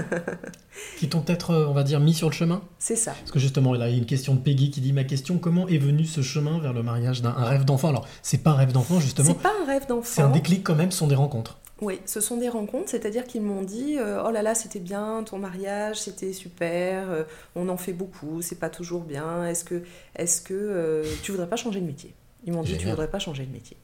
Qui 0.97 1.07
t'ont 1.09 1.21
peut-être, 1.21 1.51
euh, 1.51 1.67
on 1.67 1.73
va 1.73 1.83
dire, 1.83 1.99
mis 1.99 2.15
sur 2.15 2.27
le 2.27 2.33
chemin 2.33 2.63
C'est 2.79 2.95
ça. 2.95 3.11
Parce 3.11 3.29
que 3.29 3.37
justement, 3.37 3.71
là, 3.73 3.87
il 3.87 3.91
y 3.91 3.95
a 3.95 3.99
une 3.99 4.07
question 4.07 4.33
de 4.33 4.39
Peggy 4.39 4.71
qui 4.71 4.81
dit 4.81 4.93
Ma 4.93 5.03
question, 5.03 5.37
comment 5.37 5.67
est 5.67 5.77
venu 5.77 6.05
ce 6.05 6.21
chemin 6.21 6.59
vers 6.59 6.73
le 6.73 6.81
mariage 6.81 7.21
d'un 7.21 7.29
un 7.29 7.45
rêve 7.45 7.65
d'enfant? 7.65 7.89
Alors, 7.89 8.07
c'est 8.23 8.39
pas 8.39 8.51
un 8.51 8.55
rêve 8.55 8.71
d'enfant, 8.71 8.99
justement. 8.99 9.27
C'est 9.27 9.43
pas 9.43 9.53
un 9.61 9.65
rêve 9.65 9.85
d'enfant. 9.87 10.03
C'est 10.03 10.21
un 10.23 10.31
déclic 10.31 10.63
quand 10.63 10.73
même, 10.73 10.89
ce 10.89 10.97
sont 10.97 11.07
des 11.07 11.15
rencontres. 11.15 11.59
Oui, 11.81 11.99
ce 12.05 12.21
sont 12.21 12.37
des 12.37 12.47
rencontres, 12.47 12.89
c'est-à-dire 12.89 13.25
qu'ils 13.25 13.41
m'ont 13.41 13.61
dit 13.61 13.97
euh, 13.97 14.23
Oh 14.25 14.31
là 14.31 14.41
là, 14.41 14.55
c'était 14.55 14.79
bien 14.79 15.23
ton 15.23 15.39
mariage, 15.39 15.99
c'était 15.99 16.31
super, 16.31 17.11
euh, 17.11 17.23
on 17.55 17.67
en 17.67 17.75
fait 17.75 17.91
beaucoup, 17.91 18.41
c'est 18.41 18.59
pas 18.59 18.69
toujours 18.69 19.03
bien, 19.03 19.45
est-ce 19.45 19.65
que, 19.65 19.83
est 20.15 20.43
que 20.45 20.53
euh, 20.53 21.03
tu 21.21 21.31
voudrais 21.31 21.49
pas 21.49 21.57
changer 21.57 21.81
de 21.81 21.85
métier? 21.85 22.15
Ils 22.45 22.53
m'ont 22.53 22.61
dit 22.63 22.73
Tu 22.73 22.79
Génial. 22.79 22.91
voudrais 22.95 23.09
pas 23.09 23.19
changer 23.19 23.45
de 23.45 23.51
métier 23.51 23.75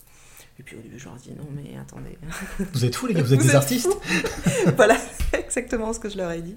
Et 0.59 0.63
puis 0.63 0.75
au 0.77 0.79
début, 0.81 0.97
je 0.99 1.05
leur 1.05 1.15
dis 1.15 1.31
Non, 1.31 1.47
mais 1.53 1.77
attendez. 1.79 2.17
Vous 2.73 2.85
êtes 2.85 2.95
fous, 2.95 3.07
les 3.07 3.13
gars, 3.13 3.23
vous 3.23 3.33
êtes 3.33 3.41
des 3.41 3.55
artistes. 3.55 3.89
Voilà, 4.75 4.95
c'est 5.31 5.39
exactement 5.39 5.91
ce 5.93 5.99
que 5.99 6.09
je 6.09 6.17
leur 6.17 6.31
ai 6.31 6.41
dit. 6.41 6.55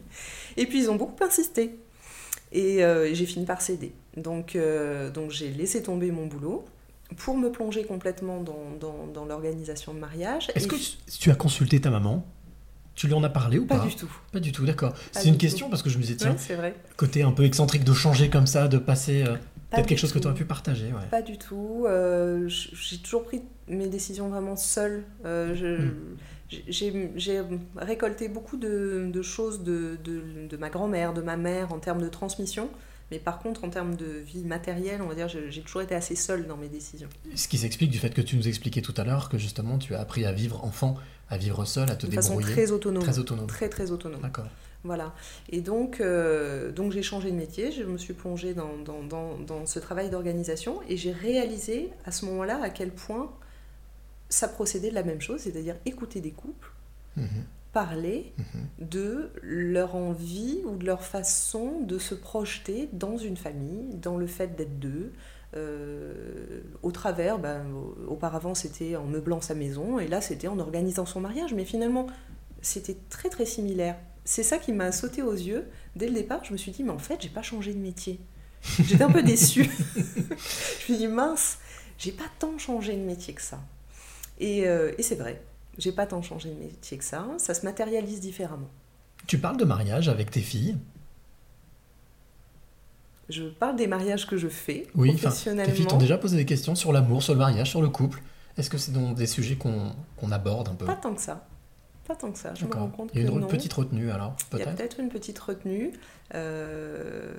Et 0.57 0.67
puis 0.67 0.81
ils 0.83 0.91
ont 0.91 0.97
beaucoup 0.97 1.23
insisté. 1.25 1.77
Et 2.53 2.85
euh, 2.85 3.13
j'ai 3.15 3.27
fini 3.27 3.45
par 3.47 3.61
céder. 3.61 3.93
Donc, 4.17 4.55
euh, 4.55 5.11
donc 5.11 5.31
j'ai 5.33 5.51
laissé 5.51 5.83
tomber 5.83 6.11
mon 6.13 6.27
boulot 6.27 6.65
pour 7.17 7.37
me 7.37 7.51
plonger 7.51 7.85
complètement 7.85 8.41
dans, 8.43 8.71
dans, 8.81 9.07
dans 9.13 9.25
l'organisation 9.25 9.93
de 9.95 9.99
mariage. 9.99 10.49
Est-ce 10.55 10.67
que 10.69 10.77
tu 11.19 11.31
as 11.31 11.35
consulté 11.35 11.81
ta 11.81 11.91
maman? 11.91 12.25
Tu 12.95 13.09
lui 13.09 13.15
en 13.15 13.25
as 13.25 13.29
parlé 13.29 13.59
ou 13.59 13.67
Pas 13.67 13.79
pas? 13.79 13.87
du 13.87 13.97
tout. 13.97 14.11
Pas 14.31 14.39
du 14.39 14.53
tout, 14.53 14.65
d'accord. 14.65 14.95
C'est 15.11 15.27
une 15.29 15.37
question 15.37 15.67
tout. 15.67 15.71
parce 15.71 15.83
que 15.83 15.91
je 15.91 15.97
me 15.99 16.03
disais, 16.03 16.15
tiens, 16.15 16.37
Ouais, 16.49 16.55
vrai. 16.55 16.75
côté 16.97 17.23
un 17.25 17.33
peu 17.33 17.45
excentrique 17.45 17.83
de 17.83 17.93
changer 17.93 18.31
comme 18.31 18.47
ça, 18.47 18.69
de 18.69 18.79
passer. 18.79 19.25
euh, 19.25 19.37
Peut-être 19.75 19.87
quelque 19.89 19.99
chose 19.99 20.13
que 20.13 20.19
tu 20.19 20.27
aurais 20.27 20.35
pu 20.37 20.45
partager, 20.45 20.87
ouais. 20.87 21.07
Pas 21.11 21.23
du 21.23 21.39
tout. 21.39 21.85
euh, 21.87 22.49
j'ai 22.49 22.99
toujours 22.99 23.25
pris 23.25 23.43
mes 23.69 23.89
décisions 23.89 24.29
vraiment 24.29 24.57
seule. 24.57 25.05
Euh, 25.25 25.77
Hmm. 25.77 25.91
j'ai, 26.69 27.43
récolté 27.77 28.29
beaucoup 28.29 28.57
de, 28.57 29.09
de 29.13 29.23
choses 29.23 29.63
de, 29.65 29.99
de- 30.05 30.47
de 30.49 30.57
ma 30.57 30.69
grand-mère, 30.71 31.13
de 31.13 31.23
ma 31.23 31.37
mère 31.37 31.73
en 31.73 31.79
termes 31.79 32.03
de 32.03 32.09
transmission. 32.09 32.69
Mais 33.11 33.19
par 33.19 33.39
contre, 33.41 33.65
en 33.65 33.71
termes 33.71 33.97
de 33.97 34.07
vie 34.07 34.45
matérielle, 34.45 35.01
on 35.03 35.09
va 35.09 35.15
dire, 35.15 35.29
j'ai 35.29 35.61
toujours 35.61 35.83
été 35.83 35.95
assez 35.95 36.17
seule 36.17 36.47
dans 36.47 36.57
mes 36.57 36.69
décisions. 36.69 37.09
Ce 37.35 37.49
qui 37.49 37.59
s'explique 37.59 37.91
du 37.91 37.99
fait 37.99 38.11
que 38.11 38.23
tu 38.23 38.37
nous 38.37 38.49
expliquais 38.49 38.81
tout 38.83 38.95
à 38.97 39.05
l'heure 39.05 39.29
que 39.29 39.37
justement 39.39 39.79
tu 39.79 39.95
as 39.95 40.01
appris 40.01 40.25
à 40.25 40.33
vivre 40.33 40.65
enfant, 40.65 40.97
à 41.29 41.37
vivre 41.37 41.65
seul, 41.67 41.91
à 41.91 41.97
te 41.97 42.07
de 42.07 42.13
façon 42.13 42.37
débrouiller. 42.37 42.53
très 42.55 42.71
autonome. 42.73 43.03
Très 43.03 43.19
autonome. 43.19 43.47
Très, 43.47 43.69
très 43.69 43.91
autonome. 43.91 44.21
D'accord. 44.23 44.47
Voilà. 44.85 45.15
Et 45.49 45.61
donc, 45.63 46.01
euh, 46.01 46.71
donc 46.71 46.93
j'ai 46.93 47.03
changé 47.03 47.31
de 47.31 47.37
métier, 47.37 47.73
je 47.73 47.83
me 47.85 47.97
suis 47.99 48.13
plongée 48.15 48.53
dans, 48.55 48.77
dans, 48.85 49.03
dans, 49.03 49.39
dans 49.39 49.65
ce 49.67 49.79
travail 49.79 50.11
d'organisation 50.11 50.81
et 50.89 50.97
j'ai 50.99 51.13
réalisé 51.13 51.91
à 52.05 52.13
ce 52.13 52.27
moment-là 52.27 52.61
à 52.63 52.69
quel 52.71 52.91
point 52.91 53.31
ça 54.29 54.49
procédait 54.49 54.91
de 54.91 54.95
la 54.95 55.03
même 55.03 55.21
chose, 55.21 55.41
c'est-à-dire 55.41 55.77
écouter 55.87 56.21
des 56.21 56.33
couples, 56.33 56.71
Mhm. 57.17 57.29
parler 57.73 58.33
Mhm. 58.39 58.89
de 58.91 59.31
leur 59.43 59.95
envie 59.97 60.61
ou 60.67 60.77
de 60.77 60.85
leur 60.85 61.03
façon 61.05 61.81
de 61.81 61.99
se 61.99 62.15
projeter 62.15 62.89
dans 62.93 63.17
une 63.17 63.37
famille, 63.37 63.95
dans 63.95 64.17
le 64.17 64.27
fait 64.27 64.55
d'être 64.57 64.79
deux. 64.79 65.13
euh, 65.57 66.13
au 66.83 66.91
travers, 66.91 67.39
ben, 67.39 67.65
auparavant 68.09 68.55
c'était 68.57 68.97
en 68.97 69.05
meublant 69.05 69.41
sa 69.41 69.55
maison 69.55 70.01
et 70.01 70.09
là 70.09 70.21
c'était 70.21 70.49
en 70.49 70.59
organisant 70.59 71.07
son 71.07 71.21
mariage, 71.21 71.55
mais 71.55 71.65
finalement 71.65 72.09
c'était 72.61 72.97
très 73.09 73.29
très 73.29 73.47
similaire. 73.47 73.97
C'est 74.25 74.43
ça 74.43 74.59
qui 74.59 74.73
m'a 74.73 74.91
sauté 74.93 75.23
aux 75.23 75.35
yeux. 75.35 75.67
Dès 75.97 76.09
le 76.09 76.15
départ, 76.15 76.45
je 76.45 76.53
me 76.53 76.57
suis 76.57 76.71
dit, 76.73 76.83
mais 76.83 76.91
en 76.91 76.99
fait, 76.99 77.21
j'ai 77.21 77.29
pas 77.29 77.43
changé 77.43 77.75
de 77.75 77.79
métier. 77.79 78.19
J'étais 78.83 79.05
un 79.05 79.11
peu 79.11 79.23
déçue. 79.23 79.69
je 79.97 80.01
me 80.01 80.37
suis 80.39 80.97
dit, 80.97 81.09
mince, 81.09 81.59
j'ai 81.99 82.13
pas 82.13 82.25
tant 82.39 82.57
changé 82.59 82.95
de 82.97 83.03
métier 83.03 83.35
que 83.35 83.43
ça. 83.43 83.61
Et, 84.41 84.67
euh, 84.67 84.93
et 84.99 85.03
c'est 85.03 85.15
vrai, 85.17 85.43
j'ai 85.79 85.93
pas 85.93 86.07
tant 86.07 86.23
changé 86.23 86.49
de 86.49 86.59
métier 86.59 86.97
que 86.99 87.05
ça. 87.05 87.27
Ça 87.39 87.53
se 87.55 87.65
matérialise 87.65 88.21
différemment. 88.21 88.71
Tu 89.27 89.39
parles 89.39 89.57
de 89.59 89.65
mariage 89.65 90.09
avec 90.09 90.31
tes 90.31 90.41
filles? 90.41 90.77
Je 93.29 93.45
parle 93.45 93.77
des 93.77 93.87
mariages 93.87 94.27
que 94.27 94.37
je 94.37 94.49
fais 94.49 94.87
Oui, 94.95 95.13
professionnellement. 95.17 95.71
tes 95.71 95.77
filles 95.77 95.87
t'ont 95.87 95.97
déjà 95.97 96.19
posé 96.19 96.37
des 96.37 96.45
questions 96.45 96.75
sur 96.75 96.93
l'amour, 96.93 97.23
sur 97.23 97.33
le 97.33 97.39
mariage, 97.39 97.71
sur 97.71 97.81
le 97.81 97.89
couple. 97.89 98.23
Est-ce 98.59 98.69
que 98.69 98.77
c'est 98.79 98.93
donc 98.93 99.17
des 99.17 99.27
sujets 99.27 99.57
qu'on 99.57 99.93
qu'on 100.17 100.31
aborde 100.31 100.69
un 100.69 100.75
peu? 100.75 100.85
Pas 100.85 100.97
tant 100.97 101.15
que 101.15 101.21
ça. 101.23 101.47
Pas 102.07 102.15
tant 102.15 102.31
que 102.31 102.39
ça. 102.39 102.53
Je 102.55 102.67
me 102.67 102.75
rends 102.75 102.89
compte 102.89 103.11
Il 103.15 103.23
y 103.23 103.27
a 103.27 103.31
une 103.31 103.41
non. 103.41 103.47
petite 103.47 103.73
retenue 103.73 104.11
alors, 104.11 104.37
Il 104.53 104.59
y 104.59 104.63
a 104.63 104.65
peut-être 104.67 104.77
peut-être 104.77 105.01
une 105.01 105.09
petite 105.09 105.39
retenue. 105.39 105.93
Euh, 106.35 107.33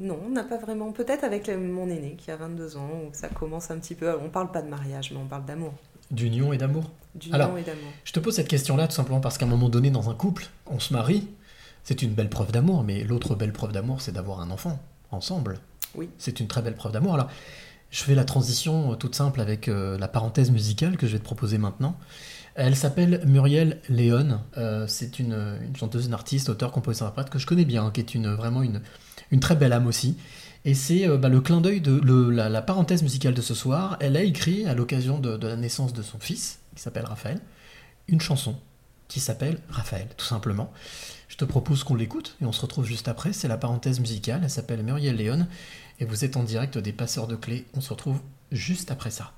non, 0.00 0.18
on 0.26 0.30
n'a 0.30 0.42
pas 0.42 0.56
vraiment. 0.56 0.90
Peut-être 0.92 1.24
avec 1.24 1.48
mon 1.48 1.88
aîné 1.88 2.16
qui 2.16 2.30
a 2.30 2.36
22 2.36 2.76
ans, 2.76 2.90
où 3.06 3.10
ça 3.12 3.28
commence 3.28 3.70
un 3.70 3.78
petit 3.78 3.94
peu. 3.94 4.12
On 4.20 4.28
parle 4.28 4.50
pas 4.50 4.62
de 4.62 4.68
mariage, 4.68 5.12
mais 5.12 5.18
on 5.18 5.26
parle 5.26 5.44
d'amour. 5.44 5.72
D'union 6.10 6.52
et 6.52 6.58
d'amour 6.58 6.90
D'union 7.14 7.56
et 7.56 7.62
d'amour. 7.62 7.90
Je 8.04 8.12
te 8.12 8.20
pose 8.20 8.34
cette 8.34 8.48
question-là 8.48 8.88
tout 8.88 8.94
simplement 8.94 9.20
parce 9.20 9.38
qu'à 9.38 9.44
un 9.46 9.48
moment 9.48 9.68
donné, 9.68 9.90
dans 9.90 10.10
un 10.10 10.14
couple, 10.14 10.48
on 10.66 10.78
se 10.78 10.92
marie, 10.92 11.28
c'est 11.84 12.02
une 12.02 12.12
belle 12.12 12.30
preuve 12.30 12.50
d'amour, 12.50 12.82
mais 12.82 13.04
l'autre 13.04 13.34
belle 13.34 13.52
preuve 13.52 13.72
d'amour, 13.72 14.00
c'est 14.00 14.12
d'avoir 14.12 14.40
un 14.40 14.50
enfant 14.50 14.80
ensemble. 15.10 15.58
Oui. 15.94 16.08
C'est 16.18 16.40
une 16.40 16.48
très 16.48 16.62
belle 16.62 16.74
preuve 16.74 16.92
d'amour. 16.92 17.14
Alors, 17.14 17.28
je 17.90 18.02
fais 18.02 18.14
la 18.14 18.24
transition 18.24 18.92
euh, 18.92 18.94
toute 18.94 19.14
simple 19.14 19.40
avec 19.40 19.68
euh, 19.68 19.96
la 19.98 20.08
parenthèse 20.08 20.50
musicale 20.50 20.96
que 20.96 21.06
je 21.06 21.12
vais 21.12 21.18
te 21.18 21.24
proposer 21.24 21.58
maintenant. 21.58 21.96
Elle 22.60 22.74
s'appelle 22.74 23.22
Muriel 23.24 23.80
Léon. 23.88 24.40
Euh, 24.56 24.88
c'est 24.88 25.20
une, 25.20 25.60
chanteuse, 25.78 26.06
une 26.06 26.12
artiste, 26.12 26.48
auteur, 26.48 26.72
compositeur, 26.72 27.06
interprète 27.06 27.30
que 27.30 27.38
je 27.38 27.46
connais 27.46 27.64
bien, 27.64 27.84
hein, 27.84 27.90
qui 27.92 28.00
est 28.00 28.16
une, 28.16 28.34
vraiment 28.34 28.64
une, 28.64 28.80
très 29.40 29.54
belle 29.54 29.72
âme 29.72 29.86
aussi. 29.86 30.16
Et 30.64 30.74
c'est 30.74 31.08
euh, 31.08 31.18
bah, 31.18 31.28
le 31.28 31.40
clin 31.40 31.60
d'œil 31.60 31.80
de 31.80 32.00
la, 32.28 32.60
parenthèse 32.60 33.04
musicale 33.04 33.32
de 33.32 33.42
ce 33.42 33.54
soir. 33.54 33.96
Elle 34.00 34.16
a 34.16 34.24
écrit, 34.24 34.66
à 34.66 34.74
l'occasion 34.74 35.20
de, 35.20 35.36
de 35.36 35.46
la 35.46 35.54
naissance 35.54 35.92
de 35.92 36.02
son 36.02 36.18
fils, 36.18 36.58
qui 36.74 36.82
s'appelle 36.82 37.04
Raphaël, 37.04 37.40
une 38.08 38.20
chanson 38.20 38.56
qui 39.06 39.20
s'appelle 39.20 39.60
Raphaël, 39.68 40.08
tout 40.16 40.26
simplement. 40.26 40.72
Je 41.28 41.36
te 41.36 41.44
propose 41.44 41.84
qu'on 41.84 41.94
l'écoute 41.94 42.36
et 42.42 42.44
on 42.44 42.52
se 42.52 42.62
retrouve 42.62 42.86
juste 42.86 43.06
après. 43.06 43.32
C'est 43.32 43.46
la 43.46 43.56
parenthèse 43.56 44.00
musicale, 44.00 44.40
elle 44.42 44.50
s'appelle 44.50 44.82
Muriel 44.82 45.14
Léon 45.14 45.46
et 46.00 46.04
vous 46.04 46.24
êtes 46.24 46.36
en 46.36 46.42
direct 46.42 46.76
des 46.76 46.92
passeurs 46.92 47.28
de 47.28 47.36
clés. 47.36 47.66
On 47.74 47.80
se 47.80 47.90
retrouve 47.90 48.18
juste 48.50 48.90
après 48.90 49.10
ça. 49.10 49.32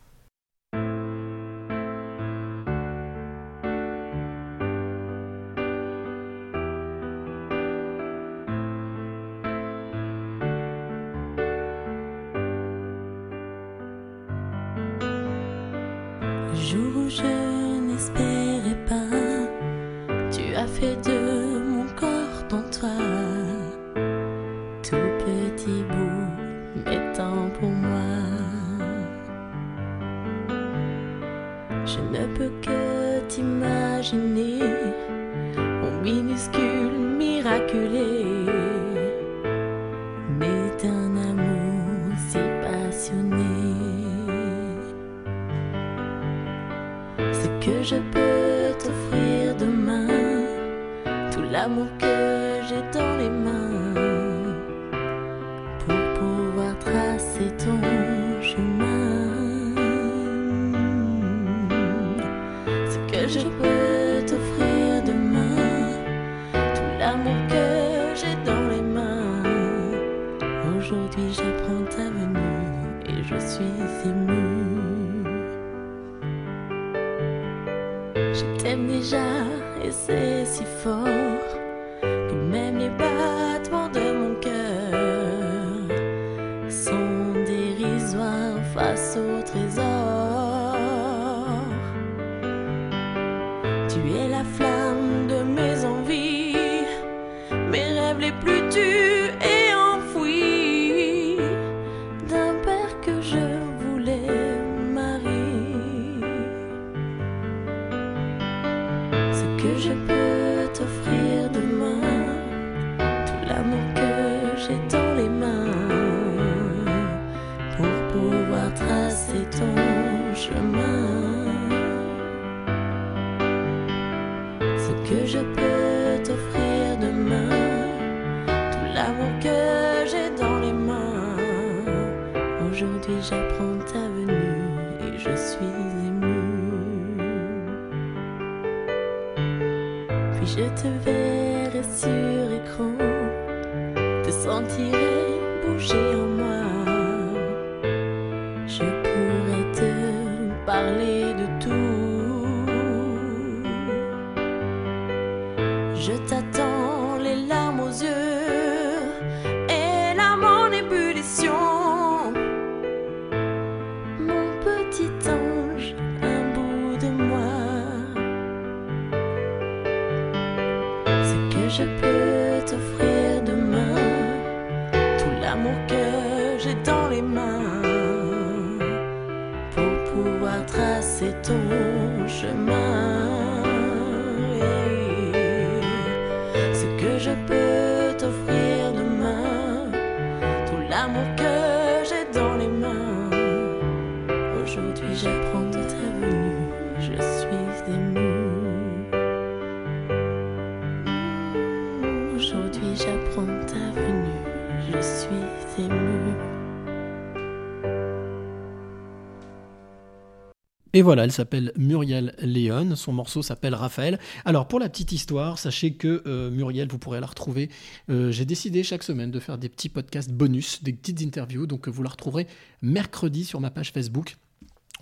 Et 211.01 211.03
voilà, 211.03 211.25
elle 211.25 211.33
s'appelle 211.33 211.73
Muriel 211.79 212.35
Léon, 212.43 212.95
son 212.95 213.15
morceau 213.15 213.41
s'appelle 213.41 213.75
Raphaël. 213.75 214.19
Alors 214.45 214.69
pour 214.69 214.79
la 214.79 214.91
petite 214.91 215.13
histoire, 215.13 215.59
sachez 215.59 215.95
que 215.95 216.23
euh, 216.27 216.51
Muriel, 216.51 216.89
vous 216.89 216.99
pourrez 216.99 217.21
la 217.21 217.27
retrouver. 217.27 217.71
euh, 218.11 218.31
J'ai 218.31 218.45
décidé 218.45 218.83
chaque 218.83 219.03
semaine 219.03 219.31
de 219.31 219.41
faire 219.41 219.57
des 219.57 219.71
petits 219.71 219.89
podcasts 219.89 220.31
bonus, 220.31 220.83
des 220.83 220.93
petites 220.93 221.23
interviews, 221.23 221.67
donc 221.67 221.89
vous 221.89 222.03
la 222.03 222.11
retrouverez 222.11 222.47
mercredi 222.83 223.47
sur 223.47 223.61
ma 223.61 223.71
page 223.71 223.93
Facebook. 223.93 224.37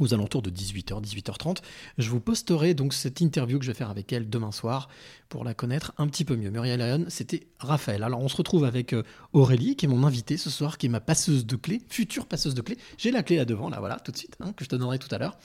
Aux 0.00 0.14
alentours 0.14 0.42
de 0.42 0.50
18h, 0.50 1.02
18h30. 1.02 1.58
Je 1.98 2.10
vous 2.10 2.20
posterai 2.20 2.74
donc 2.74 2.94
cette 2.94 3.20
interview 3.20 3.58
que 3.58 3.64
je 3.64 3.70
vais 3.70 3.76
faire 3.76 3.90
avec 3.90 4.12
elle 4.12 4.28
demain 4.28 4.52
soir 4.52 4.88
pour 5.28 5.44
la 5.44 5.54
connaître 5.54 5.92
un 5.98 6.06
petit 6.06 6.24
peu 6.24 6.36
mieux. 6.36 6.50
Muriel 6.50 6.80
Lyon, 6.80 7.04
c'était 7.08 7.46
Raphaël. 7.58 8.02
Alors 8.02 8.20
on 8.20 8.28
se 8.28 8.36
retrouve 8.36 8.64
avec 8.64 8.92
euh, 8.92 9.02
Aurélie, 9.32 9.76
qui 9.76 9.86
est 9.86 9.88
mon 9.88 10.04
invitée 10.04 10.36
ce 10.36 10.50
soir, 10.50 10.78
qui 10.78 10.86
est 10.86 10.88
ma 10.88 11.00
passeuse 11.00 11.46
de 11.46 11.56
clés, 11.56 11.82
future 11.88 12.26
passeuse 12.26 12.54
de 12.54 12.62
clés. 12.62 12.78
J'ai 12.96 13.10
la 13.10 13.22
clé 13.22 13.36
là 13.36 13.44
devant, 13.44 13.68
là 13.68 13.78
voilà, 13.80 13.98
tout 14.00 14.12
de 14.12 14.16
suite, 14.16 14.36
hein, 14.40 14.52
que 14.52 14.64
je 14.64 14.68
te 14.68 14.76
donnerai 14.76 14.98
tout 14.98 15.12
à 15.14 15.18
l'heure. 15.18 15.38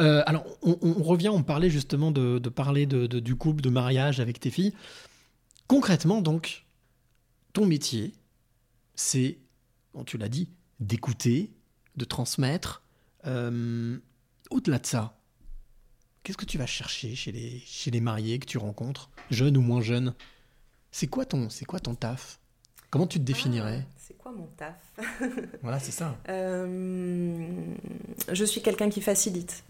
Euh, 0.00 0.22
alors 0.26 0.44
on, 0.62 1.02
revient, 1.02 1.28
on 1.28 1.42
parlait 1.42 1.70
justement 1.70 2.10
de, 2.10 2.38
parler 2.48 2.86
du 2.86 3.36
couple, 3.36 3.60
de 3.60 3.70
mariage 3.70 4.20
avec 4.20 4.40
tes 4.40 4.50
filles. 4.50 4.72
Concrètement 5.66 6.22
donc, 6.22 6.64
ton 7.52 7.66
métier, 7.66 8.14
c'est, 8.94 9.38
bon, 9.94 10.04
tu 10.04 10.18
l'as 10.18 10.28
dit, 10.28 10.48
d'écouter, 10.80 11.52
de 11.96 12.04
transmettre. 12.04 12.82
Euh, 13.26 13.98
Au-delà 14.50 14.78
de 14.78 14.86
ça, 14.86 15.14
qu'est-ce 16.22 16.38
que 16.38 16.44
tu 16.44 16.58
vas 16.58 16.66
chercher 16.66 17.14
chez 17.14 17.32
les, 17.32 17.60
chez 17.66 17.90
les 17.90 18.00
mariés 18.00 18.38
que 18.38 18.46
tu 18.46 18.58
rencontres, 18.58 19.10
jeunes 19.30 19.56
ou 19.56 19.62
moins 19.62 19.80
jeunes? 19.80 20.14
C'est 20.90 21.06
quoi 21.06 21.24
ton, 21.24 21.50
c'est 21.50 21.64
quoi 21.64 21.80
ton 21.80 21.94
taf? 21.94 22.38
Comment 22.90 23.06
tu 23.06 23.18
te 23.18 23.24
définirais? 23.24 23.84
Ah, 23.86 23.94
C'est 23.98 24.16
quoi 24.16 24.32
mon 24.32 24.46
taf? 24.56 24.76
Voilà, 25.62 25.78
c'est 25.78 25.92
ça. 25.92 26.16
Euh, 26.28 27.74
Je 28.32 28.44
suis 28.44 28.62
quelqu'un 28.62 28.88
qui 28.88 29.00
facilite. 29.02 29.64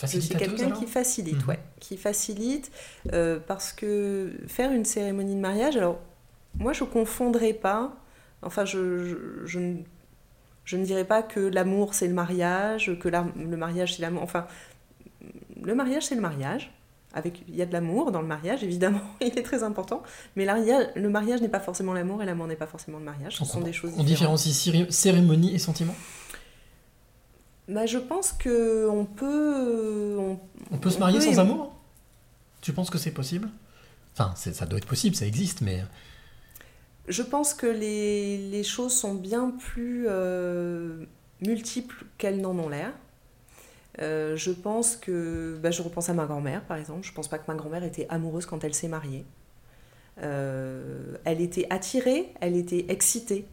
Je 0.00 0.06
suis 0.18 0.34
quelqu'un 0.36 0.70
qui 0.72 0.86
facilite, 0.86 1.42
Mhm. 1.42 1.48
ouais, 1.48 1.58
qui 1.80 1.96
facilite 1.96 2.70
euh, 3.14 3.38
parce 3.40 3.72
que 3.72 4.34
faire 4.46 4.70
une 4.72 4.84
cérémonie 4.84 5.34
de 5.34 5.40
mariage, 5.40 5.76
alors 5.76 5.98
moi 6.58 6.74
je 6.74 6.84
confondrais 6.84 7.54
pas, 7.54 7.96
enfin 8.42 8.66
je, 8.66 9.04
je, 9.06 9.46
je 9.46 9.58
ne, 9.58 9.76
je 10.66 10.76
ne 10.76 10.84
dirais 10.84 11.04
pas 11.04 11.22
que 11.22 11.40
l'amour 11.40 11.94
c'est 11.94 12.06
le 12.08 12.12
mariage, 12.14 12.92
que 13.00 13.08
la- 13.08 13.26
le 13.38 13.56
mariage 13.56 13.94
c'est 13.96 14.02
l'amour, 14.02 14.22
enfin 14.22 14.46
le 15.62 15.74
mariage 15.74 16.04
c'est 16.06 16.14
le 16.16 16.20
mariage. 16.20 16.70
Avec, 17.14 17.42
il 17.48 17.56
y 17.56 17.62
a 17.62 17.66
de 17.66 17.72
l'amour 17.72 18.12
dans 18.12 18.20
le 18.20 18.26
mariage, 18.26 18.62
évidemment, 18.62 19.00
il 19.22 19.38
est 19.38 19.42
très 19.42 19.62
important. 19.62 20.02
Mais 20.36 20.44
le 20.44 21.08
mariage 21.08 21.40
n'est 21.40 21.48
pas 21.48 21.60
forcément 21.60 21.94
l'amour 21.94 22.22
et 22.22 22.26
l'amour 22.26 22.46
n'est 22.46 22.56
pas 22.56 22.66
forcément 22.66 22.98
le 22.98 23.04
mariage. 23.04 23.36
Ce 23.36 23.44
sont 23.46 23.62
des 23.62 23.72
choses 23.72 23.92
On 23.96 24.04
différentes. 24.04 24.36
différencie 24.38 24.90
cérémonie 24.90 25.54
et 25.54 25.58
sentiment? 25.58 25.94
Bah, 27.68 27.86
je 27.86 27.96
pense 27.98 28.32
que 28.32 28.86
on 28.90 29.06
peut. 29.06 30.16
On, 30.18 30.38
On 30.72 30.76
peut 30.78 30.90
se 30.90 30.98
marier 30.98 31.18
peut 31.18 31.24
sans 31.24 31.38
amour? 31.40 31.72
Tu 32.60 32.72
penses 32.74 32.90
que 32.90 32.98
c'est 32.98 33.12
possible? 33.12 33.48
Enfin, 34.18 34.34
ça 34.36 34.66
doit 34.66 34.78
être 34.78 34.86
possible, 34.86 35.16
ça 35.16 35.26
existe, 35.26 35.62
mais 35.62 35.82
Je 37.08 37.22
pense 37.22 37.54
que 37.54 37.66
les, 37.66 38.38
les 38.50 38.62
choses 38.62 38.94
sont 38.94 39.14
bien 39.14 39.50
plus 39.50 40.06
euh, 40.08 41.04
multiples 41.40 42.04
qu'elles 42.18 42.40
n'en 42.40 42.58
ont 42.58 42.68
l'air. 42.68 42.92
Euh, 44.00 44.36
je 44.36 44.50
pense 44.50 44.96
que. 44.96 45.58
bah, 45.62 45.70
je 45.70 45.82
repense 45.82 46.08
à 46.08 46.14
ma 46.14 46.26
grand-mère, 46.26 46.62
par 46.64 46.76
exemple. 46.76 47.06
Je 47.06 47.12
pense 47.12 47.28
pas 47.28 47.38
que 47.38 47.50
ma 47.50 47.56
grand-mère 47.56 47.84
était 47.84 48.06
amoureuse 48.10 48.46
quand 48.46 48.62
elle 48.64 48.74
s'est 48.74 48.88
mariée. 48.88 49.24
Euh, 50.22 51.16
elle 51.24 51.40
était 51.40 51.66
attirée, 51.70 52.32
elle 52.40 52.56
était 52.56 52.86
excitée, 52.88 53.46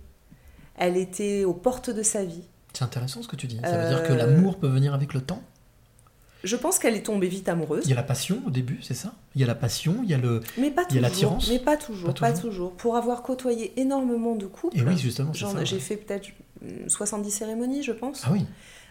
elle 0.78 0.96
était 0.96 1.44
aux 1.44 1.54
portes 1.54 1.90
de 1.90 2.04
sa 2.04 2.24
vie. 2.24 2.44
c'est 2.72 2.84
intéressant 2.84 3.22
ce 3.22 3.28
que 3.28 3.36
tu 3.36 3.48
dis. 3.48 3.60
Ça 3.62 3.78
veut 3.78 3.90
dire 3.90 4.04
que 4.08 4.14
l'amour 4.14 4.60
peut 4.60 4.70
venir 4.70 4.94
avec 4.94 5.14
le 5.14 5.22
temps? 5.22 5.44
Je 6.44 6.56
pense 6.56 6.78
qu'elle 6.80 6.96
est 6.96 7.04
tombée 7.06 7.28
vite 7.30 7.48
amoureuse. 7.48 7.84
Il 7.86 7.90
y 7.90 7.94
a 7.94 7.96
la 7.96 8.04
passion 8.04 8.42
au 8.46 8.50
début, 8.50 8.80
c'est 8.82 8.94
ça? 8.94 9.14
Il 9.36 9.42
y 9.42 9.44
a 9.44 9.48
la 9.48 9.56
passion, 9.56 9.98
il 10.04 10.10
y 10.10 10.14
a 10.14 10.18
le... 10.18 10.42
Mais 10.58 10.72
pas 10.72 10.84
Il 10.90 10.96
y 10.96 11.00
a 11.00 11.10
toujours. 11.10 11.32
l'attirance 11.32 11.50
Mais 11.50 11.60
pas 11.60 11.78
toujours, 11.78 12.14
Pas 12.14 12.20
pas 12.20 12.34
toujours. 12.34 12.74
Pour 12.74 12.96
avoir 12.98 13.22
côtoyé 13.24 13.74
énormément 13.80 14.36
de 14.36 14.46
couples. 14.46 14.78
Et 14.78 14.82
oui, 14.82 14.98
justement, 14.98 15.34
c'est 15.34 15.46
ça, 15.46 15.64
J'ai 15.64 15.76
ouais. 15.76 15.82
fait 15.82 15.96
peut-être 15.98 16.28
hum, 16.62 16.90
70 16.90 17.32
cérémonies, 17.32 17.82
je 17.84 17.94
pense. 17.94 18.24
Ah 18.26 18.30
oui 18.34 18.46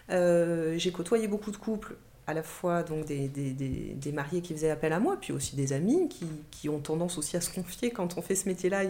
Euh, 0.09 0.75
j'ai 0.77 0.91
côtoyé 0.91 1.27
beaucoup 1.27 1.51
de 1.51 1.57
couples, 1.57 1.95
à 2.25 2.33
la 2.33 2.41
fois 2.43 2.83
donc 2.83 3.05
des, 3.05 3.27
des, 3.27 3.51
des- 3.51 3.95
des 3.97 4.11
mariés 4.11 4.41
qui 4.41 4.53
faisaient 4.53 4.69
appel 4.71 4.91
à 4.93 4.99
moi, 4.99 5.17
puis 5.19 5.31
aussi 5.33 5.55
des 5.55 5.73
amis 5.73 6.07
qui, 6.09 6.25
qui 6.51 6.69
ont 6.69 6.79
tendance 6.79 7.17
aussi 7.17 7.35
à 7.37 7.41
se 7.41 7.49
confier. 7.49 7.91
Quand 7.91 8.17
on 8.17 8.21
fait 8.21 8.35
ce 8.35 8.47
métier-là, 8.49 8.81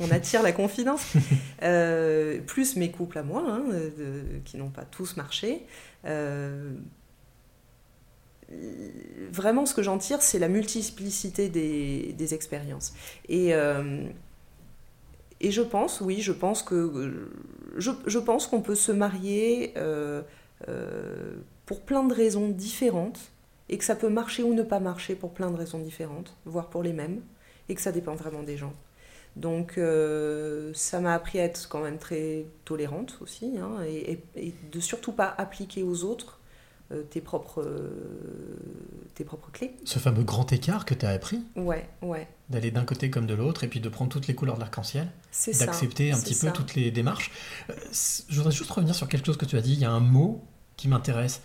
on 0.00 0.10
attire 0.12 0.42
la 0.42 0.52
confidence. 0.52 1.12
Euh, 1.62 2.38
plus 2.46 2.76
mes 2.76 2.90
couples 2.90 3.18
à 3.18 3.22
moi, 3.22 3.44
hein, 3.46 3.62
de- 3.98 4.38
qui 4.44 4.56
n'ont 4.56 4.70
pas 4.70 4.84
tous 4.84 5.16
marché. 5.16 5.66
Euh, 6.06 6.72
vraiment, 9.32 9.66
ce 9.66 9.74
que 9.74 9.82
j'en 9.82 9.98
tire, 9.98 10.22
c'est 10.22 10.38
la 10.38 10.48
multiplicité 10.48 11.48
des, 11.48 12.34
expériences. 12.34 12.94
Et, 13.28 13.54
euh, 13.54 14.06
et 15.40 15.50
je 15.50 15.62
pense, 15.62 16.00
oui, 16.00 16.20
je 16.20 16.32
pense 16.32 16.62
que 16.62 17.30
je, 17.76 18.18
pense 18.18 18.46
qu'on 18.46 18.60
peut 18.60 18.74
se 18.74 18.92
marier 18.92 19.72
euh, 19.76 20.22
euh, 20.68 21.34
pour 21.66 21.80
plein 21.80 22.04
de 22.04 22.14
raisons 22.14 22.48
différentes 22.48 23.32
et 23.68 23.78
que 23.78 23.84
ça 23.84 23.96
peut 23.96 24.10
marcher 24.10 24.42
ou 24.42 24.54
ne 24.54 24.62
pas 24.62 24.80
marcher 24.80 25.14
pour 25.14 25.32
plein 25.32 25.50
de 25.50 25.56
raisons 25.56 25.78
différentes, 25.78 26.36
voire 26.44 26.68
pour 26.68 26.82
les 26.82 26.92
mêmes, 26.92 27.22
et 27.68 27.74
que 27.74 27.80
ça 27.80 27.92
dépend 27.92 28.14
vraiment 28.14 28.42
des 28.42 28.56
gens. 28.56 28.74
Donc 29.34 29.80
ça 30.74 31.00
m'a 31.00 31.14
appris 31.14 31.40
à 31.40 31.44
être 31.44 31.66
quand 31.70 31.80
même 31.80 31.98
très 31.98 32.44
tolérante 32.66 33.16
aussi, 33.22 33.54
hein, 33.58 33.82
et, 33.86 34.20
de 34.70 34.80
surtout 34.80 35.12
pas 35.12 35.34
appliquer 35.38 35.82
aux 35.82 36.04
autres 36.04 36.38
tes, 37.10 37.20
propres, 37.20 37.62
euh, 37.62 39.08
tes 39.14 39.24
propres 39.24 39.50
clés. 39.50 39.74
Ce 39.84 39.98
fameux 39.98 40.24
grand 40.24 40.52
écart 40.52 40.84
que 40.84 40.94
tu 40.94 41.06
as 41.06 41.10
appris, 41.10 41.40
Ouais, 41.56 41.88
ouais, 42.02 42.28
d'aller 42.50 42.70
d'un 42.70 42.84
côté 42.84 43.08
comme 43.10 43.26
de 43.26 43.34
l'autre, 43.34 43.64
et 43.64 43.68
puis 43.68 43.80
de 43.80 43.88
prendre 43.88 44.10
toutes 44.10 44.26
les 44.26 44.34
couleurs 44.34 44.56
de 44.56 44.60
l'arc-en-ciel, 44.60 45.10
c'est 45.30 45.52
ça. 45.52 45.66
d'accepter 45.66 46.12
un 46.12 46.18
petit 46.20 46.34
ça. 46.34 46.48
peu 46.48 46.52
toutes 46.52 46.74
les 46.74 46.90
démarches. 46.90 47.30
Euh, 47.70 47.74
Je 48.28 48.36
voudrais 48.36 48.52
juste 48.52 48.70
revenir 48.70 48.94
sur 48.94 49.08
quelque 49.08 49.26
chose 49.26 49.36
que 49.38 49.46
tu 49.46 49.56
as 49.56 49.62
dit, 49.62 49.72
il 49.72 49.78
y 49.80 49.84
a 49.84 49.90
un 49.90 50.00
mot 50.00 50.44
qui 50.76 50.88
m'intéresse. 50.88 51.40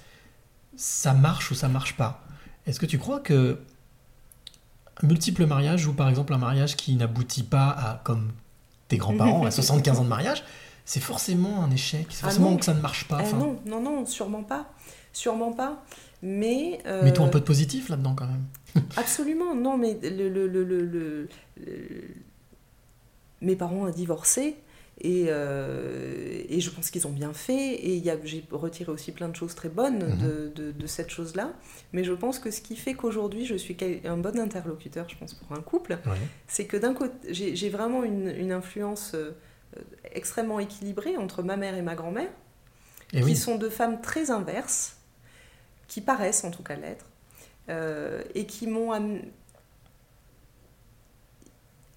Ça 0.76 1.14
marche 1.14 1.50
ou 1.52 1.56
ça 1.56 1.68
marche 1.70 1.96
pas? 1.98 2.24
Est-ce 2.66 2.80
que 2.80 2.86
tu 2.86 2.98
crois 3.00 3.20
que 3.20 3.60
un 5.02 5.08
multiple 5.08 5.46
mariage, 5.46 5.86
ou 5.88 5.94
par 5.94 6.10
exemple 6.10 6.34
un 6.34 6.38
mariage 6.40 6.76
qui 6.76 6.96
n'aboutit 6.96 7.44
pas 7.44 7.70
à, 7.70 8.02
comme 8.04 8.32
tes 8.88 8.98
grands-parents, 8.98 9.46
à 9.46 9.52
75 9.52 10.00
ans 10.00 10.04
de 10.04 10.10
mariage, 10.10 10.44
c'est 10.86 11.00
forcément 11.00 11.64
un 11.64 11.70
échec, 11.72 12.08
c'est 12.10 12.20
Ah 12.24 12.28
forcément 12.28 12.56
que 12.58 12.66
ça 12.66 12.74
ne 12.74 12.82
marche 12.82 13.08
pas. 13.08 13.20
Ah 13.22 13.32
non, 13.34 13.60
non, 13.66 13.82
non, 13.82 14.06
sûrement 14.06 14.44
pas. 14.44 14.68
Sûrement 15.18 15.51
pas. 15.51 15.84
Mais. 16.22 16.80
euh, 16.86 17.03
Mets-toi 17.03 17.26
un 17.26 17.30
peu 17.30 17.39
de 17.39 17.45
positif 17.45 17.89
là-dedans 17.89 18.13
quand 18.15 18.28
même. 18.28 18.43
Absolument, 18.97 19.55
non, 19.55 19.78
mais 19.78 19.97
le, 20.03 21.28
mes 23.41 23.55
parents 23.55 23.88
ont 23.88 23.89
divorcé 23.89 24.55
et, 24.99 25.26
euh, 25.30 26.41
et 26.49 26.59
je 26.59 26.70
pense 26.72 26.89
qu'ils 26.89 27.05
ont 27.07 27.11
bien 27.11 27.34
fait. 27.34 27.88
Et 27.88 28.03
j'ai 28.26 28.43
retiré 28.51 28.91
aussi 28.91 29.11
plein 29.11 29.30
de 29.30 29.36
choses 29.36 29.53
très 29.55 29.70
bonnes 29.70 30.03
Mhm. 30.03 30.18
de, 30.18 30.51
de- 30.55 30.72
de 30.72 30.88
cette 30.88 31.09
chose-là. 31.09 31.53
Mais 31.93 32.03
je 32.03 32.13
pense 32.13 32.39
que 32.39 32.49
ce 32.51 32.61
qui 32.61 32.76
fait 32.76 32.93
qu'aujourd'hui 32.95 33.45
je 33.45 33.55
suis 33.55 33.78
un 34.05 34.18
bon 34.18 34.39
interlocuteur, 34.39 35.07
je 35.09 35.15
pense, 35.18 35.34
pour 35.34 35.55
un 35.57 35.61
couple, 35.61 35.93
Ouais. 36.05 36.18
c'est 36.47 36.65
que 36.65 36.78
d'un 36.78 36.93
côté, 36.93 37.34
j'ai 37.34 37.70
vraiment 37.70 38.03
une, 38.03 38.28
une 38.30 38.51
influence 38.51 39.13
euh, 39.13 39.32
extrêmement 40.13 40.59
équilibrée 40.59 41.18
entre 41.18 41.43
ma 41.43 41.57
mère 41.57 41.76
et 41.76 41.82
ma 41.84 41.93
grand-mère 41.95 42.30
Et 43.13 43.18
qui 43.20 43.24
oui, 43.24 43.36
sont 43.36 43.57
deux 43.57 43.70
femmes 43.70 44.01
très 44.01 44.32
inverses, 44.32 44.97
qui 45.88 46.02
paraissent 46.02 46.44
en 46.44 46.52
tout 46.52 46.64
cas 46.64 46.76
l'être, 46.76 47.06
euh, 47.70 48.22
et 48.36 48.46
qui 48.46 48.68
m'ont 48.68 48.92
am- 48.92 49.22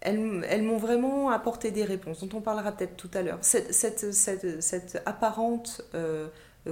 elles, 0.00 0.44
elles 0.48 0.62
m'ont 0.62 0.78
vraiment 0.78 1.30
apporté 1.30 1.70
des 1.70 1.84
réponses, 1.84 2.24
dont 2.24 2.38
on 2.38 2.40
parlera 2.40 2.72
peut-être 2.72 2.96
tout 2.96 3.10
à 3.14 3.22
l'heure. 3.22 3.38
Cette, 3.42 3.74
cette, 3.74 4.12
cette, 4.14 4.62
cette 4.62 5.02
apparente 5.04 5.82
euh, 5.94 6.28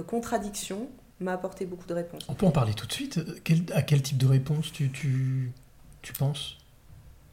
contradiction 0.07 0.89
m'a 1.19 1.33
apporté 1.33 1.65
beaucoup 1.65 1.85
de 1.85 1.93
réponses. 1.93 2.25
on 2.29 2.33
peut 2.33 2.45
en 2.45 2.51
parler 2.51 2.73
tout 2.73 2.87
de 2.87 2.91
suite? 2.93 3.19
Quel- 3.43 3.65
à 3.73 3.81
quel 3.81 4.01
type 4.01 4.17
de 4.17 4.25
réponse 4.25 4.71
tu, 4.71 4.89
tu, 4.91 5.51
tu 6.01 6.13
penses? 6.13 6.57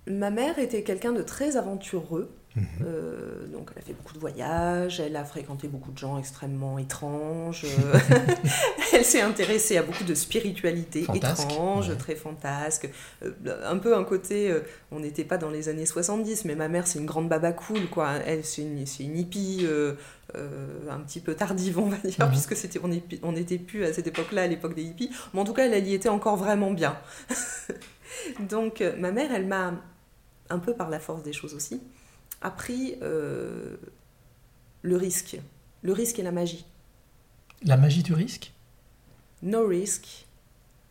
Ma 0.06 0.30
mère 0.30 0.58
était 0.58 0.82
quelqu'un 0.82 1.12
de 1.12 1.22
très 1.22 1.56
aventureux. 1.56 2.30
Mhm. 2.56 2.64
Euh, 2.86 3.46
donc 3.48 3.70
elle 3.76 3.82
a 3.82 3.84
fait 3.84 3.92
beaucoup 3.92 4.14
de 4.14 4.18
voyages, 4.18 4.98
elle 4.98 5.14
a 5.16 5.24
fréquenté 5.26 5.68
beaucoup 5.68 5.92
de 5.92 5.98
gens 5.98 6.18
extrêmement 6.18 6.78
étranges, 6.78 7.64
euh, 7.66 7.98
elle 8.94 9.04
s'est 9.04 9.20
intéressée 9.20 9.76
à 9.76 9.82
beaucoup 9.82 10.04
de 10.04 10.14
spiritualité 10.14 11.02
Fantasque, 11.02 11.42
étrange, 11.50 11.88
ouais. 11.90 11.96
très 11.96 12.14
fantasque, 12.16 12.88
Euh, 13.22 13.30
un 13.70 13.76
peu 13.76 13.94
un 13.94 14.04
côté, 14.04 14.50
euh, 14.50 14.60
on 14.90 15.00
n'était 15.00 15.24
pas 15.24 15.36
dans 15.36 15.50
les 15.50 15.68
années 15.68 15.84
70, 15.86 16.46
mais 16.46 16.54
ma 16.54 16.68
mère 16.68 16.86
c'est 16.86 16.98
une 16.98 17.04
grande 17.06 17.28
baba 17.28 17.52
cool, 17.52 17.88
quoi. 17.90 18.12
elle 18.24 18.42
c'est 18.44 18.62
une, 18.62 18.86
c'est 18.86 19.04
une 19.04 19.18
hippie 19.18 19.66
un 20.34 20.98
petit 21.00 21.20
peu 21.20 21.34
tardive 21.34 21.78
on 21.78 21.88
va 21.90 21.96
dire, 21.98 22.24
Mhm. 22.24 22.30
puisque 22.30 22.56
c'était, 22.56 22.80
on 23.22 23.32
n'était 23.32 23.58
plus 23.58 23.84
à 23.84 23.92
cette 23.92 24.06
époque-là, 24.06 24.42
à 24.42 24.46
l'époque 24.46 24.74
des 24.74 24.82
hippies, 24.82 25.10
mais 25.34 25.40
en 25.40 25.44
tout 25.44 25.52
cas 25.52 25.66
elle, 25.66 25.74
elle 25.74 25.86
y 25.86 25.94
était 25.94 26.08
encore 26.08 26.36
vraiment 26.36 26.70
bien. 26.72 26.96
Donc 28.48 28.82
ma 28.98 29.12
mère 29.12 29.30
elle 29.34 29.46
m'a 29.46 29.74
un 30.48 30.58
peu 30.58 30.74
par 30.74 30.88
la 30.90 31.00
force 31.00 31.22
des 31.22 31.32
choses 31.32 31.54
aussi, 31.54 31.80
appris 32.42 32.96
euh, 33.02 33.76
le 34.82 34.96
risque. 34.96 35.38
Le 35.82 35.92
risque 35.92 36.18
et 36.18 36.22
la 36.22 36.32
magie. 36.32 36.64
La 37.64 37.76
magie 37.76 38.02
du 38.02 38.12
risque? 38.14 38.52
No 39.42 39.66
risk, 39.66 40.26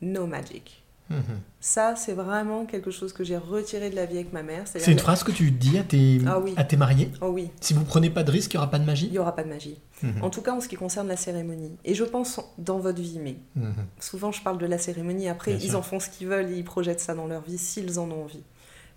no 0.02 0.26
magic. 0.28 0.82
Mhm. 1.10 1.22
Ça, 1.60 1.96
c'est 1.96 2.14
vraiment 2.14 2.66
quelque 2.66 2.90
chose 2.90 3.14
que 3.14 3.24
j'ai 3.24 3.38
retiré 3.38 3.92
de 3.92 3.96
la 3.96 4.08
vie 4.08 4.16
avec 4.16 4.34
ma 4.34 4.42
mère. 4.42 4.64
C'est 4.66 4.92
une 4.92 4.98
phrase 5.00 5.24
que 5.24 5.32
tu 5.32 5.52
dis 5.52 5.78
à 5.78 5.84
tes, 5.84 6.20
Ah 6.26 6.40
oui. 6.40 6.54
à 6.58 6.64
tes 6.64 6.78
mariés? 6.78 7.12
Oh 7.22 7.28
oui, 7.28 7.52
Si 7.62 7.74
vous 7.76 7.84
prenez 7.86 8.10
pas 8.10 8.24
de 8.24 8.32
risque, 8.32 8.54
il 8.54 8.58
n'y 8.58 8.62
aura 8.64 8.72
pas 8.72 8.80
de 8.80 8.84
il 8.84 8.88
magie 8.88 9.10
n'y 9.12 9.20
aura 9.20 9.36
pas 9.36 9.44
de 9.44 9.50
magie. 9.50 9.78
Mhm. 10.02 10.24
En 10.24 10.30
tout 10.32 10.42
cas, 10.42 10.54
en 10.54 10.62
ce 10.62 10.68
qui 10.68 10.76
concerne 10.78 11.08
la 11.08 11.18
cérémonie. 11.18 11.76
Et 11.86 11.94
je 11.94 12.04
pense 12.04 12.40
dans 12.58 12.80
votre 12.80 13.02
vie, 13.02 13.20
mais 13.20 13.36
Mhm. 13.56 13.74
souvent 14.00 14.32
je 14.32 14.42
parle 14.42 14.58
de 14.58 14.66
la 14.66 14.80
cérémonie. 14.80 15.28
Après, 15.30 15.52
Bien 15.54 15.64
ils 15.64 15.70
sûr. 15.72 15.80
en 15.80 15.84
font 15.84 16.00
ce 16.00 16.10
qu'ils 16.10 16.28
veulent 16.28 16.50
et 16.52 16.58
ils 16.58 16.64
projettent 16.66 17.00
ça 17.00 17.14
dans 17.14 17.28
leur 17.28 17.42
vie 17.42 17.60
s'ils 17.60 18.00
en 18.00 18.10
ont 18.10 18.24
envie. 18.24 18.44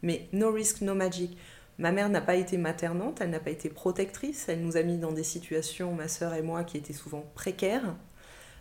Mais 0.02 0.28
no 0.32 0.50
risk, 0.50 0.80
no 0.80 0.94
magic. 0.94 1.36
Ma 1.78 1.92
mère 1.92 2.08
n'a 2.08 2.20
pas 2.20 2.34
été 2.34 2.58
maternante, 2.58 3.20
elle 3.20 3.30
n'a 3.30 3.40
pas 3.40 3.50
été 3.50 3.68
protectrice. 3.68 4.46
Elle 4.48 4.62
nous 4.62 4.76
a 4.76 4.82
mis 4.82 4.98
dans 4.98 5.12
des 5.12 5.22
situations, 5.22 5.92
ma 5.94 6.08
sœur 6.08 6.34
et 6.34 6.42
moi, 6.42 6.64
qui 6.64 6.76
étaient 6.76 6.92
souvent 6.92 7.24
précaires, 7.34 7.94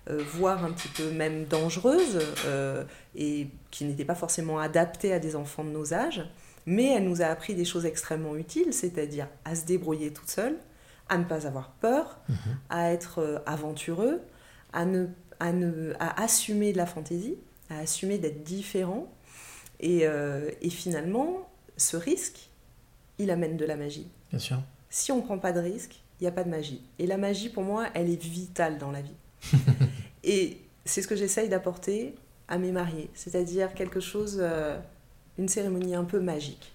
euh, 0.10 0.24
voire 0.34 0.64
un 0.64 0.72
petit 0.72 0.88
peu 0.88 1.10
même 1.12 1.46
dangereuses, 1.46 2.20
euh, 2.46 2.84
et 3.16 3.48
qui 3.72 3.86
n'étaient 3.86 4.06
pas 4.06 4.16
forcément 4.16 4.60
adaptées 4.60 5.14
à 5.14 5.20
des 5.20 5.36
enfants 5.36 5.64
de 5.64 5.72
nos 5.72 5.94
âges. 5.94 6.30
Mais 6.68 6.94
elle 6.94 7.06
nous 7.06 7.22
a 7.22 7.26
appris 7.26 7.56
des 7.56 7.66
choses 7.66 7.86
extrêmement 7.86 8.36
utiles, 8.36 8.74
c'est-à-dire 8.74 9.28
à 9.46 9.56
se 9.56 9.66
débrouiller 9.66 10.14
toute 10.14 10.30
seule, 10.30 10.58
à 11.10 11.18
ne 11.18 11.24
pas 11.24 11.48
avoir 11.48 11.72
peur, 11.72 12.20
à 12.70 12.92
être 12.92 13.20
euh, 13.20 13.40
aventureux, 13.46 14.22
à, 14.74 14.86
ne, 14.86 15.08
à, 15.40 15.54
ne, 15.54 15.94
à 16.00 16.22
assumer 16.22 16.74
de 16.74 16.78
la 16.78 16.86
fantaisie, 16.86 17.38
à 17.70 17.80
assumer 17.80 18.18
d'être 18.18 18.44
différent. 18.44 19.12
Et, 19.80 20.02
euh, 20.04 20.52
et 20.62 20.70
finalement, 20.70 21.50
ce 21.78 21.98
risque, 21.98 22.50
il 23.20 23.32
amène 23.32 23.58
de 23.58 23.66
la 23.66 23.76
magie. 23.76 24.08
Bien 24.30 24.40
sûr. 24.40 24.58
Si 24.90 25.12
on 25.12 25.18
ne 25.18 25.22
prend 25.22 25.38
pas 25.38 25.52
de 25.52 25.60
risque, 25.60 26.02
il 26.20 26.24
n'y 26.24 26.28
a 26.28 26.32
pas 26.32 26.44
de 26.44 26.50
magie. 26.50 26.82
Et 27.00 27.08
la 27.08 27.18
magie, 27.18 27.50
pour 27.50 27.64
moi, 27.64 27.88
elle 27.94 28.10
est 28.10 28.22
vitale 28.22 28.78
dans 28.78 28.92
la 28.92 29.02
vie. 29.02 29.16
et 30.24 30.58
c'est 30.86 31.02
ce 31.02 31.08
que 31.08 31.16
j'essaye 31.16 31.50
d'apporter 31.50 32.16
à 32.48 32.58
mes 32.58 32.72
mariés, 32.72 33.10
c'est-à-dire 33.14 33.74
quelque 33.74 34.00
chose, 34.00 34.38
euh, 34.42 34.80
une 35.38 35.50
cérémonie 35.50 35.96
un 35.96 36.06
peu 36.06 36.20
magique. 36.20 36.74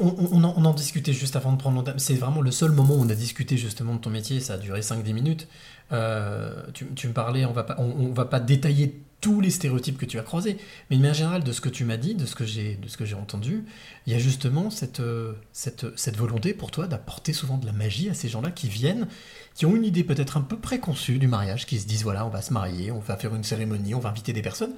On, 0.00 0.44
en, 0.44 0.72
discutait 0.72 1.12
juste 1.12 1.36
avant 1.36 1.52
de 1.52 1.58
prendre 1.58 1.76
l'antenne. 1.76 1.98
C'est 1.98 2.14
vraiment 2.14 2.40
le 2.40 2.50
seul 2.50 2.72
moment 2.72 2.94
où 2.94 3.02
on 3.02 3.08
a 3.08 3.14
discuté 3.14 3.56
justement 3.56 3.94
de 3.94 4.00
ton 4.00 4.10
métier. 4.10 4.40
Ça 4.40 4.54
a 4.54 4.58
duré 4.58 4.80
5-10 4.80 5.12
minutes. 5.12 5.48
Euh, 5.92 6.62
tu, 6.72 6.86
tu 6.94 7.08
me 7.08 7.12
parlais, 7.12 7.44
on 7.44 7.52
va 7.52 7.64
pas, 7.64 7.76
on, 7.78 8.12
va 8.12 8.24
pas 8.24 8.40
détailler 8.40 9.02
tous 9.20 9.40
les 9.40 9.50
stéréotypes 9.50 9.98
que 9.98 10.06
tu 10.06 10.18
as 10.18 10.22
croisés, 10.22 10.56
mais 10.90 10.96
de 10.96 11.02
manière 11.02 11.14
générale, 11.14 11.44
de 11.44 11.52
ce 11.52 11.60
que 11.60 11.68
tu 11.68 11.84
m'as 11.84 11.96
dit, 11.96 12.14
de 12.14 12.26
ce 12.26 12.34
que 12.34 12.44
j'ai, 12.44 12.74
de 12.74 12.88
ce 12.88 12.96
que 12.96 13.04
j'ai 13.04 13.14
entendu, 13.14 13.64
il 14.06 14.12
y 14.12 14.16
a 14.16 14.18
justement 14.18 14.68
cette, 14.68 14.98
euh, 15.00 15.34
cette, 15.52 15.96
cette 15.96 16.16
volonté 16.16 16.54
pour 16.54 16.72
toi 16.72 16.88
d'apporter 16.88 17.32
souvent 17.32 17.56
de 17.56 17.64
la 17.64 17.72
magie 17.72 18.08
à 18.10 18.14
ces 18.14 18.28
gens-là 18.28 18.50
qui 18.50 18.68
viennent, 18.68 19.06
qui 19.54 19.64
ont 19.64 19.76
une 19.76 19.84
idée 19.84 20.02
peut-être 20.02 20.38
un 20.38 20.40
peu 20.40 20.56
préconçue 20.56 21.18
du 21.18 21.28
mariage, 21.28 21.66
qui 21.66 21.78
se 21.78 21.86
disent 21.86 22.02
voilà, 22.02 22.26
on 22.26 22.30
va 22.30 22.42
se 22.42 22.52
marier, 22.52 22.90
on 22.90 22.98
va 22.98 23.16
faire 23.16 23.34
une 23.34 23.44
cérémonie, 23.44 23.94
on 23.94 24.00
va 24.00 24.08
inviter 24.08 24.32
des 24.32 24.42
personnes, 24.42 24.72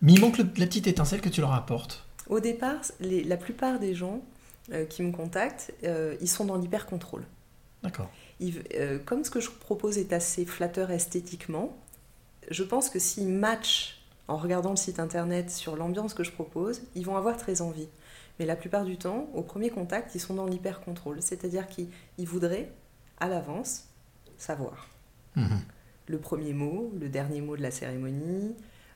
mais 0.00 0.12
il 0.12 0.20
manque 0.20 0.38
la 0.38 0.44
petite 0.44 0.86
étincelle 0.86 1.20
que 1.20 1.28
tu 1.28 1.40
leur 1.40 1.52
apportes. 1.52 2.04
Au 2.32 2.40
départ, 2.40 2.80
les- 3.00 3.24
la 3.24 3.36
plupart 3.36 3.78
des 3.78 3.94
gens 3.94 4.20
euh, 4.72 4.86
qui 4.86 5.02
me 5.02 5.12
contactent, 5.12 5.74
euh, 5.84 6.16
ils 6.20 6.28
sont 6.28 6.44
dans 6.44 6.56
l'hyper-contrôle. 6.56 7.24
D'accord. 7.82 8.08
Euh, 8.40 8.98
comme 9.04 9.22
ce 9.24 9.30
que 9.30 9.40
je 9.40 9.50
propose 9.50 9.98
est 9.98 10.12
assez 10.12 10.46
flatteur 10.46 10.90
esthétiquement, 10.90 11.76
je 12.50 12.62
pense 12.62 12.88
que 12.88 12.98
s'ils 12.98 13.28
matchent 13.28 14.00
en 14.28 14.36
regardant 14.36 14.70
le 14.70 14.76
site 14.76 14.98
internet 14.98 15.50
sur 15.50 15.76
l'ambiance 15.76 16.14
que 16.14 16.24
je 16.24 16.30
propose, 16.30 16.80
ils 16.94 17.04
vont 17.04 17.16
avoir 17.16 17.36
très 17.36 17.60
envie. 17.60 17.88
Mais 18.38 18.46
la 18.46 18.56
plupart 18.56 18.84
du 18.84 18.96
temps, 18.96 19.28
au 19.34 19.42
premier 19.42 19.68
contact, 19.68 20.14
ils 20.14 20.20
sont 20.20 20.34
dans 20.34 20.46
l'hyper-contrôle, 20.46 21.20
c'est-à-dire 21.20 21.66
qu'ils 21.66 21.88
ils 22.18 22.26
voudraient, 22.26 22.70
à 23.20 23.28
l'avance, 23.28 23.84
savoir 24.38 24.88
Mhm. 25.36 25.60
le 26.06 26.18
premier 26.18 26.52
mot, 26.54 26.92
le 26.98 27.08
dernier 27.08 27.40
mot 27.40 27.56
de 27.56 27.62
la 27.62 27.70
cérémonie, 27.72 28.54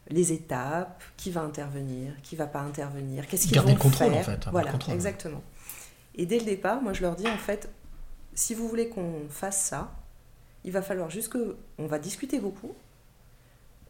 les 0.08 0.32
étapes, 0.32 1.02
qui 1.16 1.30
va 1.30 1.40
intervenir, 1.42 2.12
qui 2.22 2.36
va 2.36 2.46
pas 2.46 2.60
intervenir, 2.60 3.26
qu'est-ce 3.26 3.46
qu'ils 3.46 3.52
Garder 3.54 3.72
vont 3.72 3.76
le 3.76 3.82
contrôle, 3.82 4.10
faire. 4.12 4.20
en 4.20 4.22
fait, 4.22 4.48
Voilà, 4.50 4.72
contrôle. 4.72 4.94
exactement. 4.94 5.42
Et 6.14 6.26
dès 6.26 6.38
le 6.38 6.44
départ, 6.44 6.80
moi 6.82 6.92
je 6.92 7.02
leur 7.02 7.16
dis 7.16 7.26
en 7.28 7.36
fait, 7.38 7.68
si 8.34 8.54
vous 8.54 8.68
voulez 8.68 8.88
qu'on 8.88 9.22
fasse 9.28 9.60
ça, 9.64 9.92
il 10.64 10.72
va 10.72 10.82
falloir 10.82 11.10
juste 11.10 11.28
que 11.30 11.56
on 11.78 11.86
va 11.86 11.98
discuter 11.98 12.38
beaucoup, 12.40 12.72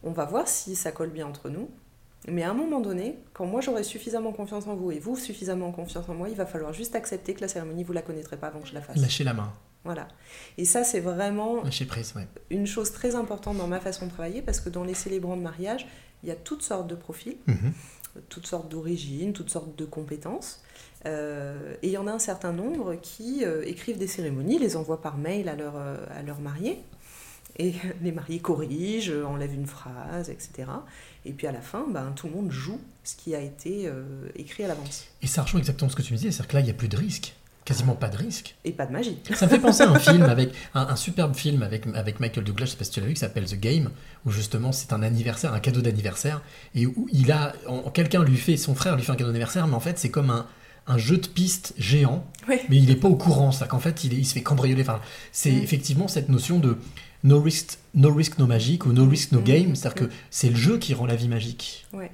on 0.03 0.11
va 0.11 0.25
voir 0.25 0.47
si 0.47 0.75
ça 0.75 0.91
colle 0.91 1.09
bien 1.09 1.27
entre 1.27 1.49
nous. 1.49 1.69
Mais 2.27 2.43
à 2.43 2.49
un 2.49 2.53
moment 2.53 2.79
donné, 2.81 3.17
quand 3.33 3.45
moi 3.45 3.61
j'aurai 3.61 3.83
suffisamment 3.83 4.33
confiance 4.33 4.67
en 4.67 4.75
vous 4.75 4.91
et 4.91 4.99
vous 4.99 5.15
suffisamment 5.15 5.71
confiance 5.71 6.09
en 6.09 6.13
moi, 6.15 6.29
il 6.29 6.35
va 6.35 6.45
falloir 6.45 6.73
juste 6.73 6.95
accepter 6.95 7.33
que 7.33 7.41
la 7.41 7.47
cérémonie 7.47 7.83
vous 7.83 7.93
la 7.93 8.01
connaîtrez 8.01 8.37
pas 8.37 8.47
avant 8.47 8.59
que 8.59 8.67
je 8.67 8.73
la 8.73 8.81
fasse. 8.81 8.97
Lâcher 8.97 9.23
la 9.23 9.33
main, 9.33 9.53
Voilà. 9.85 10.07
Et 10.57 10.65
ça 10.65 10.83
c'est 10.83 10.99
vraiment 10.99 11.63
lâcher 11.63 11.85
prise, 11.85 12.13
ouais. 12.15 12.27
une 12.49 12.67
chose 12.67 12.91
très 12.91 13.15
importante 13.15 13.57
dans 13.57 13.67
ma 13.67 13.79
façon 13.79 14.07
de 14.07 14.11
travailler 14.11 14.41
parce 14.41 14.59
que 14.59 14.69
dans 14.69 14.83
les 14.83 14.95
célébrants 14.95 15.37
de 15.37 15.41
mariage, 15.43 15.87
il 16.23 16.29
y 16.29 16.31
a 16.31 16.35
toutes 16.35 16.61
sortes 16.63 16.87
de 16.87 16.95
profils, 16.95 17.37
Mhm. 17.47 17.73
toutes 18.29 18.47
sortes 18.47 18.69
d'origines, 18.69 19.33
toutes 19.33 19.49
sortes 19.49 19.75
de 19.77 19.85
compétences. 19.85 20.61
Euh, 21.05 21.75
et 21.83 21.87
il 21.87 21.93
y 21.93 21.97
en 21.97 22.07
a 22.07 22.11
un 22.11 22.19
certain 22.19 22.51
nombre 22.51 22.95
qui 22.95 23.45
euh, 23.45 23.63
écrivent 23.65 23.97
des 23.99 24.07
cérémonies, 24.07 24.57
les 24.59 24.75
envoient 24.75 25.01
par 25.01 25.17
mail 25.17 25.47
à 25.49 25.55
leurs 25.55 25.77
euh, 25.77 25.97
à 26.09 26.23
leurs 26.23 26.39
mariés. 26.39 26.79
Et 27.59 27.73
les 28.01 28.11
mariés 28.11 28.39
corrigent, 28.39 29.11
enlèvent 29.25 29.53
une 29.53 29.67
phrase, 29.67 30.29
etc. 30.29 30.69
Et 31.25 31.31
puis 31.33 31.47
à 31.47 31.51
la 31.51 31.61
fin, 31.61 31.85
ben, 31.89 32.11
tout 32.15 32.27
le 32.27 32.33
monde 32.33 32.51
joue 32.51 32.79
ce 33.03 33.15
qui 33.15 33.35
a 33.35 33.39
été 33.41 33.87
euh, 33.87 34.03
écrit 34.35 34.63
à 34.63 34.67
l'avance. 34.67 35.05
Et 35.21 35.27
ça 35.27 35.43
rejoint 35.43 35.59
exactement 35.59 35.89
ce 35.89 35.95
que 35.95 36.01
tu 36.01 36.13
me 36.13 36.17
disais, 36.17 36.31
c'est-à-dire 36.31 36.47
que 36.49 36.53
là, 36.55 36.59
il 36.61 36.65
n'y 36.65 36.71
a 36.71 36.75
plus 36.75 36.87
de 36.89 36.97
risque. 36.97 37.35
Quasiment 37.67 37.95
pas 37.95 38.07
de 38.07 38.15
risque. 38.15 38.55
Et 38.63 38.71
pas 38.71 38.85
de 38.85 38.93
magie. 38.93 39.17
Ça 39.35 39.45
me 39.45 39.51
fait 39.51 39.59
penser 39.59 39.83
à 39.83 39.89
un 39.89 39.99
film 39.99 40.23
avec 40.23 40.51
un, 40.73 40.87
un 40.87 40.95
superbe 40.95 41.35
film 41.35 41.63
avec, 41.63 41.85
avec 41.95 42.21
Michael 42.21 42.45
Douglas, 42.45 42.67
je 42.67 42.71
sais 42.71 42.77
pas 42.77 42.85
si 42.85 42.91
tu 42.91 43.01
l'as 43.01 43.07
vu, 43.07 43.13
qui 43.13 43.19
s'appelle 43.19 43.43
The 43.45 43.59
Game, 43.59 43.89
où 44.25 44.31
justement 44.31 44.71
c'est 44.71 44.93
un 44.93 45.03
anniversaire, 45.03 45.53
un 45.53 45.59
cadeau 45.59 45.81
d'anniversaire, 45.81 46.41
et 46.75 46.85
où 46.85 47.07
il 47.11 47.29
a, 47.33 47.51
quelqu'un 47.93 48.23
lui 48.23 48.37
fait, 48.37 48.55
son 48.55 48.73
frère 48.73 48.95
lui 48.95 49.03
fait 49.03 49.11
un 49.11 49.15
cadeau 49.15 49.31
d'anniversaire, 49.31 49.67
mais 49.67 49.75
en 49.75 49.81
fait 49.81 49.99
c'est 49.99 50.09
comme 50.09 50.29
un, 50.29 50.45
un 50.87 50.97
jeu 50.97 51.17
de 51.17 51.27
piste 51.27 51.73
géant, 51.77 52.25
Ouais. 52.47 52.61
mais 52.69 52.77
il 52.77 52.85
n'est 52.85 52.95
pas 52.95 53.09
au 53.09 53.17
courant, 53.17 53.51
ça 53.51 53.67
qu'en 53.67 53.79
fait 53.79 54.05
il, 54.05 54.13
est- 54.13 54.17
il 54.17 54.25
se 54.25 54.33
fait 54.33 54.43
cambrioler. 54.43 54.81
Enfin, 54.83 55.01
c'est 55.33 55.51
Mm. 55.51 55.61
effectivement 55.63 56.07
cette 56.07 56.29
notion 56.29 56.59
de 56.59 56.77
no 57.25 57.41
risk, 57.41 57.79
no 57.95 58.13
risk, 58.13 58.37
no 58.39 58.47
magic 58.47 58.85
ou 58.85 58.93
no 58.93 59.05
risk, 59.05 59.33
no 59.33 59.41
Mm. 59.41 59.43
game, 59.43 59.75
c'est-à-dire 59.75 60.03
Mm. 60.03 60.07
que 60.07 60.13
c'est 60.29 60.49
le 60.49 60.55
jeu 60.55 60.77
qui 60.77 60.93
rend 60.93 61.05
la 61.05 61.15
vie 61.17 61.27
magique. 61.27 61.85
Ouais. 61.91 62.11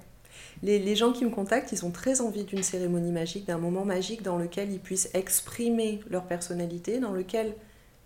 Les, 0.64 0.80
les 0.80 0.96
gens 0.96 1.12
qui 1.12 1.26
me 1.26 1.30
contactent, 1.30 1.72
ils 1.74 1.86
ont 1.86 1.92
très 1.92 2.22
envie 2.22 2.46
d'une 2.46 2.64
cérémonie 2.64 3.12
magique, 3.12 3.46
d'un 3.46 3.58
moment 3.58 3.84
magique 3.86 4.24
dans 4.24 4.38
lequel 4.38 4.72
ils 4.72 4.80
puissent 4.80 5.10
exprimer 5.14 6.00
leur 6.10 6.24
personnalité, 6.24 7.00
dans 7.00 7.12
lequel 7.12 7.54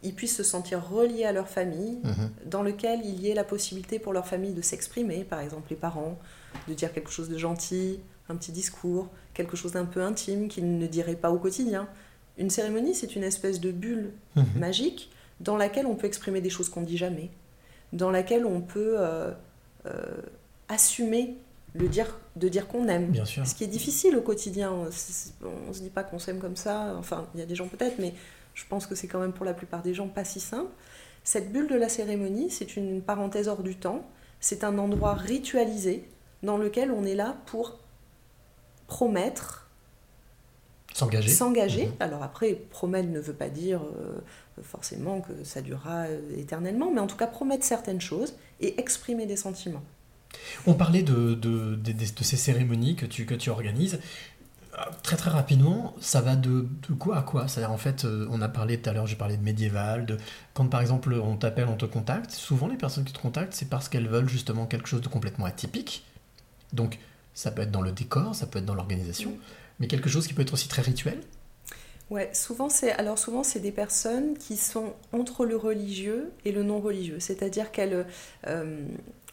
ils 0.03 0.14
puissent 0.14 0.36
se 0.36 0.43
sentir 0.43 0.84
reliés 0.89 1.24
à 1.24 1.32
leur 1.32 1.47
famille, 1.49 1.99
Mhm. 2.03 2.30
dans 2.45 2.64
lequel 2.64 3.01
il 3.05 3.20
y 3.22 3.30
ait 3.30 3.36
la 3.36 3.43
possibilité 3.43 3.99
pour 3.99 4.12
leur 4.12 4.26
famille 4.28 4.53
de 4.53 4.62
s'exprimer, 4.62 5.24
par 5.24 5.39
exemple 5.39 5.68
les 5.70 5.76
parents, 5.76 6.18
de 6.68 6.74
dire 6.74 6.91
quelque 6.93 7.12
chose 7.12 7.30
de 7.30 7.38
gentil, 7.38 7.99
un 8.30 8.36
petit 8.36 8.51
discours, 8.51 9.08
quelque 9.36 9.55
chose 9.55 9.74
d'un 9.74 9.86
peu 9.86 10.01
intime 10.01 10.47
qu'ils 10.47 10.78
ne 10.80 10.88
diraient 10.88 11.16
pas 11.16 11.30
au 11.32 11.38
quotidien. 11.38 11.88
Une 12.39 12.49
cérémonie, 12.49 12.93
c'est 12.95 13.16
une 13.16 13.24
espèce 13.24 13.60
de 13.60 13.72
bulle 13.72 14.12
Mhm. 14.36 14.45
magique 14.60 15.10
dans 15.41 15.58
laquelle 15.58 15.86
on 15.86 15.95
peut 15.95 16.08
exprimer 16.08 16.41
des 16.41 16.49
choses 16.49 16.70
qu'on 16.70 16.82
ne 16.82 16.86
dit 16.88 16.97
jamais, 16.97 17.30
dans 17.93 18.10
laquelle 18.12 18.45
on 18.47 18.62
peut 18.62 18.95
euh, 18.97 19.32
euh, 19.86 20.22
assumer 20.70 21.36
le 21.78 21.88
dire, 21.88 22.19
de 22.36 22.47
dire 22.49 22.67
qu'on 22.67 22.88
aime. 22.88 23.07
Bien 23.07 23.25
sûr. 23.25 23.45
Ce 23.45 23.55
qui 23.55 23.63
est 23.63 23.67
difficile 23.67 24.15
au 24.15 24.21
quotidien. 24.21 24.71
On 24.71 24.86
ne 24.86 25.73
se 25.73 25.82
dit 25.82 25.89
pas 25.89 26.03
qu'on 26.03 26.19
s'aime 26.19 26.39
comme 26.39 26.55
ça. 26.55 26.95
Enfin, 26.97 27.28
il 27.34 27.39
y 27.39 27.43
a 27.43 27.45
des 27.45 27.55
gens 27.55 27.67
peut-être, 27.67 27.99
mais 27.99 28.13
je 28.53 28.63
pense 28.67 28.86
que 28.88 28.95
c'est 28.95 29.07
quand 29.07 29.19
même 29.19 29.34
pour 29.34 29.45
la 29.45 29.53
plupart 29.53 29.82
des 29.82 29.93
gens 29.93 30.07
pas 30.07 30.25
si 30.25 30.39
simple. 30.39 30.71
Cette 31.23 31.51
bulle 31.51 31.67
de 31.67 31.75
la 31.75 31.89
cérémonie, 31.89 32.49
c'est 32.49 32.78
une 32.78 33.01
parenthèse 33.01 33.47
hors 33.47 33.63
du 33.63 33.75
temps. 33.75 34.05
C'est 34.39 34.63
un 34.63 34.78
endroit 34.78 35.13
ritualisé 35.13 36.07
dans 36.43 36.57
lequel 36.57 36.91
on 36.91 37.03
est 37.05 37.15
là 37.15 37.36
pour 37.47 37.80
promettre, 38.88 39.69
S'engager. 40.93 41.30
s'engager. 41.30 41.86
Mhm. 41.88 41.93
Alors 41.99 42.23
après, 42.23 42.53
promettre 42.53 43.09
ne 43.09 43.19
veut 43.19 43.34
pas 43.34 43.49
dire 43.49 43.82
euh, 43.84 44.17
forcément 44.63 45.21
que 45.21 45.43
ça 45.43 45.61
durera 45.61 46.05
éternellement, 46.38 46.91
mais 46.91 47.01
en 47.01 47.07
tout 47.07 47.17
cas 47.17 47.28
promettre 47.28 47.65
certaines 47.65 48.01
choses 48.01 48.36
et 48.61 48.80
exprimer 48.80 49.25
des 49.25 49.36
sentiments. 49.36 49.84
On 50.65 50.73
parlait 50.73 51.03
de, 51.03 51.34
de, 51.36 51.75
de- 51.75 52.23
ces 52.23 52.38
cérémonies 52.38 52.95
que 52.95 53.05
tu, 53.05 53.25
que 53.25 53.36
tu 53.36 53.49
organises. 53.49 53.99
Très 55.01 55.15
très 55.17 55.32
rapidement, 55.32 55.95
ça 55.99 56.21
va 56.21 56.36
de, 56.36 56.67
de 56.88 56.93
quoi 56.93 57.17
à 57.17 57.21
quoi? 57.23 57.47
C'est-à-dire 57.47 57.71
en 57.71 57.78
fait, 57.80 58.05
euh, 58.05 58.28
on 58.30 58.43
a 58.43 58.47
parlé 58.47 58.80
tout 58.80 58.88
à 58.89 58.93
l'heure, 58.93 59.07
j'ai 59.07 59.15
parlé 59.15 59.36
de 59.36 59.41
médiéval, 59.41 60.05
de 60.05 60.17
quand 60.53 60.67
par 60.67 60.82
exemple 60.82 61.13
on 61.15 61.36
t'appelle, 61.36 61.67
on 61.67 61.75
te 61.78 61.86
contacte, 61.86 62.30
souvent 62.30 62.67
les 62.67 62.78
personnes 62.78 63.03
qui 63.03 63.11
te 63.13 63.19
contactent, 63.19 63.53
c'est 63.53 63.69
parce 63.69 63.89
qu'elles 63.89 64.07
veulent 64.07 64.30
justement 64.30 64.67
quelque 64.67 64.88
chose 64.88 65.01
de 65.01 65.07
complètement 65.07 65.45
atypique. 65.45 66.05
Donc 66.73 66.99
ça 67.34 67.49
peut 67.49 67.63
être 67.63 67.71
dans 67.71 67.82
le 67.82 67.91
décor, 67.91 68.36
ça 68.36 68.45
peut 68.45 68.59
être 68.59 68.65
dans 68.65 68.75
l'organisation, 68.75 69.36
mais 69.80 69.88
quelque 69.88 70.09
chose 70.09 70.28
qui 70.28 70.36
peut 70.36 70.43
être 70.43 70.53
aussi 70.53 70.67
très 70.67 70.84
rituel. 70.84 71.21
Ouais, 72.09 72.30
souvent 72.34 72.69
c'est 72.69 72.91
alors 72.93 73.17
souvent 73.19 73.43
c'est 73.43 73.59
des 73.59 73.71
personnes 73.71 74.38
qui 74.38 74.55
sont 74.57 74.93
entre 75.11 75.43
le 75.45 75.57
religieux 75.57 76.32
et 76.45 76.51
le 76.53 76.63
non 76.63 76.80
religieux, 76.80 77.19
c'est-à-dire 77.19 77.71
qu'elles 77.71 78.05
euh, 78.47 78.86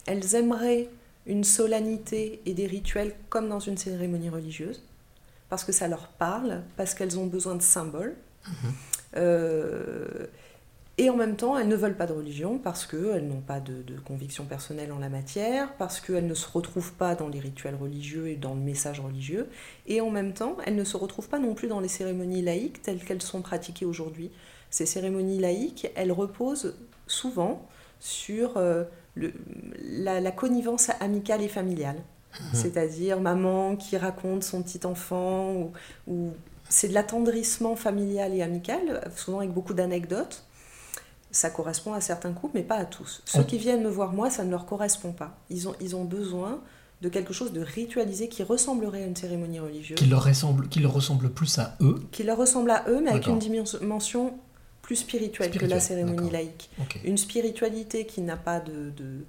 elles 0.07 0.35
aimeraient 0.35 0.89
une 1.27 1.45
solennité 1.45 2.41
et 2.47 2.55
des 2.55 2.67
rituels 2.67 3.15
comme 3.29 3.49
dans 3.49 3.61
une 3.61 3.79
cérémonie 3.79 4.31
religieuse, 4.31 4.83
parce 5.49 5.65
que 5.65 5.73
ça 5.73 5.89
leur 5.89 6.09
parle, 6.09 6.63
parce 6.77 6.95
qu'elles 6.95 7.19
ont 7.19 7.27
besoin 7.27 7.55
de 7.55 7.63
symboles. 7.63 8.17
Euh, 9.17 10.27
Et 10.97 11.11
en 11.11 11.17
même 11.17 11.35
temps, 11.35 11.59
elles 11.59 11.67
ne 11.67 11.75
veulent 11.75 11.97
pas 11.97 12.07
de 12.07 12.13
religion 12.13 12.59
parce 12.59 12.87
qu'elles 12.87 13.27
n'ont 13.27 13.41
pas 13.41 13.59
de, 13.59 13.83
de 13.83 13.99
conviction 13.99 14.45
personnelle 14.45 14.93
en 14.93 15.01
la 15.01 15.09
matière, 15.09 15.75
parce 15.77 16.01
qu'elles 16.01 16.29
ne 16.29 16.35
se 16.35 16.47
retrouvent 16.47 16.93
pas 16.93 17.17
dans 17.17 17.29
les 17.29 17.41
rituels 17.41 17.75
religieux 17.75 18.29
et 18.29 18.37
dans 18.37 18.55
le 18.55 18.61
message 18.61 19.01
religieux. 19.01 19.49
Et 19.89 20.01
en 20.01 20.11
même 20.11 20.35
temps, 20.35 20.57
elles 20.65 20.77
ne 20.77 20.85
se 20.85 20.97
retrouvent 20.97 21.29
pas 21.29 21.41
non 21.41 21.55
plus 21.55 21.67
dans 21.67 21.81
les 21.81 21.89
cérémonies 21.89 22.43
laïques 22.43 22.81
telles 22.81 23.03
qu'elles 23.05 23.23
sont 23.23 23.43
pratiquées 23.43 23.87
aujourd'hui. 23.87 24.31
Ces 24.71 24.87
cérémonies 24.87 25.41
laïques, 25.41 25.91
elles 25.97 26.13
reposent 26.13 26.77
souvent 27.09 27.67
sur 28.05 28.59
euh, 28.59 28.85
le- 29.15 29.33
la, 29.83 30.21
la 30.21 30.31
connivence 30.31 30.91
amicale 31.01 31.41
et 31.43 31.49
familiale. 31.49 31.97
C'est-à-dire 32.53 33.21
maman 33.21 33.77
qui 33.77 33.97
raconte 33.97 34.43
son 34.43 34.61
petit 34.63 34.85
enfant, 34.87 35.53
ou, 35.53 35.73
ou 36.09 36.31
c'est 36.69 36.89
de 36.89 36.93
l'attendrissement 36.95 37.77
familial 37.77 38.35
et 38.35 38.43
amical, 38.43 39.09
souvent 39.17 39.39
avec 39.39 39.53
beaucoup 39.53 39.73
d'anecdotes. 39.73 40.43
Ça 41.31 41.49
correspond 41.51 41.93
à 41.95 42.01
certains 42.01 42.33
couples, 42.33 42.53
mais 42.57 42.63
pas 42.65 42.75
à 42.77 42.85
tous. 42.85 43.23
Ceux 43.25 43.45
qui 43.45 43.57
viennent 43.57 43.83
me 43.85 43.89
voir 43.89 44.13
moi, 44.13 44.31
ça 44.31 44.45
ne 44.45 44.51
leur 44.51 44.67
correspond 44.67 45.13
pas. 45.13 45.39
Ils 45.49 45.69
ont, 45.69 45.75
ils 45.81 45.95
ont 45.97 46.05
besoin 46.05 46.61
de 47.03 47.09
quelque 47.09 47.33
chose 47.33 47.53
de 47.53 47.61
ritualisé 47.61 48.29
qui 48.29 48.43
ressemblerait 48.43 49.03
à 49.05 49.07
une 49.07 49.17
cérémonie 49.17 49.61
religieuse, 49.61 49.97
Qui 49.99 50.07
leur, 50.07 50.25
ressemble, 50.25 50.69
qui 50.69 50.81
leur 50.81 50.93
ressemble 50.93 51.31
plus 51.31 51.59
à 51.61 51.77
eux. 51.81 52.01
qui 52.13 52.25
leur 52.25 52.37
ressemble 52.39 52.71
à 52.71 52.85
eux, 52.89 53.01
mais 53.01 53.11
avec 53.11 53.27
une 53.29 53.39
dimension 53.39 54.35
plus 54.85 54.97
spirituelle, 54.97 55.51
que 55.51 55.65
la 55.67 55.81
cérémonie 55.81 56.31
laïque. 56.31 56.69
Une 57.05 57.17
spiritualité 57.17 58.05
qui 58.07 58.21
n'a 58.21 58.37
pas 58.37 58.61
de, 58.61 58.91
de, 58.97 59.25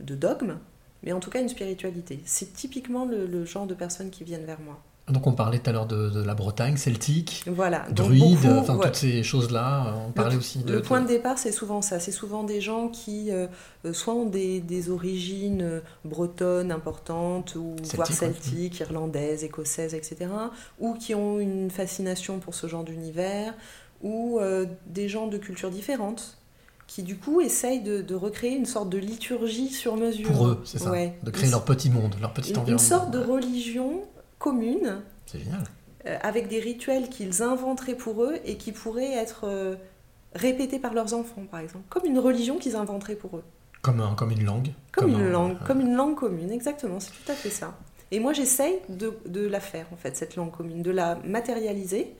de 0.00 0.14
dogme, 0.14 0.58
mais 1.02 1.12
en 1.12 1.18
tout 1.20 1.30
cas 1.30 1.40
une 1.40 1.48
spiritualité. 1.48 2.20
C'est 2.26 2.52
typiquement 2.52 3.06
le, 3.06 3.26
le 3.26 3.44
genre 3.46 3.66
de 3.66 3.74
personnes 3.74 4.10
qui 4.10 4.22
viennent 4.22 4.44
vers 4.44 4.60
moi. 4.60 4.78
Donc 5.08 5.26
on 5.26 5.32
parlait 5.32 5.58
tout 5.58 5.68
à 5.68 5.72
l'heure 5.72 5.86
de, 5.86 6.10
de 6.10 6.22
la 6.22 6.34
Bretagne, 6.34 6.76
celtique, 6.76 7.42
Voilà. 7.48 7.86
Druide, 7.90 8.38
enfin 8.46 8.76
ouais. 8.76 8.86
toutes 8.86 8.94
ces 8.96 9.22
choses-là. 9.24 9.94
On 10.04 10.06
Le- 10.08 10.12
parlait 10.12 10.36
aussi 10.36 10.60
de. 10.60 10.74
Le 10.74 10.80
point 10.82 11.00
de- 11.00 11.08
départ, 11.08 11.38
c'est 11.38 11.50
souvent 11.50 11.82
ça. 11.82 11.98
C'est 11.98 12.12
souvent 12.12 12.44
des 12.44 12.60
gens 12.60 12.88
qui, 12.88 13.32
euh, 13.32 13.48
euh, 13.84 13.92
soit 13.92 14.14
ont 14.14 14.26
des, 14.26 14.60
des 14.60 14.90
origines 14.90 15.62
euh, 15.62 15.80
bretonnes 16.04 16.70
importantes, 16.70 17.56
ou 17.56 17.74
voire 17.94 18.06
celtiques, 18.06 18.78
irlandaises, 18.78 19.42
écossaises, 19.42 19.94
etc., 19.94 20.30
ou 20.78 20.94
qui 20.94 21.16
ont 21.16 21.40
une 21.40 21.68
fascination 21.70 22.38
pour 22.38 22.54
ce 22.54 22.68
genre 22.68 22.84
d'univers, 22.84 23.54
ou 24.02 24.38
euh, 24.40 24.66
des 24.86 25.08
gens 25.08 25.26
de 25.28 25.38
cultures 25.38 25.70
différentes, 25.70 26.36
qui 26.86 27.02
du 27.02 27.16
coup 27.16 27.40
essayent 27.40 27.80
de, 27.82 28.02
de 28.02 28.14
recréer 28.14 28.54
une 28.56 28.66
sorte 28.66 28.90
de 28.90 28.98
liturgie 28.98 29.68
sur 29.70 29.96
mesure. 29.96 30.28
Pour 30.28 30.46
eux, 30.48 30.60
c'est 30.64 30.78
ça. 30.78 30.90
Ouais. 30.90 31.14
De 31.22 31.30
créer 31.30 31.46
Une- 31.46 31.52
leur 31.52 31.64
petit 31.64 31.88
monde, 31.90 32.16
leur 32.20 32.32
petit 32.34 32.50
une, 32.50 32.56
une 32.56 32.62
environnement. 32.62 32.88
sorte 32.88 33.10
de 33.10 33.18
religion 33.18 34.02
commune 34.38 35.00
C'est 35.26 35.38
génial. 35.38 35.62
euh, 36.06 36.18
avec 36.22 36.48
des 36.48 36.58
rituels 36.60 37.08
qu'ils 37.08 37.42
inventeraient 37.42 37.94
pour 37.96 38.24
eux 38.24 38.36
et 38.44 38.56
qui 38.56 38.72
pourraient 38.72 39.12
être 39.14 39.42
euh, 39.44 39.76
répétés 40.34 40.78
par 40.78 40.92
leurs 40.94 41.14
enfants, 41.14 41.44
par 41.50 41.60
exemple. 41.60 41.84
Comme 41.88 42.04
une 42.06 42.18
religion 42.18 42.58
qu'ils 42.58 42.76
inventeraient 42.76 43.14
pour 43.14 43.36
eux. 43.36 43.44
Comme, 43.82 44.00
un- 44.00 44.14
comme 44.14 44.30
une 44.32 44.44
langue. 44.44 44.72
Comme, 44.92 45.10
une 45.10 45.20
un- 45.22 45.30
langue, 45.30 45.58
comme 45.66 45.80
une 45.80 45.94
langue 45.94 46.16
commune, 46.16 46.50
exactement, 46.50 47.00
c'est 47.00 47.10
tout 47.12 47.30
à 47.30 47.34
fait 47.34 47.50
ça. 47.50 47.74
Et 48.10 48.20
moi, 48.20 48.32
j'essaye 48.34 48.78
de, 48.90 49.14
de 49.26 49.46
la 49.46 49.60
faire, 49.60 49.86
en 49.92 49.96
fait, 49.96 50.16
cette 50.16 50.36
langue 50.36 50.50
commune, 50.50 50.82
de 50.82 50.90
la 50.90 51.14
matérialiser 51.24 52.12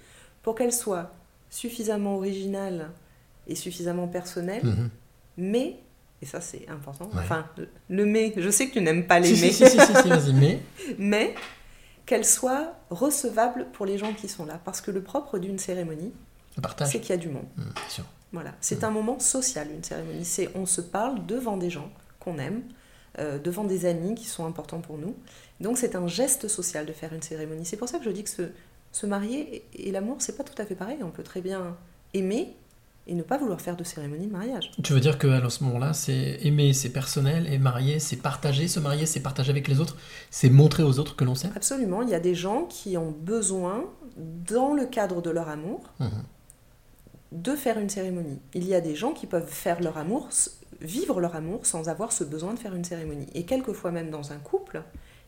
pour 0.42 0.54
qu'elle 0.54 0.72
soit 0.72 1.10
suffisamment 1.52 2.16
originale 2.16 2.90
et 3.46 3.54
suffisamment 3.54 4.08
personnelle, 4.08 4.64
Mhm. 4.64 4.88
mais, 5.36 5.76
et 6.22 6.26
ça 6.26 6.40
c'est 6.40 6.66
important, 6.68 7.06
Ouais. 7.12 7.18
enfin, 7.20 7.46
le 7.90 8.06
mais, 8.06 8.32
je 8.36 8.48
sais 8.50 8.68
que 8.68 8.72
tu 8.72 8.80
n'aimes 8.80 9.06
pas 9.06 9.20
les 9.20 9.34
Si, 9.36 9.42
mais, 9.42 9.52
si, 9.52 9.66
si, 9.68 9.78
si, 9.78 10.32
mais. 10.34 10.60
mais 10.98 11.34
qu'elle 12.06 12.24
soit 12.24 12.74
recevable 12.90 13.66
pour 13.74 13.84
les 13.86 13.98
gens 13.98 14.12
qui 14.14 14.28
sont 14.28 14.44
là. 14.46 14.60
Parce 14.64 14.80
que 14.80 14.90
le 14.90 15.02
propre 15.02 15.38
d'une 15.38 15.58
cérémonie, 15.58 16.12
c'est 16.86 17.00
qu'il 17.00 17.10
y 17.10 17.12
a 17.12 17.16
du 17.16 17.28
monde. 17.28 17.46
Sûr. 17.88 18.04
Voilà, 18.32 18.52
c'est 18.60 18.82
un 18.82 18.90
moment 18.90 19.18
social, 19.20 19.68
une 19.70 19.84
cérémonie. 19.84 20.24
C'est 20.24 20.48
on 20.54 20.64
se 20.66 20.80
parle 20.80 21.24
devant 21.26 21.56
des 21.58 21.68
gens 21.70 21.90
qu'on 22.18 22.38
aime, 22.38 22.62
euh, 23.18 23.38
devant 23.38 23.64
des 23.64 23.84
amis 23.84 24.14
qui 24.14 24.24
sont 24.26 24.46
importants 24.46 24.80
pour 24.80 24.96
nous. 24.98 25.14
Donc 25.60 25.76
c'est 25.78 25.94
un 25.94 26.06
geste 26.08 26.48
social 26.48 26.86
de 26.86 26.92
faire 26.92 27.12
une 27.12 27.22
cérémonie. 27.22 27.64
C'est 27.66 27.76
pour 27.76 27.88
ça 27.88 27.98
que 27.98 28.04
je 28.04 28.10
dis 28.10 28.24
que 28.24 28.30
se, 28.30 28.42
se 28.92 29.06
marier 29.06 29.64
et, 29.74 29.88
et 29.88 29.92
l'amour, 29.92 30.16
c'est 30.20 30.36
pas 30.36 30.44
tout 30.44 30.60
à 30.60 30.64
fait 30.66 30.74
pareil. 30.74 30.98
On 31.02 31.10
peut 31.10 31.22
très 31.22 31.40
bien 31.40 31.76
aimer 32.14 32.54
et 33.08 33.14
ne 33.14 33.22
pas 33.22 33.36
vouloir 33.36 33.60
faire 33.60 33.76
de 33.76 33.82
cérémonie 33.82 34.26
de 34.28 34.32
mariage. 34.32 34.70
Tu 34.84 34.92
veux 34.92 35.00
dire 35.00 35.18
que 35.18 35.26
à 35.26 35.50
ce 35.50 35.64
moment-là, 35.64 35.92
c'est 35.92 36.38
aimer, 36.44 36.72
c'est 36.72 36.90
personnel, 36.90 37.52
et 37.52 37.58
marier, 37.58 37.98
c'est 37.98 38.16
partager. 38.16 38.68
Se 38.68 38.78
marier, 38.78 39.06
c'est 39.06 39.18
partager 39.20 39.50
avec 39.50 39.66
les 39.66 39.80
autres, 39.80 39.96
c'est 40.30 40.50
montrer 40.50 40.84
aux 40.84 41.00
autres 41.00 41.16
que 41.16 41.24
l'on 41.24 41.34
s'aime? 41.34 41.52
Absolument, 41.56 42.02
il 42.02 42.10
y 42.10 42.14
a 42.14 42.20
des 42.20 42.36
gens 42.36 42.64
qui 42.66 42.96
ont 42.96 43.10
besoin, 43.10 43.84
dans 44.16 44.72
le 44.74 44.86
cadre 44.86 45.20
de 45.20 45.30
leur 45.30 45.48
amour, 45.48 45.80
Mhm. 45.98 46.10
de 47.32 47.56
faire 47.56 47.78
une 47.78 47.88
cérémonie. 47.88 48.38
Il 48.54 48.66
y 48.68 48.74
a 48.74 48.80
des 48.80 48.94
gens 48.94 49.12
qui 49.12 49.26
peuvent 49.26 49.50
faire 49.50 49.80
leur 49.80 49.96
amour, 49.98 50.28
vivre 50.80 51.20
leur 51.20 51.34
amour 51.34 51.66
sans 51.66 51.88
avoir 51.88 52.12
ce 52.12 52.22
besoin 52.24 52.54
de 52.54 52.58
faire 52.58 52.74
une 52.74 52.84
cérémonie. 52.84 53.26
Et 53.34 53.44
quelquefois 53.44 53.90
même 53.90 54.10
dans 54.10 54.30
un 54.32 54.38
couple, 54.38 54.82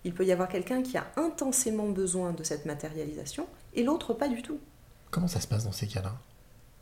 il 0.05 0.13
peut 0.15 0.25
y 0.25 0.33
avoir 0.33 0.49
quelqu'un 0.49 0.83
qui 0.83 0.97
a 0.99 1.07
intensément 1.17 1.89
besoin 1.89 2.33
de 2.33 2.43
cette 2.43 2.67
matérialisation 2.67 3.47
et 3.75 3.83
l'autre 3.83 4.13
pas 4.15 4.29
du 4.29 4.43
tout. 4.43 4.59
Comment 5.11 5.29
ça 5.29 5.41
se 5.41 5.47
passe 5.47 5.65
dans 5.65 5.73
ces 5.73 5.87
cas-là? 5.87 6.13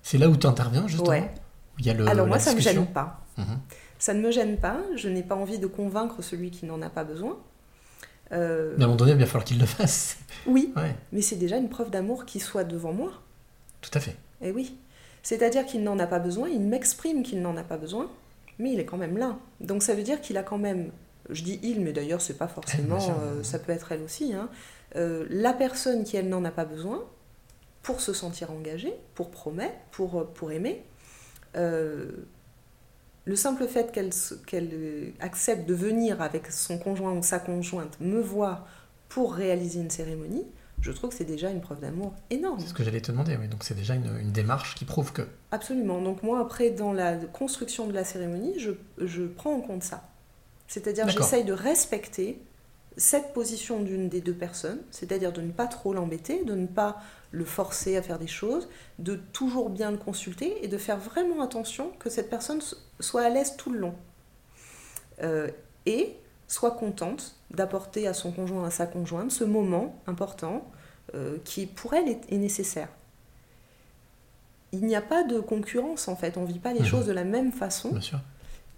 C'est 0.03 0.19
là 0.19 0.29
où 0.29 0.37
tu 0.37 0.47
interviens, 0.47 0.87
justement? 0.89 1.11
Ouais. 1.11 1.31
Où 1.77 1.81
Il 1.81 1.87
y 1.87 1.91
a 1.91 1.95
le, 1.95 2.07
Alors 2.09 2.27
moi, 2.27 2.39
ça 2.39 2.51
ne 2.51 2.57
me 2.57 2.61
gêne 2.61 2.87
pas. 2.87 3.21
Mhm. 3.39 3.59
Ça 3.99 4.15
ne 4.15 4.21
me 4.21 4.31
gêne 4.33 4.57
pas, 4.59 4.79
je 4.97 5.09
n'ai 5.09 5.23
pas 5.23 5.37
envie 5.37 5.59
de 5.61 5.67
convaincre 5.69 6.23
celui 6.23 6.51
qui 6.51 6.67
n'en 6.67 6.83
a 6.83 6.91
pas 6.91 7.05
besoin. 7.05 7.39
Euh, 8.33 8.75
Mais 8.77 8.83
à 8.83 8.87
un 8.87 8.89
moment 8.89 8.97
donné, 8.97 9.13
il 9.13 9.19
va 9.19 9.27
falloir 9.27 9.45
qu'il 9.45 9.59
le 9.61 9.67
fasse. 9.67 10.17
oui, 10.47 10.73
Ouais, 10.77 10.97
mais 11.13 11.21
c'est 11.23 11.37
déjà 11.37 11.57
une 11.59 11.69
preuve 11.69 11.91
d'amour 11.91 12.25
qui 12.25 12.41
soit 12.41 12.65
devant 12.65 12.93
moi. 12.93 13.13
tout 13.81 13.91
à 13.95 14.01
fait. 14.01 14.17
Eh 14.41 14.51
oui. 14.51 14.77
C'est-à-dire 15.23 15.65
qu'il 15.67 15.85
n'en 15.85 15.99
a 16.01 16.07
pas 16.09 16.19
besoin, 16.19 16.49
il 16.49 16.61
m'exprime 16.61 17.23
qu'il 17.23 17.43
n'en 17.43 17.57
a 17.57 17.63
pas 17.63 17.77
besoin, 17.77 18.11
mais 18.59 18.73
il 18.73 18.81
est 18.81 18.85
quand 18.85 18.97
même 18.97 19.17
là. 19.19 19.37
Donc 19.61 19.83
ça 19.85 19.95
veut 19.95 20.03
dire 20.03 20.21
qu'il 20.21 20.37
a 20.37 20.43
quand 20.43 20.59
même, 20.59 20.91
je 21.31 21.43
dis 21.43 21.59
il, 21.63 21.81
mais 21.81 21.93
d'ailleurs 21.93 22.21
c'est 22.21 22.39
pas 22.39 22.49
forcément, 22.49 22.99
euh, 23.23 23.43
ça 23.43 23.59
peut 23.59 23.73
être 23.73 23.93
elle 23.93 24.03
aussi, 24.03 24.35
hein, 24.35 24.49
euh, 24.97 25.27
la 25.31 25.53
personne 25.53 26.05
qui 26.05 26.17
elle 26.17 26.29
n'en 26.29 26.45
a 26.45 26.51
pas 26.51 26.65
besoin 26.65 27.03
pour 27.83 28.01
se 28.01 28.13
sentir 28.13 28.51
engagée, 28.51 28.95
pour 29.15 29.31
promettre, 29.31 29.75
pour, 29.91 30.21
euh, 30.21 30.25
pour 30.25 30.53
aimer. 30.53 30.85
euh, 31.57 32.11
le 33.25 33.37
simple 33.37 33.69
fait 33.69 33.93
qu'elle 33.93 35.13
accepte 35.21 35.69
de 35.69 35.75
venir 35.75 36.21
avec 36.21 36.51
son 36.51 36.77
conjoint 36.79 37.13
ou 37.13 37.23
sa 37.23 37.39
conjointe 37.39 38.01
me 38.01 38.21
voir 38.21 38.67
pour 39.09 39.35
réaliser 39.35 39.79
une 39.81 39.91
cérémonie, 39.91 40.45
je 40.81 40.91
trouve 40.91 41.11
que 41.11 41.17
c'est 41.17 41.25
déjà 41.25 41.51
une 41.51 41.61
preuve 41.61 41.79
d'amour 41.79 42.15
énorme. 42.31 42.59
C'est 42.59 42.67
ce 42.67 42.75
que 42.75 42.83
j'allais 42.83 43.01
te 43.01 43.13
demander, 43.13 43.37
oui. 43.41 43.47
Donc 43.47 43.63
c'est 43.63 43.77
déjà 43.77 43.95
une, 43.95 44.11
une 44.21 44.33
démarche 44.33 44.75
qui 44.75 44.85
prouve 44.85 45.13
que. 45.13 45.23
Absolument. 45.53 46.03
Donc 46.03 46.25
moi, 46.25 46.41
après, 46.41 46.71
dans 46.71 46.93
la 46.93 47.15
construction 47.15 47.87
de 47.87 47.93
la 47.93 48.03
cérémonie, 48.03 48.59
je, 48.59 48.73
je 48.99 49.23
prends 49.23 49.55
en 49.55 49.61
compte 49.61 49.85
ça. 49.85 50.03
C'est-à-dire, 50.73 51.05
j'essaye 51.19 51.45
de 51.45 51.53
respecter 51.53 52.41
cette 52.97 53.35
position 53.35 53.81
d'une 53.81 54.09
des 54.09 54.23
deux 54.23 54.33
personnes, 54.33 54.81
c'est-à-dire 54.91 55.31
de 55.33 55.43
ne 55.43 55.51
pas 55.53 55.67
trop 55.67 55.93
l'embêter, 55.93 56.45
de 56.45 56.55
ne 56.55 56.67
pas 56.67 56.99
le 57.31 57.45
forcer 57.45 57.97
à 57.99 58.03
faire 58.03 58.19
des 58.19 58.27
choses, 58.27 58.69
de 58.99 59.17
toujours 59.17 59.69
bien 59.69 59.91
le 59.91 59.99
consulter 59.99 60.65
et 60.65 60.69
de 60.69 60.79
faire 60.79 60.97
vraiment 60.99 61.43
attention 61.43 61.91
que 61.99 62.09
cette 62.09 62.31
personne 62.31 62.61
soit 63.01 63.21
à 63.23 63.29
l'aise 63.29 63.57
tout 63.59 63.71
le 63.71 63.81
long. 63.81 63.95
Euh, 65.23 65.51
et 65.85 66.17
soit 66.49 66.71
contente 66.71 67.37
d'apporter 67.51 68.07
à 68.07 68.15
son 68.15 68.33
conjoint, 68.33 68.65
à 68.67 68.71
sa 68.71 68.87
conjointe, 68.87 69.31
ce 69.31 69.45
moment 69.45 69.95
important 70.07 70.71
euh, 71.15 71.37
qui, 71.45 71.67
pour 71.67 71.93
elle, 71.93 72.09
est- 72.09 72.33
est 72.33 72.39
nécessaire 72.39 72.89
il 74.75 74.87
n'y 74.87 74.97
a 74.97 75.03
pas 75.03 75.23
de 75.23 75.39
concurrence 75.39 76.09
en 76.09 76.17
fait, 76.17 76.39
on 76.39 76.45
vit 76.47 76.59
pas 76.59 76.73
les 76.73 76.81
Mhm. 76.81 76.87
choses 76.87 77.05
de 77.07 77.13
la 77.13 77.25
même 77.25 77.53
façon. 77.53 77.91
Bien 77.91 78.01
sûr. 78.01 78.19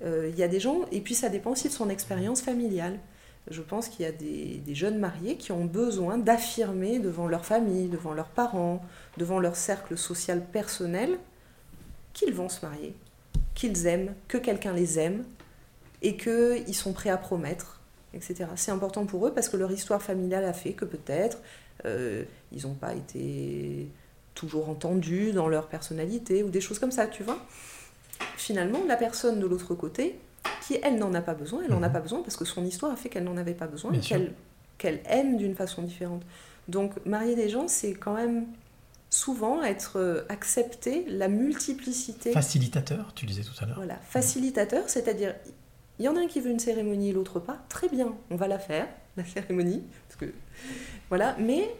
Euh, 0.05 0.29
Il 0.33 0.39
y 0.39 0.43
a 0.43 0.49
des 0.49 0.61
gens, 0.61 0.83
et 0.93 1.01
puis 1.01 1.15
ça 1.15 1.29
dépend 1.29 1.51
aussi 1.51 1.69
de 1.69 1.73
son 1.73 1.89
expérience 1.89 2.43
familiale. 2.43 2.99
Je 3.51 3.61
pense 3.61 3.89
qu'il 3.89 4.07
y 4.07 4.09
a 4.09 4.13
des, 4.13 4.63
jeunes 4.75 4.99
mariés 4.99 5.37
qui 5.37 5.53
ont 5.53 5.65
besoin 5.67 6.17
d'affirmer 6.17 6.99
devant 6.99 7.27
leur 7.27 7.45
famille, 7.45 7.89
devant 7.89 8.15
leurs 8.15 8.29
parents, 8.29 8.83
devant 9.19 9.39
leur 9.39 9.57
cercle 9.57 9.99
social 9.99 10.45
personnel, 10.45 11.19
qu'ils 12.15 12.33
vont 12.33 12.49
se 12.49 12.65
marier, 12.65 12.95
qu'ils 13.55 13.87
aiment, 13.87 14.15
que 14.29 14.39
quelqu'un 14.39 14.73
les 14.73 14.99
aime, 14.99 15.25
et 16.01 16.17
qu'ils 16.17 16.75
sont 16.75 16.93
prêts 16.93 17.11
à 17.11 17.17
promettre, 17.17 17.81
etc. 18.15 18.47
C'est 18.57 18.71
important 18.71 19.05
pour 19.05 19.27
eux 19.27 19.33
parce 19.33 19.49
que 19.49 19.57
leur 19.57 19.73
histoire 19.73 20.03
familiale 20.03 20.45
a 20.45 20.53
fait 20.53 20.73
que 20.73 20.85
peut-être 20.85 21.39
euh, 21.87 22.25
ils 22.53 22.67
n'ont 22.67 22.75
pas 22.75 22.95
été 22.95 23.89
toujours 24.35 24.69
entendus 24.69 25.33
dans 25.33 25.49
leur 25.49 25.69
personnalité 25.69 26.43
ou 26.43 26.51
des 26.51 26.61
choses 26.61 26.79
comme 26.79 26.93
ça, 26.93 27.07
tu 27.07 27.23
vois. 27.23 27.39
Finalement, 28.37 28.81
la 28.87 28.97
personne 28.97 29.41
de 29.41 29.47
l'autre 29.47 29.75
côté, 29.75 30.19
qui 30.67 30.79
elle 30.83 30.97
n'en 30.99 31.15
a 31.15 31.21
pas 31.21 31.35
besoin, 31.35 31.63
elle 31.65 31.71
n'en 31.71 31.83
a 31.83 31.87
Mhm. 31.89 31.93
pas 31.93 32.01
besoin 32.01 32.23
parce 32.23 32.37
que 32.37 32.45
son 32.45 32.65
histoire 32.65 32.93
a 32.93 32.97
fait 32.97 33.09
qu'elle 33.09 33.25
n'en 33.25 33.37
avait 33.37 33.55
pas 33.55 33.67
besoin, 33.67 33.93
qu'elle 33.99 34.33
qu'elle 34.77 35.01
aime 35.07 35.37
d'une 35.37 35.55
façon 35.55 35.83
différente. 35.83 36.23
Donc, 36.69 36.93
marier 37.07 37.37
des 37.37 37.49
gens, 37.49 37.69
c'est 37.69 37.93
quand 37.95 38.15
même 38.15 38.47
souvent 39.09 39.63
être 39.63 39.99
euh, 40.01 40.25
accepter 40.29 41.05
la 41.09 41.29
multiplicité. 41.29 42.33
Facilitateur, 42.33 43.13
tu 43.15 43.25
disais 43.25 43.43
tout 43.43 43.53
à 43.63 43.67
l'heure. 43.67 43.77
Voilà, 43.77 43.97
facilitateur, 44.09 44.89
c'est-à-dire 44.89 45.35
il 46.01 46.05
y 46.05 46.09
en 46.09 46.17
a 46.17 46.21
un 46.21 46.27
qui 46.27 46.41
veut 46.41 46.51
une 46.51 46.59
cérémonie 46.59 47.11
et 47.11 47.13
l'autre 47.13 47.39
pas, 47.39 47.59
très 47.69 47.89
bien, 47.89 48.15
on 48.31 48.37
va 48.37 48.49
la 48.49 48.59
faire, 48.59 48.89
la 49.17 49.25
cérémonie, 49.25 49.83
parce 50.09 50.19
que 50.21 50.35
voilà, 51.09 51.37
mais 51.39 51.73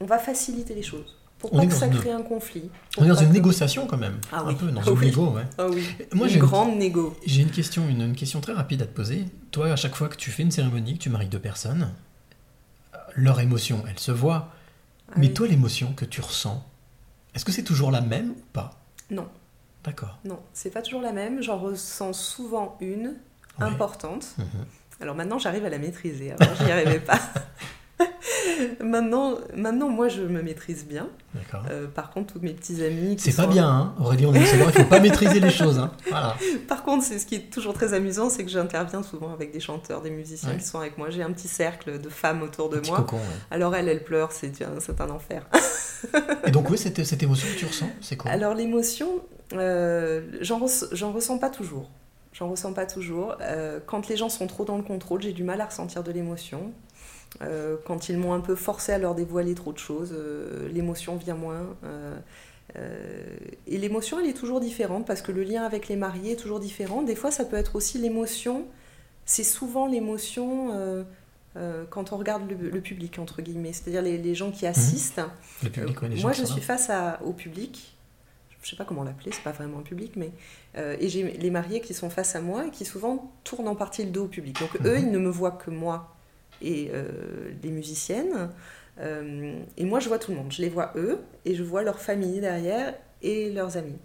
on 0.00 0.04
va 0.04 0.18
faciliter 0.18 0.74
les 0.74 0.82
choses. 0.84 1.16
Pour 1.46 1.54
On 1.54 1.58
pas 1.58 1.64
est 1.64 1.68
que 1.68 1.74
ça 1.74 1.88
crée 1.88 2.10
un 2.12 2.22
conflit. 2.22 2.70
On 2.98 3.04
est 3.04 3.08
dans 3.08 3.14
une 3.14 3.28
que- 3.28 3.32
négociation 3.32 3.86
quand 3.86 3.96
même. 3.96 4.18
Ah 4.32 4.40
un 4.40 4.46
oui. 4.48 4.54
peu 4.56 4.66
dans 4.66 4.80
Ah 4.80 4.90
une 4.90 4.98
oui. 4.98 5.06
négo, 5.06 5.26
ouais. 5.30 5.42
Ah 5.58 5.66
oui, 5.68 5.84
Moi, 6.12 6.26
une 6.26 6.32
j'ai 6.32 6.38
une- 6.38 6.44
grande 6.44 6.76
négo. 6.76 7.16
J'ai 7.26 7.42
une 7.42 7.50
question, 7.50 7.88
une, 7.88 8.00
une 8.02 8.14
question 8.16 8.40
très 8.40 8.52
rapide 8.52 8.82
à 8.82 8.86
te 8.86 8.94
poser. 8.94 9.24
Toi, 9.50 9.70
à 9.72 9.76
chaque 9.76 9.94
fois 9.94 10.08
que 10.08 10.16
tu 10.16 10.30
fais 10.30 10.42
une 10.42 10.50
cérémonie, 10.50 10.94
que 10.98 11.02
tu 11.02 11.10
maries 11.10 11.28
deux 11.28 11.38
personnes, 11.38 11.90
euh, 12.94 12.98
leur 13.14 13.40
émotion, 13.40 13.82
elle 13.88 13.98
se 13.98 14.12
voit. 14.12 14.48
Ah 15.10 15.14
Mais 15.16 15.32
toi, 15.32 15.46
l'émotion 15.46 15.92
que 15.94 16.04
tu 16.04 16.20
ressens, 16.20 16.64
est-ce 17.34 17.44
que 17.44 17.52
c'est 17.52 17.62
toujours 17.64 17.90
la 17.90 18.00
même 18.00 18.30
ou 18.30 18.42
pas? 18.52 18.78
Non, 19.10 19.28
D'accord. 19.84 20.18
non, 20.24 20.40
c'est 20.52 20.70
pas 20.70 20.82
toujours 20.82 21.00
la 21.02 21.12
même. 21.12 21.42
J'en 21.42 21.58
ressens 21.58 22.12
souvent 22.12 22.76
une 22.80 23.14
Ouais. 23.58 23.64
importante. 23.66 24.26
Mhm. 24.38 24.46
Alors 25.00 25.14
maintenant, 25.14 25.38
j'arrive 25.38 25.64
à 25.64 25.68
la 25.70 25.78
maîtriser. 25.78 26.32
Avant, 26.32 26.52
j'y 26.56 26.70
arrivais 26.70 27.00
pas. 27.00 27.20
maintenant, 28.84 29.36
maintenant, 29.54 29.88
moi, 29.88 30.08
je 30.08 30.22
me 30.22 30.42
maîtrise 30.42 30.86
bien. 30.86 31.08
Euh, 31.70 31.86
par 31.86 32.10
contre, 32.10 32.34
tous 32.34 32.40
mes 32.40 32.52
petits 32.52 32.82
amis. 32.84 33.16
C'est 33.18 33.36
pas 33.36 33.46
bien, 33.46 33.68
hein 33.68 33.94
Aurélie, 34.00 34.26
on 34.26 34.34
est 34.34 34.44
savoir, 34.46 34.70
il 34.74 34.82
faut 34.82 34.88
pas 34.88 35.00
maîtriser 35.00 35.40
les 35.40 35.50
choses. 35.50 35.78
Hein. 35.78 35.90
Voilà. 36.08 36.34
Par 36.68 36.82
contre, 36.82 37.04
c'est 37.04 37.18
ce 37.18 37.26
qui 37.26 37.34
est 37.34 37.50
toujours 37.52 37.74
très 37.74 37.92
amusant, 37.94 38.30
c'est 38.30 38.44
que 38.44 38.50
j'interviens 38.50 39.02
souvent 39.02 39.32
avec 39.32 39.52
des 39.52 39.60
chanteurs, 39.60 40.00
des 40.02 40.10
musiciens 40.10 40.50
Ouais. 40.50 40.56
qui 40.58 40.64
sont 40.64 40.78
avec 40.78 40.96
moi. 40.98 41.10
J'ai 41.10 41.22
un 41.22 41.32
petit 41.32 41.48
cercle 41.48 42.00
de 42.00 42.08
femmes 42.08 42.42
autour 42.42 42.68
de 42.70 42.78
Petit 42.78 42.90
moi. 42.90 42.98
cocon, 43.00 43.16
ouais. 43.16 43.22
Alors 43.50 43.74
elle, 43.74 43.88
elle 43.88 44.02
pleure, 44.04 44.32
c'est 44.32 44.62
un, 44.62 45.04
un 45.04 45.10
enfer. 45.10 45.46
Et 46.46 46.50
donc, 46.50 46.68
oui, 46.70 46.78
cette, 46.78 47.04
cette 47.04 47.22
émotion 47.22 47.48
que 47.52 47.58
tu 47.58 47.66
ressens, 47.66 47.88
c'est 48.00 48.16
quoi? 48.16 48.30
Alors 48.30 48.54
l'émotion, 48.54 49.08
euh, 49.52 50.22
j'en 50.40 50.58
ressens 50.58 51.38
pas 51.38 51.50
toujours. 51.50 51.90
J'en 52.32 52.50
ressens 52.50 52.72
pas 52.74 52.86
toujours. 52.86 53.34
Euh, 53.40 53.80
quand 53.86 54.08
les 54.08 54.16
gens 54.16 54.28
sont 54.28 54.46
trop 54.46 54.64
dans 54.64 54.76
le 54.76 54.82
contrôle, 54.82 55.22
j'ai 55.22 55.32
du 55.32 55.42
mal 55.44 55.60
à 55.60 55.66
ressentir 55.66 56.02
de 56.02 56.12
l'émotion. 56.12 56.72
Euh, 57.42 57.76
quand 57.84 58.08
ils 58.08 58.16
m'ont 58.18 58.32
un 58.32 58.40
peu 58.40 58.54
forcé 58.54 58.92
à 58.92 58.98
leur 58.98 59.14
dévoiler 59.14 59.54
trop 59.54 59.72
de 59.72 59.78
choses, 59.78 60.12
euh, 60.16 60.68
l'émotion 60.72 61.16
vient 61.16 61.34
moins. 61.34 61.76
Euh, 61.84 62.16
et 63.66 63.78
l'émotion, 63.78 64.18
elle 64.20 64.26
est 64.26 64.36
toujours 64.36 64.60
différente 64.60 65.06
parce 65.06 65.22
que 65.22 65.32
le 65.32 65.42
lien 65.42 65.62
avec 65.64 65.88
les 65.88 65.96
mariés 65.96 66.32
est 66.32 66.36
toujours 66.36 66.60
différent. 66.60 67.02
Des 67.02 67.14
fois, 67.14 67.30
ça 67.30 67.44
peut 67.44 67.56
être 67.56 67.76
aussi 67.76 67.98
l'émotion. 67.98 68.66
C'est 69.24 69.44
souvent 69.44 69.86
l'émotion 69.86 71.04
quand 71.88 72.12
on 72.12 72.16
regarde 72.18 72.50
le, 72.50 72.68
le 72.68 72.80
public, 72.82 73.18
entre 73.18 73.40
guillemets, 73.40 73.72
c'est-à-dire 73.72 74.02
les, 74.02 74.18
les 74.18 74.34
gens 74.34 74.50
qui 74.50 74.66
assistent. 74.66 75.22
Le 75.62 75.70
public, 75.70 76.02
ouais, 76.02 76.08
les 76.10 76.16
gens 76.16 76.22
Moi, 76.28 76.32
je 76.32 76.44
suis 76.44 76.60
face 76.60 76.90
à, 76.90 77.18
au 77.24 77.32
public. 77.32 77.96
Je 78.62 78.70
sais 78.70 78.76
pas 78.76 78.84
comment 78.84 79.04
l'appeler, 79.04 79.30
c'est 79.32 79.44
pas 79.44 79.52
vraiment 79.52 79.78
un 79.78 79.82
public, 79.82 80.14
mais 80.16 80.32
euh, 80.76 80.96
et 80.98 81.08
j'ai 81.08 81.22
les 81.22 81.50
mariés 81.52 81.80
qui 81.80 81.94
sont 81.94 82.10
face 82.10 82.34
à 82.34 82.40
moi 82.40 82.66
et 82.66 82.70
qui 82.70 82.84
souvent 82.84 83.32
tournent 83.44 83.68
en 83.68 83.76
partie 83.76 84.02
le 84.04 84.10
dos 84.10 84.24
au 84.24 84.28
public. 84.28 84.58
Donc 84.58 84.70
eux, 84.84 84.96
Mhm. 84.98 85.02
ils 85.06 85.10
ne 85.12 85.18
me 85.18 85.28
voient 85.30 85.52
que 85.52 85.70
moi 85.70 86.15
et 86.62 86.90
euh, 86.92 87.50
les 87.62 87.70
musiciennes. 87.70 88.50
Euh, 88.98 89.62
et 89.76 89.84
moi, 89.84 90.00
je 90.00 90.08
vois 90.08 90.18
tout 90.18 90.30
le 90.30 90.36
monde. 90.36 90.52
Je 90.52 90.62
les 90.62 90.68
vois 90.68 90.92
eux 90.96 91.20
et 91.44 91.54
je 91.54 91.62
vois 91.62 91.82
leur 91.82 92.00
famille 92.00 92.40
derrière 92.40 92.94
et 93.22 93.50
leurs 93.52 93.76
amis. 93.76 93.98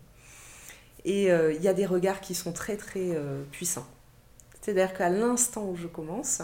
Et 1.06 1.32
euh, 1.32 1.54
il 1.54 1.62
y 1.62 1.68
a 1.68 1.74
des 1.74 1.86
regards 1.86 2.22
qui 2.22 2.36
sont 2.36 2.52
très 2.52 2.78
très 2.78 3.16
euh, 3.16 3.44
puissants. 3.52 3.88
C'est-à-dire 4.62 4.94
qu'à 4.94 5.10
l'instant 5.10 5.66
où 5.66 5.76
je 5.76 5.88
commence, 5.88 6.42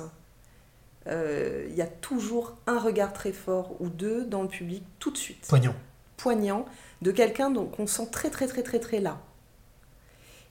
il 1.09 1.73
y 1.73 1.81
a 1.81 1.87
toujours 1.87 2.57
un 2.67 2.79
regard 2.79 3.13
très 3.13 3.31
fort 3.31 3.79
ou 3.79 3.87
deux 3.87 4.25
dans 4.25 4.41
le 4.41 4.49
public 4.49 4.83
tout 4.99 5.09
de 5.09 5.17
suite 5.17 5.45
Poignant. 5.47 5.73
poignant 6.17 6.65
de 7.01 7.11
quelqu'un 7.11 7.53
qu'on 7.53 7.87
sent 7.87 8.09
très 8.11 8.29
très 8.29 8.45
très 8.45 8.61
très 8.61 8.79
très 8.79 8.99
là. 8.99 9.17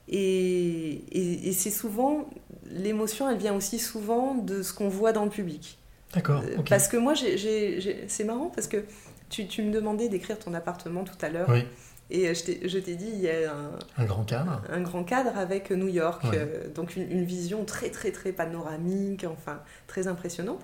Et, 0.09 1.02
et- 1.12 1.48
et 1.48 1.52
c'est 1.52 1.70
souvent, 1.70 2.28
l'émotion, 2.70 3.28
elle 3.28 3.38
vient 3.38 3.54
aussi 3.54 3.78
souvent 3.78 4.34
de 4.34 4.62
ce 4.62 4.72
qu'on 4.72 4.88
voit 4.88 5.12
dans 5.12 5.24
le 5.24 5.30
public. 5.30 5.78
D'accord, 6.14 6.42
Euh, 6.46 6.59
ok. 6.59 6.68
Parce 6.68 6.88
que 6.88 6.96
moi, 6.96 7.14
c'est 7.16 8.24
marrant 8.24 8.50
parce 8.54 8.68
que 8.68 8.84
tu, 9.28 9.46
tu 9.48 9.62
me 9.62 9.72
demandais 9.72 10.09
d'écrire 10.09 10.38
ton 10.38 10.54
appartement 10.54 11.02
tout 11.04 11.18
à 11.20 11.28
l'heure. 11.28 11.48
Oui, 11.50 11.64
Et 12.11 12.28
euh, 12.28 12.34
je 12.34 12.44
t'ai 12.44 12.68
je 12.68 12.78
t'ai 12.78 12.94
dit, 12.94 13.11
il 13.12 13.20
y 13.20 13.28
a 13.28 13.52
un, 13.52 14.02
un 14.02 14.04
grand 14.04 14.22
cadre. 14.24 14.62
un 14.70 14.80
grand 14.80 15.02
cadre 15.02 15.36
avec 15.36 15.72
New 15.72 15.88
York, 15.88 16.22
Ouais. 16.24 16.30
euh, 16.34 16.68
donc 16.72 16.94
une, 16.94 17.11
une 17.11 17.24
vision 17.24 17.64
très 17.64 17.90
très 17.90 18.12
très 18.12 18.30
panoramique, 18.30 19.24
enfin 19.28 19.61
très 19.88 20.07
impressionnante. 20.07 20.61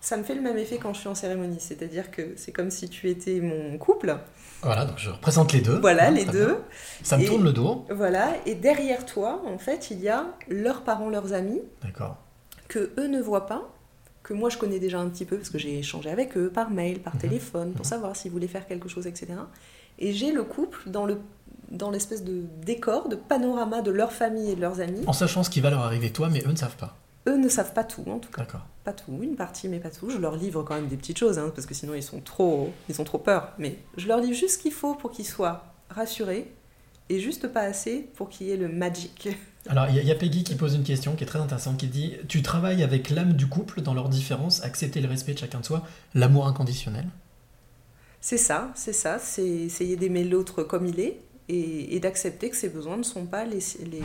Ça 0.00 0.16
me 0.16 0.22
fait 0.22 0.34
le 0.34 0.40
même 0.40 0.56
effet 0.58 0.78
quand 0.78 0.94
je 0.94 1.00
suis 1.00 1.08
en 1.08 1.14
cérémonie, 1.14 1.58
c'est-à-dire 1.58 2.10
que 2.10 2.34
c'est 2.36 2.52
comme 2.52 2.70
si 2.70 2.88
tu 2.88 3.10
étais 3.10 3.40
mon 3.40 3.76
couple, 3.78 4.16
Voilà, 4.62 4.84
donc 4.84 4.98
je 4.98 5.10
représente 5.10 5.52
les 5.52 5.60
deux. 5.60 5.78
voilà 5.80 6.06
Hein, 6.08 6.10
les 6.12 6.24
deux, 6.24 6.46
bien. 6.46 6.58
Ça 7.02 7.16
me 7.18 7.22
Et- 7.24 7.26
tourne 7.26 7.42
le 7.44 7.52
dos. 7.52 7.84
voilà, 7.90 8.30
et 8.46 8.54
derrière 8.54 9.04
toi, 9.06 9.42
en 9.46 9.58
fait, 9.58 9.90
il 9.90 10.00
y 10.00 10.08
a 10.08 10.26
leurs 10.48 10.82
parents, 10.82 11.08
leurs 11.10 11.32
amis, 11.32 11.60
D'accord. 11.82 12.16
que 12.68 12.90
eux 12.98 13.08
ne 13.08 13.20
voient 13.20 13.46
pas, 13.46 13.68
que 14.22 14.34
moi 14.34 14.50
je 14.50 14.58
connais 14.58 14.78
déjà 14.78 15.00
un 15.00 15.08
petit 15.08 15.24
peu 15.24 15.36
parce 15.36 15.50
que 15.50 15.58
j'ai 15.58 15.78
échangé 15.78 16.10
avec 16.10 16.36
eux 16.36 16.50
par 16.50 16.70
mail, 16.70 17.00
par 17.00 17.14
Mhm. 17.16 17.20
téléphone, 17.20 17.72
pour 17.72 17.84
savoir 17.86 18.14
s'ils 18.14 18.30
voulaient 18.30 18.46
faire 18.46 18.66
quelque 18.68 18.88
chose, 18.88 19.06
etc. 19.06 19.28
Et 19.98 20.12
j'ai 20.12 20.30
le 20.32 20.44
couple 20.44 20.88
dans 20.90 21.06
le 21.06 21.18
dans 21.70 21.90
l'espèce 21.90 22.24
de 22.24 22.44
décor, 22.64 23.10
de 23.10 23.16
panorama 23.16 23.82
de 23.82 23.90
leur 23.90 24.10
famille 24.12 24.50
et 24.52 24.54
de 24.56 24.60
leurs 24.62 24.80
amis. 24.80 25.02
En 25.06 25.12
sachant 25.12 25.42
ce 25.42 25.50
qui 25.50 25.60
va 25.60 25.68
leur 25.68 25.80
arriver 25.80 26.10
toi, 26.10 26.30
mais 26.30 26.42
eux 26.46 26.50
ne 26.50 26.56
savent 26.56 26.76
pas. 26.76 26.96
Eux 27.26 27.36
ne 27.36 27.48
savent 27.48 27.74
pas 27.74 27.84
tout, 27.84 28.04
en 28.06 28.18
tout 28.18 28.30
cas. 28.30 28.42
D'accord. 28.42 28.66
Pas 28.84 28.92
tout, 28.92 29.18
une 29.22 29.36
partie, 29.36 29.68
mais 29.68 29.80
pas 29.80 29.90
tout. 29.90 30.08
Je 30.10 30.18
leur 30.18 30.36
livre 30.36 30.62
quand 30.62 30.74
même 30.76 30.88
des 30.88 30.96
petites 30.96 31.18
choses, 31.18 31.38
hein, 31.38 31.52
parce 31.54 31.66
que 31.66 31.74
sinon 31.74 31.94
ils 31.94 32.02
sont 32.02 32.20
trop, 32.20 32.72
ils 32.88 33.00
ont 33.00 33.04
trop 33.04 33.18
peur. 33.18 33.52
Mais 33.58 33.76
je 33.96 34.06
leur 34.08 34.20
livre 34.20 34.34
juste 34.34 34.54
ce 34.56 34.58
qu'il 34.58 34.72
faut 34.72 34.94
pour 34.94 35.10
qu'ils 35.10 35.26
soient 35.26 35.74
rassurés, 35.90 36.50
et 37.10 37.20
juste 37.20 37.48
pas 37.48 37.62
assez 37.62 38.08
pour 38.16 38.28
qu'il 38.28 38.46
y 38.46 38.50
ait 38.50 38.56
le 38.56 38.68
magic. 38.68 39.28
Alors, 39.68 39.86
il 39.90 39.96
y, 39.96 39.98
a- 39.98 40.02
il 40.02 40.08
y 40.08 40.10
a 40.10 40.14
Peggy 40.14 40.44
qui 40.44 40.54
pose 40.54 40.74
une 40.74 40.82
question 40.84 41.14
qui 41.16 41.24
est 41.24 41.26
très 41.26 41.38
intéressante, 41.40 41.76
qui 41.78 41.88
dit 41.88 42.14
Tu 42.28 42.40
travailles 42.42 42.82
avec 42.82 43.10
l'âme 43.10 43.34
du 43.34 43.46
couple 43.46 43.82
dans 43.82 43.92
leurs 43.92 44.08
différences, 44.08 44.62
accepter 44.62 45.00
le 45.02 45.08
respect 45.08 45.34
de 45.34 45.38
chacun 45.38 45.60
de 45.60 45.64
soi, 45.66 45.86
l'amour 46.14 46.46
inconditionnel? 46.46 47.06
C'est 48.20 48.38
ça, 48.38 48.72
c'est 48.74 48.92
ça, 48.94 49.18
c'est 49.18 49.46
essayer 49.46 49.96
d'aimer 49.96 50.24
l'autre 50.24 50.62
comme 50.62 50.86
il 50.86 50.98
est 51.00 51.20
et, 51.48 51.94
et 51.94 52.00
d'accepter 52.00 52.50
que 52.50 52.56
ses 52.56 52.68
besoins 52.68 52.96
ne 52.96 53.02
sont 53.02 53.26
pas 53.26 53.44
les, 53.44 53.58
les- 53.80 53.86
les- 53.90 54.02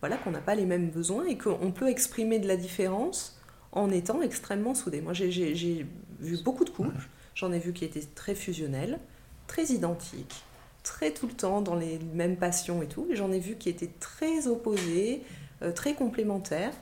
voilà 0.00 0.16
qu'on 0.16 0.30
n'a 0.30 0.40
pas 0.40 0.54
les 0.54 0.66
mêmes 0.66 0.90
besoins 0.90 1.26
et 1.26 1.36
qu'on 1.36 1.72
peut 1.72 1.88
exprimer 1.88 2.38
de 2.38 2.48
la 2.48 2.56
différence 2.56 3.38
en 3.72 3.90
étant 3.90 4.22
extrêmement 4.22 4.74
soudés. 4.74 5.00
Moi, 5.00 5.12
j'ai- 5.12 5.86
vu 6.20 6.36
beaucoup 6.42 6.64
de 6.64 6.70
couples, 6.70 7.08
j'en 7.34 7.50
ai 7.52 7.58
vu 7.58 7.72
qui 7.72 7.84
étaient 7.84 8.04
très 8.14 8.34
fusionnels, 8.34 8.98
très 9.46 9.64
identiques, 9.66 10.42
très 10.82 11.12
tout 11.12 11.26
le 11.26 11.32
temps 11.32 11.62
dans 11.62 11.74
les 11.76 11.98
mêmes 12.14 12.36
passions 12.36 12.82
et 12.82 12.86
tout, 12.86 13.06
et 13.10 13.16
j'en 13.16 13.32
ai 13.32 13.38
vu 13.38 13.56
qui 13.56 13.68
étaient 13.70 13.90
très 14.00 14.46
opposés, 14.46 15.22
euh, 15.62 15.72
très 15.72 15.94
complémentaires. 15.94 16.74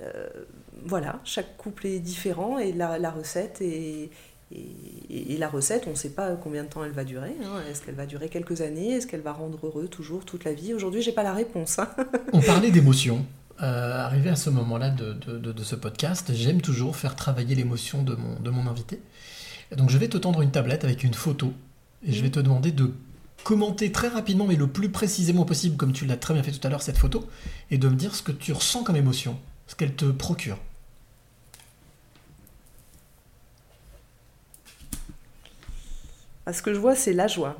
Euh, 0.00 0.28
voilà, 0.84 1.20
chaque 1.24 1.56
couple 1.56 1.86
est 1.86 1.98
différent 2.00 2.58
et 2.58 2.72
la, 2.72 2.98
la 2.98 3.10
recette 3.10 3.60
est, 3.60 4.10
et, 4.52 5.34
et 5.34 5.38
la 5.38 5.48
recette, 5.48 5.84
on 5.86 5.90
ne 5.90 5.94
sait 5.96 6.10
pas 6.10 6.34
combien 6.36 6.64
de 6.64 6.68
temps 6.68 6.84
elle 6.84 6.92
va 6.92 7.04
durer. 7.04 7.34
hein. 7.44 7.60
Est-ce 7.70 7.82
qu'elle 7.82 7.94
va 7.94 8.06
durer 8.06 8.28
quelques 8.28 8.60
années? 8.60 8.92
Est-ce 8.94 9.06
qu'elle 9.06 9.20
va 9.20 9.32
rendre 9.32 9.58
heureux 9.66 9.86
toujours, 9.88 10.24
toute 10.24 10.44
la 10.44 10.52
vie? 10.52 10.74
Aujourd'hui, 10.74 11.02
j'ai 11.02 11.12
pas 11.12 11.22
la 11.22 11.32
réponse. 11.34 11.78
hein. 11.78 11.88
On 12.32 12.40
parlait 12.40 12.70
d'émotion. 12.70 13.24
Euh, 13.62 13.98
arrivé 14.06 14.30
à 14.30 14.36
ce 14.36 14.48
moment-là 14.50 14.88
de, 14.88 15.12
de- 15.12 15.36
de- 15.38 15.52
de 15.52 15.62
ce 15.62 15.74
podcast, 15.76 16.32
j'aime 16.34 16.62
toujours 16.62 16.96
faire 16.96 17.14
travailler 17.14 17.54
l'émotion 17.54 18.02
de 18.02 18.14
mon, 18.14 18.40
de 18.40 18.48
mon 18.50 18.66
invité. 18.66 19.00
Donc 19.76 19.90
je 19.90 19.98
vais 19.98 20.08
te 20.08 20.16
tendre 20.16 20.40
une 20.40 20.50
tablette 20.50 20.82
avec 20.82 21.04
une 21.04 21.12
photo 21.12 21.52
et 22.02 22.10
je 22.12 22.22
vais 22.22 22.30
te 22.30 22.40
demander 22.40 22.72
de 22.72 22.90
commenter 23.44 23.92
très 23.92 24.08
rapidement, 24.08 24.46
mais 24.46 24.56
le 24.56 24.66
plus 24.66 24.88
précisément 24.88 25.44
possible, 25.44 25.76
comme 25.76 25.92
tu 25.92 26.06
l'as 26.06 26.16
très 26.16 26.32
bien 26.34 26.42
fait 26.42 26.52
tout 26.52 26.66
à 26.66 26.70
l'heure, 26.70 26.80
cette 26.82 26.96
photo, 26.96 27.26
et 27.70 27.76
de 27.78 27.86
me 27.88 27.94
dire 27.96 28.14
ce 28.14 28.22
que 28.22 28.32
tu 28.32 28.52
ressens 28.54 28.82
comme 28.82 28.96
émotion, 28.96 29.38
ce 29.66 29.74
qu'elle 29.74 29.94
te 29.94 30.06
procure. 30.06 30.58
Ce 36.52 36.62
que 36.62 36.74
je 36.74 36.78
vois, 36.78 36.94
c'est 36.94 37.12
la 37.12 37.26
joie. 37.26 37.56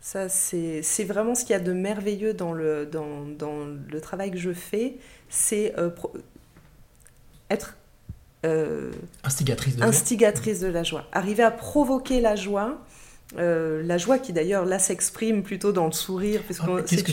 Ça, 0.00 0.28
c'est 0.28 0.82
c'est 0.82 1.04
vraiment 1.04 1.34
ce 1.34 1.42
qu'il 1.44 1.52
y 1.52 1.56
a 1.56 1.60
de 1.60 1.72
merveilleux 1.72 2.34
dans 2.34 2.52
le, 2.52 2.84
dans, 2.84 3.24
dans 3.26 3.64
le 3.64 4.00
travail 4.00 4.30
que 4.30 4.36
je 4.36 4.52
fais. 4.52 4.96
C'est 5.30 5.74
euh, 5.78 5.90
être 7.48 7.76
euh, 8.44 8.92
Instigatrice 9.22 9.76
de 9.76 9.82
instigatrice 9.82 10.60
de 10.60 10.66
la 10.66 10.82
joie. 10.82 11.06
Arriver 11.12 11.42
à 11.42 11.50
provoquer 11.50 12.20
la 12.20 12.36
joie. 12.36 12.78
Euh, 13.38 13.82
la 13.84 13.98
joie 13.98 14.18
qui 14.18 14.32
d'ailleurs 14.32 14.64
là 14.64 14.78
s'exprime 14.78 15.42
plutôt 15.42 15.72
dans 15.72 15.86
le 15.86 15.92
sourire, 15.92 16.42
parce 16.46 16.60
Ah, 16.62 16.82
c'est 16.86 17.08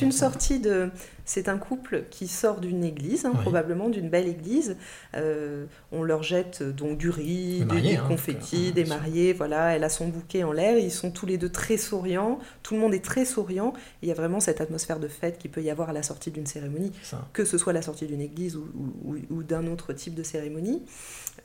une, 0.00 0.10
vois, 0.10 0.12
sortie 0.12 0.60
de, 0.60 0.90
c'est 1.24 1.48
un 1.48 1.58
couple 1.58 2.04
qui 2.10 2.28
sort 2.28 2.60
d'une 2.60 2.84
église, 2.84 3.24
hein, 3.26 3.32
Oui. 3.34 3.40
probablement 3.42 3.88
d'une 3.88 4.08
belle 4.08 4.28
église. 4.28 4.76
Euh, 5.14 5.66
on 5.92 6.02
leur 6.02 6.22
jette 6.22 6.60
euh, 6.62 6.72
donc 6.72 6.98
du 6.98 7.10
riz, 7.10 7.64
mariés, 7.64 7.90
des 7.92 7.96
hein, 7.96 8.04
confettis, 8.06 8.72
des 8.72 8.84
mariés. 8.84 9.32
Voilà, 9.32 9.74
elle 9.74 9.84
a 9.84 9.88
son 9.88 10.08
bouquet 10.08 10.44
en 10.44 10.52
l'air. 10.52 10.78
Ils 10.78 10.92
sont 10.92 11.10
tous 11.10 11.26
les 11.26 11.38
deux 11.38 11.48
très 11.50 11.76
souriants. 11.76 12.38
Tout 12.62 12.74
le 12.74 12.80
monde 12.80 12.94
est 12.94 13.04
très 13.04 13.24
souriant. 13.24 13.72
Il 14.02 14.08
y 14.08 14.12
a 14.12 14.14
vraiment 14.14 14.40
cette 14.40 14.60
atmosphère 14.60 15.00
de 15.00 15.08
fête 15.08 15.38
qu'il 15.38 15.50
peut 15.50 15.62
y 15.62 15.70
avoir 15.70 15.90
à 15.90 15.92
la 15.92 16.02
sortie 16.02 16.30
d'une 16.30 16.46
cérémonie 16.46 16.92
Ça. 17.02 17.26
que 17.32 17.44
ce 17.44 17.58
soit 17.58 17.72
la 17.72 17.82
sortie 17.82 18.06
d'une 18.06 18.20
église 18.20 18.56
ou, 18.56 18.66
ou- 19.04 19.14
ou- 19.14 19.36
ou 19.38 19.42
d'un 19.42 19.66
autre 19.66 19.92
type 19.92 20.14
de 20.14 20.22
cérémonie. 20.22 20.82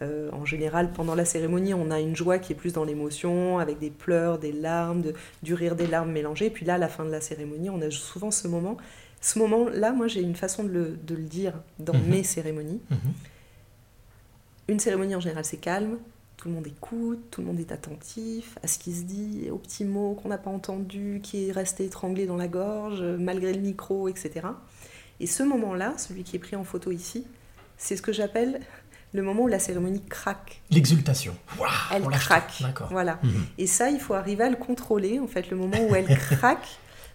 Euh, 0.02 0.30
en 0.32 0.46
général, 0.46 0.92
pendant 0.94 1.14
la 1.16 1.26
cérémonie, 1.26 1.74
on 1.74 1.92
a 1.92 2.00
une 2.00 2.16
joie 2.16 2.40
qui 2.40 2.54
est 2.54 2.56
plus 2.56 2.74
dans 2.74 2.84
l'émotion, 2.84 3.60
avec 3.60 3.78
des 3.80 3.92
pleurs, 3.92 4.40
des 4.40 4.52
larmes, 4.52 5.02
de- 5.02 5.14
du 5.44 5.54
rire, 5.54 5.76
des 5.76 5.86
larmes 5.88 6.12
mélangées. 6.12 6.50
Puis 6.50 6.66
là, 6.66 6.76
à 6.76 6.78
la 6.80 6.88
fin 6.88 7.06
de 7.06 7.12
la 7.12 7.22
cérémonie, 7.22 7.70
on 7.70 7.82
a 7.82 7.92
souvent 7.92 8.32
ce 8.32 8.48
moment. 8.48 8.78
Ce 9.22 9.38
moment-là, 9.38 9.92
moi, 9.92 10.08
j'ai 10.08 10.22
une 10.22 10.36
façon 10.36 10.64
de 10.64 10.70
le, 10.70 10.98
de 11.06 11.14
le 11.16 11.22
dire 11.24 11.54
dans 11.78 11.94
Mhm. 11.94 12.08
mes 12.10 12.24
cérémonies. 12.24 12.82
Mhm. 12.90 12.98
Une 14.70 14.80
cérémonie, 14.80 15.16
en 15.16 15.20
général, 15.20 15.46
c'est 15.46 15.58
calme. 15.58 15.98
Tout 16.38 16.48
le 16.48 16.56
monde 16.56 16.66
écoute, 16.68 17.20
tout 17.30 17.42
le 17.42 17.48
monde 17.48 17.60
est 17.60 17.72
attentif 17.72 18.58
à 18.64 18.68
ce 18.68 18.80
qui 18.80 18.94
se 18.94 19.04
dit, 19.04 19.50
aux 19.52 19.58
petits 19.58 19.86
mots 19.86 20.16
qu'on 20.16 20.30
n'a 20.30 20.40
pas 20.40 20.50
entendus, 20.50 21.20
qui 21.22 21.48
est 21.50 21.52
resté 21.52 21.86
étranglé 21.86 22.26
dans 22.26 22.38
la 22.38 22.48
gorge, 22.48 23.04
malgré 23.04 23.54
le 23.54 23.60
micro, 23.62 24.08
etc. 24.08 24.48
Et 25.20 25.28
ce 25.28 25.44
moment-là, 25.44 25.94
celui 26.00 26.24
qui 26.24 26.38
est 26.38 26.40
pris 26.40 26.56
en 26.56 26.64
photo 26.64 26.90
ici, 26.92 27.28
c'est 27.78 27.96
ce 27.96 28.02
que 28.02 28.12
j'appelle 28.12 28.62
le 29.14 29.22
moment 29.22 29.44
où 29.44 29.48
la 29.48 29.60
cérémonie 29.60 30.02
craque. 30.10 30.62
L'exultation. 30.70 31.36
Elle 31.94 32.04
craque. 32.04 32.64
Voilà. 32.90 33.20
Mhm. 33.24 33.46
Et 33.58 33.68
ça, 33.68 33.90
il 33.90 34.00
faut 34.00 34.14
arriver 34.14 34.44
à 34.46 34.50
le 34.50 34.56
contrôler, 34.56 35.20
en 35.20 35.28
fait, 35.28 35.50
le 35.50 35.58
moment 35.58 35.78
où 35.90 35.96
elle 35.96 36.08
craque. 36.18 36.68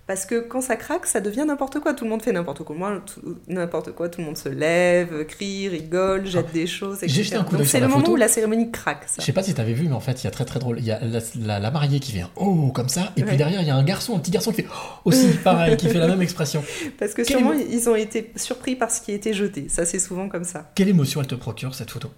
Parce 0.07 0.24
que 0.24 0.38
quand 0.40 0.61
ça 0.61 0.76
craque, 0.76 1.04
ça 1.07 1.20
devient 1.20 1.44
n'importe 1.46 1.80
quoi. 1.80 1.92
Tout 1.92 2.04
le 2.04 2.11
monde 2.11 2.22
fait 2.22 2.30
n'importe 2.30 2.62
quoi. 2.62 2.76
Moi, 2.76 3.02
tout- 3.04 3.38
n'importe 3.48 3.90
quoi. 3.92 4.09
Tout 4.09 4.20
le 4.20 4.26
monde 4.26 4.36
se 4.38 4.48
lève, 4.48 5.24
crie, 5.26 5.68
rigole, 5.68 6.26
jette 6.26 6.52
des 6.52 6.68
choses. 6.68 6.98
J'ai 7.02 7.24
jeté 7.24 7.34
un 7.36 7.42
coup 7.42 7.57
d'œil 7.57 7.66
c'est 7.66 7.80
le 7.80 7.88
moment 7.88 8.09
où 8.09 8.14
la 8.14 8.28
cérémonie 8.28 8.70
craque. 8.70 9.04
Ça. 9.09 9.16
Je 9.18 9.24
sais 9.24 9.32
pas 9.32 9.42
si 9.42 9.52
t'avais 9.52 9.72
vu, 9.72 9.88
mais 9.88 9.94
en 9.94 10.00
fait, 10.00 10.22
il 10.22 10.24
y 10.24 10.26
a 10.28 10.30
très 10.30 10.44
très 10.44 10.61
drôle. 10.61 10.78
Il 10.78 10.84
y 10.84 10.92
a 10.92 11.00
la, 11.04 11.18
la- 11.40 11.59
la 11.59 11.70
mariée 11.72 11.98
qui 11.98 12.12
fait 12.12 12.20
un 12.20 12.30
oh 12.36 12.70
comme 12.72 12.88
ça, 12.88 13.12
et 13.16 13.24
puis 13.24 13.36
derrière, 13.36 13.61
il 13.62 13.66
y 13.66 13.70
a 13.70 13.74
un 13.76 13.82
garçon, 13.84 14.14
un 14.16 14.20
petit 14.20 14.30
garçon 14.30 14.52
qui 14.52 14.62
fait 14.62 14.68
oh 14.70 15.00
aussi 15.07 15.28
pareil, 15.42 15.76
qui 15.76 15.88
fait 15.88 15.98
la 15.98 16.07
même 16.09 16.22
expression. 16.22 16.62
Parce 17.00 17.12
que 17.12 17.22
Quelle 17.22 17.38
sûrement, 17.38 17.52
ils 17.52 17.88
ont 17.88 17.96
été 17.96 18.30
surpris 18.36 18.76
par 18.76 18.92
ce 18.92 19.00
qui 19.00 19.11
a 19.11 19.14
été 19.14 19.34
jeté. 19.34 19.68
Ça, 19.68 19.84
c'est 19.84 19.98
souvent 19.98 20.28
comme 20.28 20.44
ça. 20.44 20.70
Quelle 20.76 20.88
émotion 20.88 21.20
elle 21.20 21.26
te 21.26 21.34
procure 21.34 21.74
cette 21.74 21.90
photo? 21.90 22.11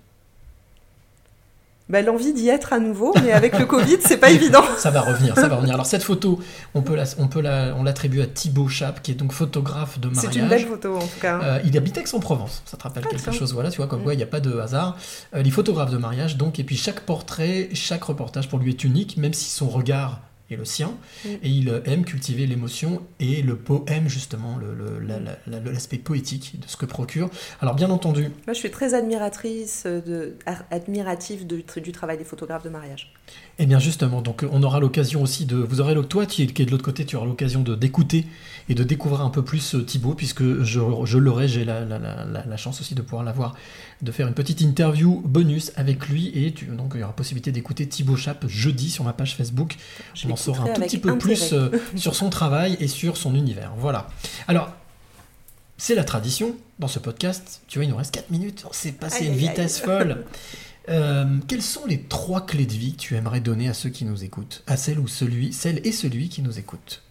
Bah, 1.89 2.03
L'envie 2.03 2.34
d'y 2.34 2.49
être 2.51 2.72
à 2.74 2.78
nouveau, 2.80 3.14
mais 3.24 3.32
avec 3.32 3.59
le 3.59 3.64
Covid, 3.64 3.97
c'est 4.01 4.18
pas 4.18 4.30
évident. 4.30 4.62
Ça 4.76 4.91
va 4.91 5.01
revenir, 5.01 5.34
ça 5.34 5.49
va 5.49 5.57
revenir. 5.57 5.74
Alors 5.74 5.86
cette 5.86 6.03
photo, 6.03 6.39
on 6.74 6.82
peut 6.82 6.95
la, 6.95 7.05
on 7.18 7.28
peut 7.28 7.41
la, 7.41 7.74
on 7.78 7.82
l'attribue 7.82 8.20
à 8.20 8.26
Thibaut 8.26 8.68
Chap, 8.68 9.01
qui 9.03 9.12
est 9.12 9.14
donc 9.14 9.32
photographe 9.32 9.99
de 9.99 10.09
mariage. 10.09 10.32
C'est 10.32 10.39
une 10.39 10.49
belle 10.49 10.66
photo, 10.66 10.97
en 10.97 11.01
tout 11.01 11.20
cas. 11.20 11.41
Euh, 11.43 11.59
il 11.64 11.76
habite 11.78 11.97
Aix-en-Provence, 11.97 12.62
ça 12.66 12.76
te 12.76 12.82
rappelle 12.82 13.05
Ah, 13.07 13.11
quelque 13.11 13.32
chose, 13.32 13.55
voilà, 13.55 13.70
tu 13.70 13.78
vois, 13.78 13.86
comme 13.86 14.01
Mm. 14.01 14.05
quoi 14.05 14.14
il 14.14 14.18
n'y 14.18 14.22
a 14.22 14.26
pas 14.26 14.41
de 14.41 14.59
hasard. 14.59 14.97
Euh, 15.34 15.41
il 15.41 15.47
est 15.47 15.51
photographe 15.51 15.91
de 15.91 15.97
mariage, 15.97 16.36
donc, 16.36 16.59
et 16.59 16.64
puis 16.64 16.76
chaque 16.76 17.01
portrait, 17.01 17.70
chaque 17.72 18.05
reportage 18.05 18.49
pour 18.49 18.59
lui 18.59 18.70
est 18.70 18.84
unique, 18.84 19.16
même 19.16 19.32
si 19.32 19.49
son 19.51 19.68
regard 19.68 20.20
est 20.51 20.57
le 20.57 20.64
sien, 20.64 20.92
Mm. 21.24 21.28
et 21.42 21.49
il 21.51 21.68
euh, 21.68 21.80
aime 21.84 22.05
cultiver 22.05 22.46
l'émotion 22.46 23.03
et 23.20 23.42
le 23.42 23.57
poème, 23.57 24.09
justement, 24.09 24.57
le- 24.57 24.74
le- 24.74 24.99
la- 24.99 25.18
la- 25.18 25.36
la- 25.46 25.61
l'aspect 25.72 25.99
poétique 25.99 26.55
de 26.61 26.66
ce 26.66 26.76
que 26.76 26.86
procure. 26.86 27.28
Alors, 27.61 27.74
bien 27.74 27.90
entendu, 27.90 28.22
Moi, 28.46 28.55
je 28.55 28.59
suis 28.59 28.70
très 28.70 28.94
admiratrice, 28.94 29.84
de, 29.86 30.36
ar- 30.46 30.64
admirative 30.70 31.46
de- 31.46 31.62
du 31.80 31.92
travail 31.92 32.18
des 32.18 32.24
photographes 32.24 32.62
de 32.64 32.70
mariage. 32.70 33.12
Eh 33.59 33.66
bien 33.66 33.78
justement, 33.78 34.22
donc 34.22 34.44
on 34.51 34.62
aura 34.62 34.80
l'occasion 34.80 35.20
aussi 35.22 35.44
de, 35.44 35.57
vous 35.57 35.80
aurez 35.80 35.94
toi 36.09 36.24
qui 36.24 36.44
es, 36.44 36.46
qui 36.46 36.62
es 36.62 36.64
de 36.64 36.70
l'autre 36.70 36.84
côté, 36.84 37.05
tu 37.05 37.16
auras 37.16 37.26
l'occasion 37.26 37.61
de 37.62 37.74
d'écouter 37.74 38.24
et 38.70 38.74
de 38.74 38.84
découvrir 38.84 39.20
un 39.22 39.30
peu 39.30 39.42
plus 39.44 39.74
euh, 39.74 39.82
Thibaut, 39.84 40.14
puisque 40.14 40.62
je, 40.62 40.80
je 41.05 41.18
l'aurai, 41.18 41.49
j'ai 41.49 41.64
la, 41.64 41.80
la- 41.84 41.99
la- 41.99 42.24
la- 42.24 42.46
la 42.46 42.57
chance 42.57 42.80
aussi 42.80 42.94
de 42.94 43.03
pouvoir 43.03 43.24
l'avoir, 43.24 43.55
de 44.03 44.12
faire 44.12 44.28
une 44.28 44.34
petite 44.34 44.61
interview 44.61 45.20
bonus 45.24 45.72
avec 45.76 46.09
lui 46.09 46.30
et 46.34 46.53
tu- 46.53 46.66
donc 46.66 46.92
il 46.94 47.01
y 47.01 47.03
aura 47.03 47.14
possibilité 47.16 47.51
d'écouter 47.53 47.86
Thibaut 47.88 48.16
Chap 48.16 48.46
jeudi 48.49 48.90
sur 48.90 49.03
ma 49.05 49.12
page 49.12 49.34
Facebook. 49.36 49.76
Je 50.14 50.28
on 50.28 50.32
en 50.32 50.36
saura 50.36 50.64
un 50.70 50.74
tout 50.74 50.80
petit 50.82 50.99
peu 50.99 51.18
plus 51.18 51.53
euh, 51.53 51.70
sur 51.96 52.14
son 52.14 52.30
travail 52.30 52.76
et 52.80 52.88
sur 52.88 53.16
son 53.16 53.34
univers. 53.34 53.72
Voilà. 53.76 54.09
Alors. 54.46 54.72
C'est 55.80 55.94
la 55.94 56.03
tradition 56.03 56.57
dans 56.80 56.88
ce 56.88 56.99
podcast. 56.99 57.61
Tu 57.68 57.78
vois, 57.78 57.84
il 57.84 57.88
nous 57.90 57.96
reste 57.96 58.12
4 58.12 58.30
minutes. 58.30 58.64
On 58.68 58.72
s'est 58.72 58.90
passé 58.90 59.26
une 59.26 59.34
aïe. 59.34 59.38
vitesse 59.38 59.78
folle. 59.80 60.24
Euh, 60.90 61.36
quelles 61.46 61.61
sont 61.61 61.84
les 61.84 62.01
trois 62.01 62.46
clés 62.46 62.64
de 62.64 62.72
vie 62.72 62.92
que 62.94 62.99
tu 63.01 63.14
aimerais 63.14 63.40
donner 63.40 63.68
à 63.68 63.74
ceux 63.74 63.90
qui 63.90 64.07
nous 64.07 64.24
écoutent? 64.24 64.62
À 64.66 64.78
celle 64.78 64.99
ou 64.99 65.07
celui, 65.07 65.53
celle 65.53 65.86
et 65.86 65.92
celui 65.92 66.30
qui 66.30 66.40
nous 66.40 66.59
écoute? 66.59 67.03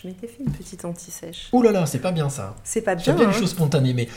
Je 0.00 0.06
m'étais 0.06 0.28
fait 0.28 0.44
une 0.44 0.52
petite 0.52 0.84
anti-sèche. 0.84 1.48
Oh 1.52 1.62
là 1.62 1.72
là, 1.72 1.84
c'est 1.86 1.98
pas 1.98 2.12
bien 2.12 2.30
ça. 2.30 2.54
C'est 2.62 2.82
pas 2.82 2.94
bien. 2.94 3.04
J'aime 3.04 3.16
bien 3.16 3.28
les 3.28 3.34
hein. 3.34 3.38
choses 3.38 3.50
spontanées, 3.50 3.94
mais 3.94 4.08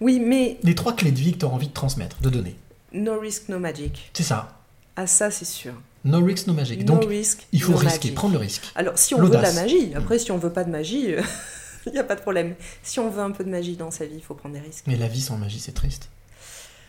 Oui, 0.00 0.18
mais 0.18 0.58
les 0.62 0.74
trois 0.74 0.96
clés 0.96 1.12
de 1.12 1.18
vie 1.18 1.32
que 1.32 1.38
tu 1.38 1.44
as 1.44 1.48
envie 1.48 1.68
de 1.68 1.72
transmettre, 1.72 2.20
de 2.20 2.28
donner. 2.30 2.56
no 2.92 3.20
risk, 3.20 3.48
no 3.48 3.58
magic. 3.58 4.10
C'est 4.14 4.24
ça. 4.24 4.58
Ah, 4.96 5.06
ça, 5.06 5.30
c'est 5.30 5.44
sûr. 5.44 5.74
No 6.04 6.24
risk, 6.24 6.46
no 6.48 6.54
magic. 6.54 6.80
No 6.80 6.94
Donc, 6.94 7.04
risk, 7.08 7.46
il 7.52 7.62
faut 7.62 7.72
no 7.72 7.78
risquer, 7.78 8.08
magic. 8.08 8.14
prendre 8.14 8.32
le 8.34 8.40
risque. 8.40 8.64
Alors, 8.74 8.98
si 8.98 9.14
on 9.14 9.22
veut 9.22 9.28
de 9.28 9.34
la 9.34 9.52
magie, 9.52 9.92
après, 9.94 10.18
si 10.18 10.32
on 10.32 10.38
veut 10.38 10.52
pas 10.52 10.64
de 10.64 10.70
magie, 10.70 11.14
il 11.86 11.92
n'y 11.92 11.98
a 11.98 12.04
pas 12.04 12.16
de 12.16 12.20
problème. 12.20 12.56
Si 12.82 12.98
on 12.98 13.08
veut 13.08 13.22
un 13.22 13.30
peu 13.30 13.44
de 13.44 13.50
magie 13.50 13.76
dans 13.76 13.92
sa 13.92 14.06
vie, 14.06 14.16
il 14.16 14.22
faut 14.22 14.34
prendre 14.34 14.56
des 14.56 14.60
risques. 14.60 14.84
Mais 14.88 14.96
la 14.96 15.06
vie 15.06 15.20
sans 15.20 15.36
magie, 15.36 15.60
c'est 15.60 15.72
triste. 15.72 16.08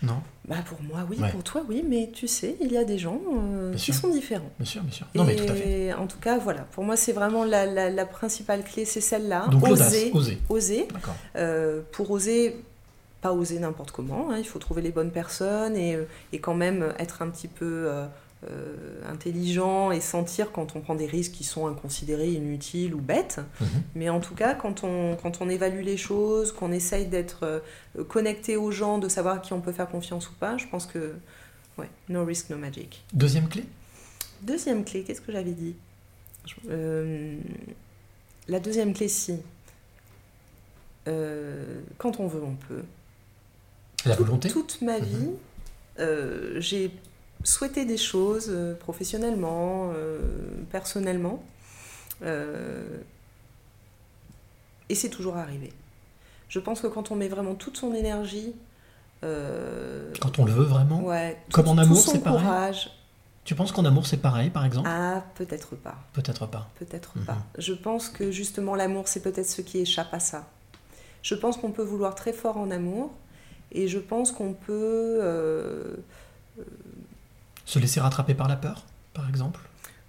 Non 0.01 0.21
Bah, 0.47 0.55
pour 0.65 0.81
moi, 0.81 1.05
oui, 1.09 1.17
Ouais. 1.19 1.29
pour 1.31 1.43
toi, 1.43 1.61
oui, 1.67 1.83
mais 1.87 2.09
tu 2.13 2.27
sais, 2.27 2.55
il 2.61 2.71
y 2.71 2.77
a 2.77 2.83
des 2.85 2.97
gens 2.97 3.19
euh, 3.53 3.73
qui 3.73 3.79
sûr. 3.79 3.93
sont 3.93 4.07
différents. 4.09 4.49
Bien 4.57 4.65
sûr, 4.65 4.81
bien 4.81 4.91
sûr. 4.93 5.05
Non, 5.13 5.23
mais 5.25 5.35
tout 5.35 5.43
à 5.51 5.53
fait. 5.55 5.69
Et 5.87 5.93
en 5.93 6.07
tout 6.07 6.17
cas, 6.19 6.37
voilà, 6.37 6.61
pour 6.71 6.83
moi, 6.83 6.95
c'est 6.95 7.11
vraiment 7.11 7.43
la, 7.43 7.65
la- 7.65 7.89
la 7.89 8.05
principale 8.05 8.63
clé, 8.63 8.85
c'est 8.85 9.01
celle-là. 9.01 9.47
Oser, 9.69 10.11
oser. 10.13 10.37
oser. 10.49 10.87
Euh, 11.35 11.81
pour 11.91 12.09
oser, 12.11 12.55
pas 13.21 13.33
oser 13.33 13.59
n'importe 13.59 13.91
comment, 13.91 14.29
hein, 14.31 14.37
il 14.39 14.45
faut 14.45 14.59
trouver 14.59 14.81
les 14.81 14.91
bonnes 14.91 15.11
personnes 15.11 15.75
et, 15.75 15.95
euh, 15.95 16.05
et 16.31 16.39
quand 16.39 16.55
même 16.55 16.93
être 16.97 17.21
un 17.21 17.27
petit 17.29 17.49
peu 17.49 17.65
euh, 17.89 18.05
euh, 18.49 19.01
intelligent 19.11 19.91
et 19.91 19.99
sentir 19.99 20.51
quand 20.53 20.75
on 20.75 20.79
prend 20.79 20.95
des 20.95 21.05
risques 21.07 21.33
qui 21.33 21.43
sont 21.43 21.67
inconsidérés, 21.67 22.29
inutiles 22.31 22.95
ou 22.95 22.99
bêtes. 23.01 23.39
Mhm. 23.59 23.67
Mais 23.95 24.09
en 24.09 24.21
tout 24.21 24.33
cas, 24.35 24.53
quand 24.53 24.83
on, 24.85 25.17
quand 25.21 25.41
on 25.41 25.49
évalue 25.49 25.81
les 25.83 25.97
choses, 25.97 26.53
qu'on 26.53 26.71
essaye 26.71 27.07
d'être 27.07 27.43
euh, 27.43 28.03
connecté 28.07 28.55
aux 28.55 28.71
gens, 28.71 28.97
de 28.97 29.09
savoir 29.09 29.35
à 29.35 29.39
qui 29.39 29.51
on 29.51 29.59
peut 29.59 29.73
faire 29.73 29.89
confiance 29.89 30.29
ou 30.29 30.33
pas, 30.33 30.57
je 30.57 30.67
pense 30.67 30.85
que, 30.85 31.15
ouais, 31.77 31.89
no 32.07 32.23
risk, 32.23 32.49
no 32.49 32.57
magic. 32.57 33.03
Deuxième 33.13 33.49
clé? 33.49 33.65
Deuxième 34.41 34.85
clé, 34.85 35.03
qu'est-ce 35.03 35.19
que 35.21 35.33
j'avais 35.33 35.51
dit? 35.51 35.75
Euh, 36.69 37.37
La 38.47 38.59
deuxième 38.61 38.93
clé, 38.93 39.09
si. 39.09 39.33
Euh, 41.07 41.81
quand 41.97 42.19
on 42.19 42.27
veut, 42.27 42.41
on 42.43 42.55
peut. 42.55 42.83
La 44.05 44.15
volonté? 44.15 44.49
Toute 44.49 44.81
ma 44.81 44.97
Mhm. 44.99 45.05
vie, 45.05 45.29
j'ai 46.61 46.91
souhaité 47.43 47.85
des 47.85 47.97
choses 47.97 48.47
euh, 48.49 48.75
professionnellement, 48.75 49.91
euh, 49.95 50.19
personnellement. 50.71 51.43
euh, 52.23 52.83
et 54.89 54.95
c'est 54.95 55.09
toujours 55.09 55.37
arrivé. 55.37 55.71
Je 56.47 56.59
pense 56.59 56.81
que 56.81 56.87
quand 56.87 57.11
on 57.11 57.15
met 57.15 57.27
vraiment 57.27 57.53
toute 57.55 57.77
son 57.77 57.93
énergie, 57.93 58.53
euh, 59.23 60.11
Quand 60.19 60.39
on 60.39 60.45
le 60.45 60.51
veut 60.51 60.63
vraiment 60.63 61.01
ouais, 61.03 61.37
Comme 61.51 61.67
en 61.67 61.77
amour, 61.77 61.97
c'est 61.97 62.19
pareil 62.23 62.39
courage, 62.41 62.89
Tu 63.45 63.53
penses 63.55 63.71
qu'en 63.71 63.85
amour, 63.85 64.07
c'est 64.07 64.17
pareil, 64.17 64.49
par 64.49 64.65
exemple 64.65 64.87
ah, 64.91 65.23
peut-être 65.35 65.75
pas. 65.75 65.95
Peut-être 66.13 66.45
pas. 66.47 66.69
Peut-être 66.79 67.17
Mhm. 67.17 67.25
pas. 67.25 67.37
Je 67.57 67.73
pense 67.73 68.09
que 68.09 68.31
justement 68.31 68.75
l'amour, 68.75 69.07
c'est 69.07 69.21
peut-être 69.21 69.47
ce 69.49 69.61
qui 69.61 69.79
échappe 69.79 70.13
à 70.13 70.19
ça. 70.19 70.47
Je 71.21 71.35
pense 71.35 71.57
qu'on 71.57 71.71
peut 71.71 71.83
vouloir 71.83 72.15
très 72.15 72.33
fort 72.33 72.57
en 72.57 72.71
amour 72.71 73.11
et 73.71 73.87
je 73.87 73.99
pense 73.99 74.31
qu'on 74.31 74.53
peut... 74.53 75.19
euh, 75.21 75.95
Se 77.69 77.79
laisser 77.79 77.99
rattraper 77.99 78.33
par 78.33 78.47
la 78.47 78.55
peur, 78.55 78.85
par 79.13 79.27
exemple 79.29 79.59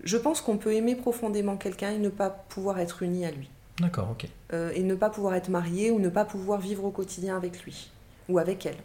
je 0.03 0.17
pense 0.17 0.41
qu'on 0.41 0.57
peut 0.57 0.73
aimer 0.73 0.95
profondément 0.97 1.59
quelqu'un 1.59 1.91
et 1.91 1.99
ne 1.99 2.09
pas 2.09 2.31
pouvoir 2.31 2.79
être 2.79 3.03
uni 3.03 3.27
à 3.27 3.31
lui. 3.31 3.51
D'accord, 3.81 4.09
ok. 4.13 4.27
Euh, 4.55 4.73
et 4.75 4.83
ne 4.83 4.95
pas 4.95 5.11
pouvoir 5.11 5.35
être 5.35 5.51
marié 5.51 5.91
ou 5.91 5.99
ne 5.99 6.09
pas 6.09 6.25
pouvoir 6.25 6.59
vivre 6.59 6.85
au 6.85 6.91
quotidien 6.91 7.37
avec 7.37 7.63
lui 7.65 7.91
ou 8.31 8.39
avec 8.39 8.65
elle. 8.65 8.79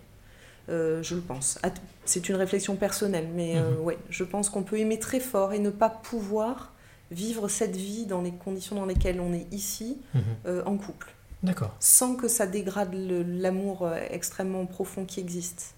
Euh, 0.68 1.02
je 1.04 1.16
le 1.16 1.22
pense. 1.22 1.58
C'est 2.04 2.28
une 2.28 2.36
réflexion 2.36 2.76
personnelle, 2.76 3.30
mais 3.34 3.56
euh, 3.56 3.72
Mhm. 3.78 3.80
ouais, 3.86 3.98
je 4.10 4.26
pense 4.26 4.50
qu'on 4.50 4.64
peut 4.64 4.78
aimer 4.78 5.00
très 5.00 5.22
fort 5.22 5.54
et 5.54 5.60
ne 5.60 5.70
pas 5.70 5.90
pouvoir 5.90 6.74
vivre 7.12 7.48
cette 7.48 7.78
vie 7.78 8.06
dans 8.06 8.22
les 8.22 8.32
conditions 8.34 8.76
dans 8.76 8.86
lesquelles 8.86 9.22
on 9.22 9.32
est 9.32 9.48
ici 9.54 9.98
Mhm. 10.16 10.22
euh, 10.48 10.64
en 10.66 10.76
couple. 10.76 11.14
D'accord. 11.44 11.76
sans 11.80 12.16
que 12.16 12.28
ça 12.28 12.46
dégrade 12.48 12.94
l'amour 12.94 13.88
extrêmement 14.10 14.66
profond 14.66 15.06
qui 15.06 15.20
existe. 15.20 15.75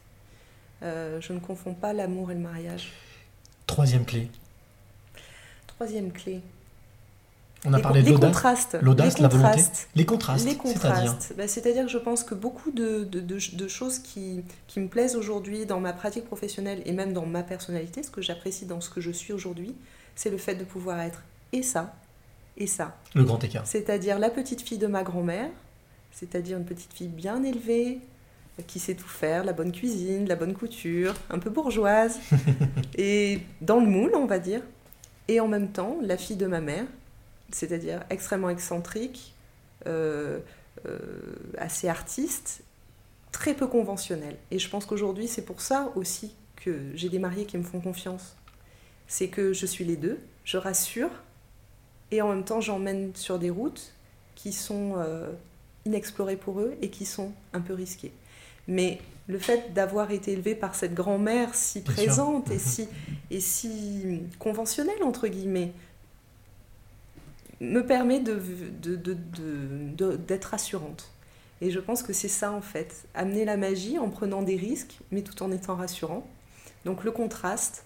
Euh, 0.84 1.20
je 1.22 1.34
ne 1.34 1.40
confonds 1.40 1.74
pas 1.74 1.94
l'amour 1.94 2.32
et 2.32 2.36
le 2.36 2.40
mariage. 2.42 2.92
Troisième 3.66 4.06
clé. 4.06 4.30
Troisième 5.68 6.12
clé. 6.12 6.42
On 7.66 7.74
a 7.74 7.78
les, 7.78 7.84
parlé 7.84 8.04
de 8.04 8.10
l'audace. 8.12 8.30
contrastes. 8.34 8.78
L'audace, 8.82 9.18
la 9.20 9.28
volonté. 9.28 9.50
contrastes. 9.58 9.88
Les 9.96 10.06
contrastes, 10.06 10.46
Les 10.46 10.52
c'est-à-dire 10.54 11.04
contrastes. 11.12 11.34
Bah, 11.36 11.48
C'est-à-dire 11.48 11.86
que 11.86 11.92
je 11.92 11.98
pense 11.98 12.24
que 12.24 12.36
beaucoup 12.36 12.72
de, 12.72 13.04
de- 13.04 13.20
de- 13.20 13.56
de 13.56 13.68
choses 13.68 14.00
qui, 14.00 14.44
qui 14.68 14.80
me 14.80 14.88
plaisent 14.88 15.16
aujourd'hui 15.16 15.66
dans 15.66 15.80
ma 15.80 15.92
pratique 15.94 16.26
professionnelle 16.26 16.82
et 16.86 16.92
même 16.94 17.14
dans 17.14 17.26
ma 17.26 17.42
personnalité, 17.44 18.04
ce 18.04 18.12
que 18.12 18.22
j'apprécie 18.22 18.66
dans 18.66 18.80
ce 18.80 18.90
que 18.92 19.02
je 19.02 19.12
suis 19.12 19.34
aujourd'hui, 19.34 19.76
c'est 20.16 20.30
le 20.30 20.38
fait 20.38 20.56
de 20.56 20.64
pouvoir 20.64 21.00
être 21.00 21.24
et 21.52 21.64
ça, 21.64 21.96
et 22.58 22.68
ça. 22.68 22.96
le 23.16 23.24
grand 23.24 23.44
écart. 23.44 23.66
C'est-à-dire 23.66 24.20
la 24.20 24.30
petite 24.30 24.62
fille 24.62 24.78
de 24.78 24.88
ma 24.88 25.04
grand-mère, 25.04 25.50
c'est-à-dire 26.12 26.58
une 26.58 26.66
petite 26.66 26.94
fille 26.94 27.08
bien 27.08 27.44
élevée, 27.44 28.00
qui 28.66 28.80
sait 28.80 28.96
tout 28.96 29.08
faire, 29.08 29.44
la 29.44 29.54
bonne 29.54 29.72
cuisine, 29.72 30.28
la 30.28 30.36
bonne 30.36 30.54
couture, 30.54 31.14
un 31.30 31.40
peu 31.40 31.50
bourgeoise, 31.50 32.20
et 32.98 33.40
dans 33.62 33.80
le 33.80 33.86
moule, 33.86 34.12
on 34.16 34.26
va 34.26 34.40
dire. 34.40 34.62
Et 35.28 35.40
en 35.40 35.48
même 35.48 35.72
temps, 35.72 35.98
la 36.02 36.18
fille 36.18 36.38
de 36.38 36.48
ma 36.48 36.62
mère, 36.62 36.86
c'est-à-dire 37.52 38.04
extrêmement 38.10 38.50
excentrique, 38.50 39.36
euh, 39.86 40.40
euh, 40.88 40.98
assez 41.58 41.88
artiste, 41.88 42.64
très 43.32 43.54
peu 43.54 43.68
conventionnelle. 43.68 44.38
Et 44.52 44.60
je 44.60 44.70
pense 44.70 44.86
qu'aujourd'hui, 44.86 45.28
c'est 45.28 45.46
pour 45.46 45.62
ça 45.62 45.92
aussi 45.96 46.34
que 46.56 46.92
j'ai 46.96 47.10
des 47.10 47.20
mariés 47.20 47.46
qui 47.46 47.58
me 47.58 47.64
font 47.64 47.80
confiance. 47.80 48.36
C'est 49.08 49.28
que 49.28 49.54
je 49.54 49.66
suis 49.66 49.86
les 49.86 49.96
deux, 49.96 50.20
je 50.44 50.58
rassure, 50.58 51.12
et 52.12 52.22
en 52.22 52.30
même 52.30 52.44
temps, 52.44 52.62
j'emmène 52.62 53.16
sur 53.16 53.38
des 53.38 53.50
routes 53.50 53.94
qui 54.36 54.54
sont 54.54 54.96
euh, 54.98 55.32
inexplorées 55.86 56.38
pour 56.38 56.62
eux 56.62 56.76
et 56.82 56.90
qui 56.90 57.06
sont 57.06 57.32
un 57.54 57.62
peu 57.62 57.74
risquées. 57.74 58.14
Mais 58.68 59.00
le 59.28 59.40
fait 59.40 59.74
d'avoir 59.74 60.12
été 60.12 60.32
élevé 60.32 60.56
par 60.56 60.76
cette 60.76 60.94
grand-mère 60.94 61.54
si 61.56 61.82
Bien 61.82 61.94
sûr. 61.94 62.04
présente 62.06 62.50
et 62.50 62.54
Mhm. 62.56 62.60
si, 62.60 62.88
et 63.32 63.40
si 63.40 64.22
conventionnelle, 64.40 65.04
entre 65.04 65.28
guillemets, 65.28 65.74
me 67.60 67.82
permet 67.82 68.20
de, 68.20 68.36
de- 68.82 68.96
de- 68.96 69.14
de- 69.14 69.18
de- 69.96 70.16
d'être 70.18 70.46
rassurante. 70.46 71.10
Et 71.60 71.72
je 71.72 71.80
pense 71.80 72.04
que 72.04 72.14
c'est 72.14 72.28
ça 72.28 72.52
en 72.52 72.62
fait, 72.62 73.06
amener 73.16 73.44
la 73.46 73.58
magie 73.58 73.98
en 73.98 74.10
prenant 74.10 74.44
des 74.44 74.56
risques, 74.56 75.00
mais 75.12 75.22
tout 75.24 75.42
en 75.42 75.52
étant 75.52 75.76
rassurant. 75.76 76.26
Donc 76.86 77.04
le 77.04 77.12
contraste, 77.12 77.84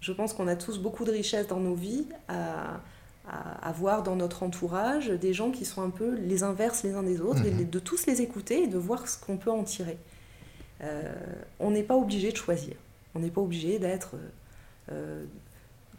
je 0.00 0.12
pense 0.12 0.32
qu'on 0.32 0.46
a 0.46 0.54
tous 0.56 0.78
beaucoup 0.78 1.04
de 1.04 1.10
richesses 1.10 1.48
dans 1.48 1.58
nos 1.60 1.74
vies 1.74 2.06
à, 2.28 2.80
à, 3.28 3.68
à 3.68 3.72
voir 3.72 4.02
dans 4.02 4.16
notre 4.16 4.42
entourage 4.42 5.08
des 5.08 5.32
gens 5.32 5.50
qui 5.50 5.64
sont 5.64 5.82
un 5.82 5.90
peu 5.90 6.14
les 6.16 6.42
inverses 6.42 6.82
les 6.82 6.92
uns 6.94 7.02
des 7.04 7.20
autres, 7.20 7.44
et 7.46 7.50
Mhm. 7.50 7.70
de- 7.70 7.78
tous 7.78 8.06
les 8.06 8.20
écouter 8.20 8.64
et 8.64 8.66
de 8.66 8.78
voir 8.78 9.06
ce 9.08 9.16
qu'on 9.18 9.36
peut 9.36 9.50
en 9.50 9.62
tirer. 9.64 9.96
Euh, 10.82 11.12
on 11.60 11.70
n'est 11.70 11.84
pas 11.84 11.94
obligé 11.96 12.32
de 12.32 12.36
choisir, 12.36 12.74
on 13.14 13.20
n'est 13.20 13.30
pas 13.30 13.40
obligé 13.40 13.78
d'être 13.78 14.16
euh, 14.16 14.28
euh, 14.92 15.24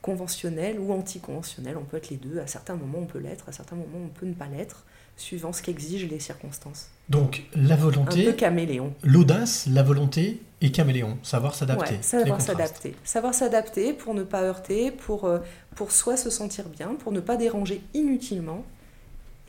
conventionnel 0.01 0.79
ou 0.79 0.91
anticonventionnel, 0.91 1.77
on 1.77 1.83
peut 1.85 1.97
être 1.97 2.09
les 2.09 2.17
deux, 2.17 2.39
à 2.39 2.47
certains 2.47 2.75
moments 2.75 2.99
on 2.99 3.05
peut 3.05 3.19
l'être, 3.19 3.47
à 3.47 3.53
certains 3.53 3.77
moments 3.77 3.99
on 4.05 4.09
peut 4.09 4.25
ne 4.25 4.33
pas 4.33 4.47
l'être, 4.47 4.83
suivant 5.15 5.53
ce 5.53 5.61
qu'exigent 5.61 6.09
les 6.09 6.19
circonstances. 6.19 6.89
Donc, 7.07 7.43
la 7.55 7.75
Un 7.75 7.77
peu 7.77 7.83
volonté, 7.83 8.35
caméléon. 8.35 8.93
l'audace, 9.03 9.67
la 9.67 9.83
volonté 9.83 10.41
et 10.63 10.71
caméléon. 10.71 11.17
Savoir 11.21 11.53
s'adapter. 11.53 11.95
Ouais, 11.95 12.01
savoir 12.01 12.41
s'adapter. 12.41 12.95
Savoir 13.03 13.33
s'adapter 13.33 13.93
pour 13.93 14.13
ne 14.13 14.23
pas 14.23 14.41
heurter, 14.41 14.91
pour, 14.91 15.25
euh, 15.25 15.39
pour 15.75 15.91
soi 15.91 16.15
se 16.17 16.29
sentir 16.29 16.65
bien, 16.69 16.95
pour 16.95 17.11
ne 17.11 17.19
pas 17.19 17.35
déranger 17.35 17.83
inutilement 17.93 18.63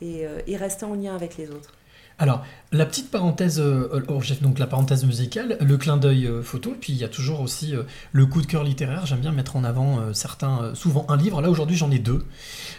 et, 0.01 0.27
euh, 0.27 0.41
et 0.45 0.57
rester 0.57 0.85
en 0.85 0.93
lien 0.93 1.15
avec 1.15 1.37
les 1.37 1.49
autres. 1.49 1.73
Alors, 2.17 2.45
la 2.75 2.85
petite 2.85 3.09
parenthèse, 3.09 3.59
euh, 3.59 4.01
oh, 4.09 4.21
donc 4.41 4.59
la 4.59 4.67
parenthèse 4.67 5.05
musicale, 5.05 5.57
le 5.61 5.77
clin 5.77 5.97
d'œil 5.97 6.27
euh, 6.27 6.41
photo, 6.41 6.75
puis 6.79 6.93
il 6.93 6.99
y 6.99 7.03
a 7.03 7.07
toujours 7.07 7.41
aussi 7.41 7.75
euh, 7.75 7.83
le 8.11 8.25
coup 8.25 8.41
de 8.41 8.47
cœur 8.47 8.63
littéraire. 8.63 9.05
J'aime 9.05 9.19
bien 9.19 9.31
mettre 9.31 9.55
en 9.55 9.63
avant 9.63 10.13
certains, 10.13 10.73
souvent 10.73 11.05
un 11.09 11.17
livre. 11.17 11.41
Là 11.41 11.49
aujourd'hui 11.49 11.77
j'en 11.77 11.91
ai 11.91 11.99
deux. 11.99 12.25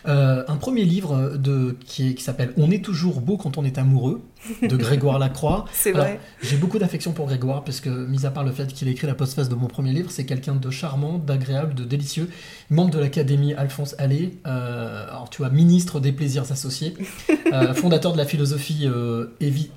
Euh, 0.09 0.44
un 0.47 0.57
premier 0.57 0.84
livre 0.84 1.36
de, 1.36 1.76
qui, 1.84 2.16
s'appelle 2.18 2.53
On 2.57 2.70
est 2.70 2.84
toujours 2.84 3.20
beau 3.20 3.36
quand 3.36 3.59
on 3.59 3.64
est 3.64 3.78
amoureux 3.78 4.22
de 4.62 4.76
Grégoire 4.76 5.18
Lacroix. 5.18 5.64
C'est 5.72 5.92
vrai. 5.92 6.20
J'ai 6.42 6.57
beaucoup 6.57 6.78
d'affection 6.78 7.12
pour 7.12 7.26
Grégoire 7.26 7.64
parce 7.64 7.80
que, 7.80 7.88
mis 7.88 8.24
à 8.26 8.30
part 8.30 8.44
le 8.44 8.53
fait 8.53 8.72
qu'il 8.72 8.86
a 8.88 8.90
écrit 8.90 9.07
la 9.07 9.14
postface 9.14 9.49
de 9.49 9.55
mon 9.55 9.66
premier 9.66 9.92
livre, 9.92 10.11
c'est 10.11 10.26
quelqu'un 10.26 10.55
de 10.55 10.70
charmant, 10.70 11.18
d'agréable, 11.18 11.74
de 11.74 11.84
délicieux, 11.84 12.28
membre 12.70 12.90
de 12.90 12.99
l'Académie 12.99 13.55
Alphonse 13.55 13.94
Allais, 13.99 14.32
euh, 14.47 15.09
alors 15.09 15.30
tu 15.30 15.38
vois, 15.38 15.51
ministre 15.51 15.99
des 16.01 16.12
plaisirs 16.12 16.51
associés, 16.51 16.94
euh, 17.53 17.74
fondateur 17.74 18.12
de 18.12 18.18
la 18.18 18.26
philosophie 18.26 18.82
euh, 18.84 19.26
évi- 19.40 19.70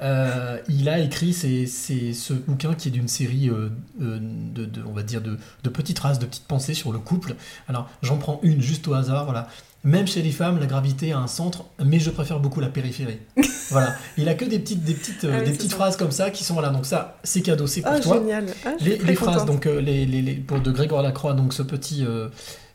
Euh, 0.00 0.58
il 0.68 0.88
a 0.88 0.98
écrit 1.00 1.32
ces- 1.32 1.66
ces- 1.66 2.12
ce 2.12 2.32
bouquin 2.32 2.74
qui 2.74 2.88
est 2.88 2.90
d'une 2.92 3.08
série 3.08 3.48
euh, 3.48 3.68
euh, 4.00 4.18
de, 4.20 4.64
de- 4.64 4.82
on 4.88 4.92
va 4.92 5.02
dire, 5.02 5.20
de, 5.20 5.36
de 5.64 5.68
petites 5.70 5.98
races, 5.98 6.18
de 6.18 6.26
petites 6.26 6.44
pensées 6.46 6.74
sur 6.74 6.92
le 6.92 6.98
couple. 7.00 7.34
Alors, 7.68 7.88
j'en 8.02 8.16
prends 8.16 8.38
une 8.42 8.60
juste 8.62 8.86
au 8.88 8.94
hasard, 8.94 9.24
voilà. 9.24 9.48
Même 9.84 10.06
chez 10.06 10.22
les 10.22 10.30
femmes, 10.32 10.58
la 10.60 10.66
gravité 10.66 11.12
a 11.12 11.18
un 11.18 11.26
centre, 11.28 11.64
mais 11.84 11.98
je 12.00 12.10
préfère 12.10 12.40
beaucoup 12.40 12.60
la 12.60 12.68
périphérie. 12.68 13.18
voilà. 13.70 13.94
Il 14.16 14.28
a 14.28 14.34
que 14.34 14.44
des 14.44 14.58
petites, 14.58 14.84
des 14.84 14.94
petites, 14.94 15.24
Ah 15.24 15.38
oui, 15.40 15.44
des 15.46 15.52
petites 15.56 15.70
ça. 15.70 15.76
phrases 15.76 15.96
comme 15.96 16.10
ça 16.12 16.30
qui 16.30 16.44
sont 16.44 16.60
là. 16.60 16.70
Donc 16.70 16.86
ça, 16.86 17.18
c'est 17.24 17.42
cadeau, 17.42 17.66
c'est 17.66 17.80
pour 17.82 17.92
Ah, 17.92 18.00
toi. 18.00 18.18
génial. 18.18 18.46
Ah, 18.66 18.70
Les, 18.80 18.98
les 18.98 19.14
phrases, 19.14 19.44
donc 19.46 19.64
les, 19.66 20.04
les- 20.06 20.22
les- 20.22 20.34
pour 20.34 20.60
de 20.60 20.70
Grégoire 20.72 21.02
Lacroix, 21.02 21.32
donc 21.34 21.52
ce 21.52 21.62
petit, 21.62 22.04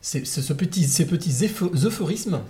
c'est- 0.00 0.24
ce 0.26 0.52
petit, 0.52 0.84
ces 0.84 1.06
petits 1.06 1.30
eupho- 1.30 1.74
euphorismes. 1.86 2.40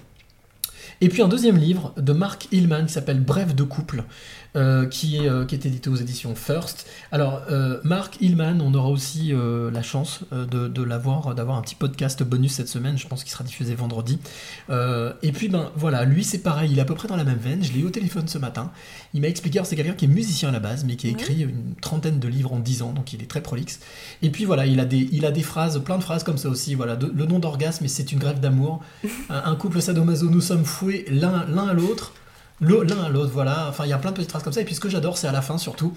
Et 1.00 1.08
puis 1.08 1.22
un 1.22 1.28
deuxième 1.28 1.56
livre 1.56 1.92
de 1.96 2.12
Mark 2.12 2.48
Hillman 2.52 2.88
s'appelle 2.88 3.20
Bref 3.20 3.54
de 3.54 3.62
couple, 3.62 4.04
euh, 4.56 4.86
qui, 4.86 5.16
est, 5.16 5.28
euh, 5.28 5.44
qui 5.44 5.54
est 5.54 5.66
édité 5.66 5.90
aux 5.90 5.96
éditions 5.96 6.34
First. 6.34 6.86
Alors, 7.12 7.42
euh, 7.50 7.80
Mark 7.84 8.16
Hillman, 8.20 8.60
on 8.60 8.72
aura 8.74 8.88
aussi 8.88 9.32
la 9.34 9.82
chance 9.82 10.20
de, 10.32 10.68
de 10.68 10.82
l'avoir, 10.82 11.34
d'avoir 11.34 11.56
un 11.58 11.62
petit 11.62 11.74
podcast 11.74 12.22
bonus 12.22 12.52
cette 12.52 12.68
semaine, 12.68 12.96
je 12.98 13.06
pense 13.06 13.22
qu'il 13.24 13.32
sera 13.32 13.44
diffusé 13.44 13.74
vendredi. 13.74 14.18
Et 14.70 15.32
puis, 15.32 15.48
ben 15.48 15.70
voilà, 15.76 16.04
lui 16.04 16.24
c'est 16.24 16.38
pareil, 16.38 16.70
il 16.72 16.78
est 16.78 16.82
à 16.82 16.84
peu 16.84 16.94
près 16.94 17.08
dans 17.08 17.16
la 17.16 17.24
même 17.24 17.38
veine, 17.38 17.62
je 17.62 17.72
l'ai 17.72 17.80
eu 17.80 17.84
au 17.84 17.90
téléphone 17.90 18.28
ce 18.28 18.38
matin. 18.38 18.70
Il 19.12 19.20
m'a 19.20 19.28
expliqué, 19.28 19.58
alors 19.58 19.66
c'est 19.66 19.76
quelqu'un 19.76 19.94
qui 19.94 20.04
est 20.04 20.08
musicien 20.08 20.48
à 20.48 20.52
la 20.52 20.60
base, 20.60 20.84
mais 20.84 20.96
qui 20.96 21.06
a 21.08 21.10
écrit 21.10 21.42
une 21.42 21.74
trentaine 21.80 22.18
de 22.18 22.28
livres 22.28 22.52
en 22.52 22.58
10 22.58 22.82
ans, 22.82 22.92
donc 22.92 23.12
il 23.12 23.22
est 23.22 23.26
très 23.26 23.42
prolixe. 23.42 23.80
Et 24.22 24.30
puis 24.30 24.44
voilà, 24.44 24.66
il 24.66 24.80
a 24.80 24.84
des, 24.84 25.08
il 25.12 25.26
a 25.26 25.30
des 25.30 25.42
phrases, 25.42 25.80
plein 25.82 25.98
de 25.98 26.02
phrases 26.04 26.24
comme 26.24 26.38
ça 26.38 26.48
aussi. 26.48 26.74
Voilà, 26.74 26.96
de- 26.96 27.12
le 27.14 27.26
nom 27.26 27.38
d'orgasme, 27.38 27.86
c'est 27.88 28.12
une 28.12 28.18
grève 28.18 28.40
d'amour. 28.40 28.82
un, 29.30 29.42
un 29.50 29.56
couple 29.56 29.80
sadomaso, 29.80 30.28
nous 30.30 30.40
sommes 30.40 30.64
foués 30.64 31.04
l'un 31.10 31.68
à 31.68 31.72
l'autre. 31.72 32.12
L'un 32.66 33.04
à 33.04 33.08
l'autre, 33.08 33.30
voilà. 33.32 33.66
Enfin, 33.68 33.84
il 33.84 33.90
y 33.90 33.92
a 33.92 33.98
plein 33.98 34.10
de 34.10 34.16
petites 34.16 34.30
phrases 34.30 34.42
comme 34.42 34.52
ça. 34.52 34.60
Et 34.60 34.64
puis 34.64 34.74
ce 34.74 34.80
que 34.80 34.88
j'adore, 34.88 35.18
c'est 35.18 35.26
à 35.28 35.32
la 35.32 35.42
fin 35.42 35.58
surtout 35.58 35.92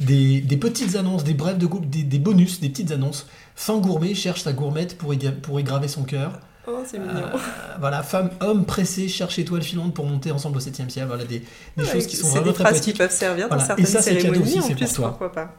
des, 0.00 0.40
des 0.40 0.56
petites 0.56 0.96
annonces, 0.96 1.24
des 1.24 1.34
brefs 1.34 1.58
de 1.58 1.66
couple, 1.66 1.88
des, 1.88 2.02
des 2.02 2.18
bonus, 2.18 2.60
des 2.60 2.68
petites 2.68 2.90
annonces. 2.92 3.26
Fin 3.56 3.78
gourmet 3.78 4.14
cherche 4.14 4.42
sa 4.42 4.52
gourmette 4.52 4.96
pour 4.98 5.12
y, 5.14 5.18
pour 5.32 5.58
y 5.60 5.64
graver 5.64 5.88
son 5.88 6.02
cœur. 6.04 6.38
Oh, 6.68 6.78
c'est 6.86 6.98
mignon. 6.98 7.14
Euh, 7.16 7.36
voilà, 7.80 8.02
femme, 8.04 8.30
homme 8.40 8.64
pressé 8.64 9.08
cherche 9.08 9.38
étoile 9.38 9.62
filante 9.62 9.94
pour 9.94 10.06
monter 10.06 10.30
ensemble 10.30 10.58
au 10.58 10.60
7 10.60 10.88
ciel. 10.90 11.06
Voilà, 11.08 11.24
des, 11.24 11.42
des 11.76 11.84
Ouais, 11.84 11.90
choses 11.90 12.06
qui 12.06 12.16
sont 12.16 12.28
c'est 12.28 12.30
vraiment 12.30 12.46
des 12.46 12.52
très 12.52 12.64
phrases 12.64 12.80
qui 12.80 12.92
peuvent 12.92 13.10
servir 13.10 13.48
Voilà. 13.48 13.66
dans 13.66 13.76
Et 13.76 13.84
certaines 13.84 13.86
ça, 13.86 14.00
c'est 14.02 14.16
cadeau 14.18 14.40
aussi, 14.42 14.62
c'est 14.62 14.74
pour 14.76 14.92
toi. 14.92 15.08
pourquoi 15.08 15.32
pas. 15.32 15.56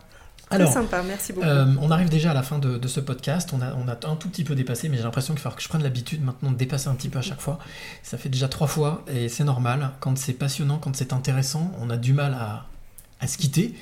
Alors, 0.54 0.72
Très 0.72 0.82
sympa, 0.82 1.04
merci 1.04 1.34
beaucoup. 1.34 1.48
Euh, 1.48 1.66
on 1.82 1.92
arrive 1.92 2.10
déjà 2.10 2.32
à 2.32 2.34
la 2.34 2.44
fin 2.44 2.60
de, 2.60 2.78
de 2.78 2.88
ce 2.88 3.00
podcast. 3.00 3.52
On 3.54 3.62
a, 3.62 3.74
on 3.76 3.88
a 3.88 3.94
un 3.94 4.16
tout 4.16 4.30
petit 4.30 4.44
peu 4.44 4.56
dépassé, 4.56 4.90
mais 4.90 4.98
j'ai 4.98 5.04
l'impression 5.04 5.34
qu'il 5.34 5.40
va 5.40 5.44
falloir 5.44 5.58
que 5.58 5.64
je 5.64 5.70
prenne 5.70 5.84
l'habitude 5.84 6.24
maintenant 6.24 6.52
de 6.52 6.58
dépasser 6.58 6.88
un 6.88 6.96
petit 6.96 7.10
peu 7.10 7.20
à 7.20 7.24
chaque 7.24 7.42
fois. 7.42 7.60
Ça 8.04 8.18
fait 8.18 8.30
déjà 8.30 8.48
trois 8.48 8.68
fois 8.68 9.04
et 9.08 9.30
c'est 9.30 9.44
normal. 9.44 9.92
Quand 10.00 10.18
c'est 10.18 10.34
passionnant, 10.34 10.78
quand 10.78 10.96
c'est 10.96 11.14
intéressant, 11.14 11.72
on 11.80 11.90
a 11.90 11.98
du 11.98 12.14
mal 12.14 12.34
à, 12.34 12.66
à 13.20 13.28
se 13.28 13.38
quitter. 13.38 13.74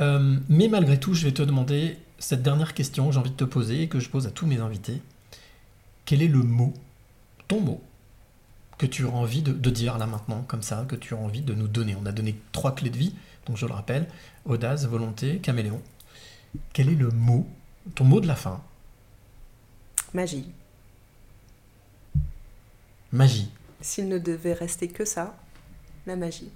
Euh, 0.00 0.36
mais 0.48 0.68
malgré 0.68 0.98
tout, 0.98 1.14
je 1.14 1.24
vais 1.24 1.32
te 1.32 1.42
demander 1.42 1.98
cette 2.18 2.42
dernière 2.42 2.74
question 2.74 3.08
que 3.08 3.12
j'ai 3.12 3.18
envie 3.18 3.30
de 3.30 3.36
te 3.36 3.44
poser 3.44 3.82
et 3.82 3.88
que 3.88 4.00
je 4.00 4.08
pose 4.08 4.26
à 4.26 4.30
tous 4.30 4.46
mes 4.46 4.58
invités. 4.58 5.02
Quel 6.06 6.22
est 6.22 6.28
le 6.28 6.42
mot, 6.42 6.72
ton 7.48 7.60
mot, 7.60 7.82
que 8.78 8.86
tu 8.86 9.04
auras 9.04 9.18
envie 9.18 9.42
de, 9.42 9.52
de 9.52 9.70
dire 9.70 9.98
là 9.98 10.06
maintenant, 10.06 10.44
comme 10.46 10.62
ça, 10.62 10.84
que 10.88 10.96
tu 10.96 11.14
as 11.14 11.16
envie 11.16 11.42
de 11.42 11.54
nous 11.54 11.68
donner? 11.68 11.96
On 12.00 12.06
a 12.06 12.12
donné 12.12 12.38
trois 12.52 12.74
clés 12.74 12.90
de 12.90 12.96
vie, 12.96 13.14
donc 13.46 13.56
je 13.56 13.66
le 13.66 13.72
rappelle 13.72 14.06
audace, 14.44 14.86
volonté, 14.86 15.38
caméléon. 15.38 15.80
Quel 16.72 16.88
est 16.88 16.94
le 16.94 17.10
mot, 17.10 17.46
ton 17.94 18.04
mot 18.04 18.20
de 18.20 18.26
la 18.26 18.36
fin? 18.36 18.60
Magie. 20.12 20.46
Magie. 23.12 23.50
S'il 23.80 24.08
ne 24.08 24.18
devait 24.18 24.52
rester 24.54 24.88
que 24.88 25.04
ça, 25.04 25.36
la 26.06 26.16
magie. 26.16 26.50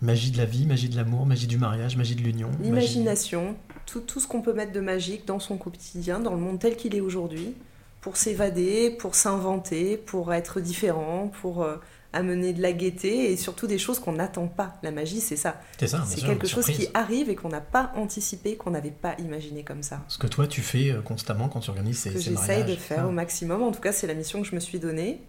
Magie 0.00 0.30
de 0.30 0.38
la 0.38 0.44
vie, 0.44 0.66
magie 0.66 0.88
de 0.88 0.96
l'amour, 0.96 1.26
magie 1.26 1.46
du 1.46 1.58
mariage, 1.58 1.96
magie 1.96 2.14
de 2.14 2.20
l'union. 2.22 2.48
magie- 2.50 2.62
L'imagination, 2.64 3.56
tout, 3.86 4.00
tout 4.00 4.20
ce 4.20 4.26
qu'on 4.26 4.42
peut 4.42 4.52
mettre 4.52 4.72
de 4.72 4.80
magique 4.80 5.24
dans 5.26 5.40
son 5.40 5.56
quotidien, 5.56 6.20
dans 6.20 6.32
le 6.32 6.40
monde 6.40 6.58
tel 6.58 6.76
qu'il 6.76 6.94
est 6.94 7.00
aujourd'hui, 7.00 7.54
pour 8.00 8.16
s'évader, 8.16 8.90
pour 8.90 9.14
s'inventer, 9.14 9.96
pour 9.96 10.32
être 10.34 10.60
différent, 10.60 11.28
pour 11.40 11.62
euh, 11.62 11.76
amener 12.14 12.52
de 12.52 12.62
la 12.62 12.72
gaieté 12.72 13.32
et 13.32 13.36
surtout 13.36 13.66
des 13.66 13.78
choses 13.78 13.98
qu'on 13.98 14.12
n'attend 14.12 14.46
pas. 14.48 14.76
La 14.82 14.90
magie, 14.90 15.20
c'est 15.20 15.36
ça. 15.36 15.60
C'est 15.78 15.86
ça, 15.88 16.02
C'est 16.06 16.20
quelque 16.24 16.46
chose 16.46 16.64
surprise. 16.64 16.86
qui 16.86 16.92
arrive 16.94 17.28
et 17.28 17.34
qu'on 17.34 17.48
n'a 17.50 17.60
pas 17.60 17.92
anticipé, 17.96 18.56
qu'on 18.56 18.70
n'avait 18.70 18.90
pas 18.90 19.14
imaginé 19.18 19.62
comme 19.64 19.82
ça. 19.82 20.00
Ce 20.08 20.16
que 20.18 20.26
toi 20.26 20.46
tu 20.46 20.60
fais 20.62 20.90
euh, 20.90 21.02
constamment 21.02 21.48
quand 21.48 21.60
tu 21.60 21.70
organises 21.70 21.98
ces, 21.98 22.10
que 22.12 22.18
ces 22.18 22.30
j'essaye 22.30 22.60
mariages. 22.60 22.70
de 22.76 22.80
faire 22.80 23.00
Ah. 23.04 23.08
au 23.08 23.12
maximum. 23.12 23.62
En 23.62 23.72
tout 23.72 23.80
cas, 23.80 23.92
c'est 23.92 24.06
la 24.06 24.14
mission 24.14 24.40
que 24.40 24.48
je 24.48 24.54
me 24.54 24.60
suis 24.60 24.78
donnée. 24.78 25.20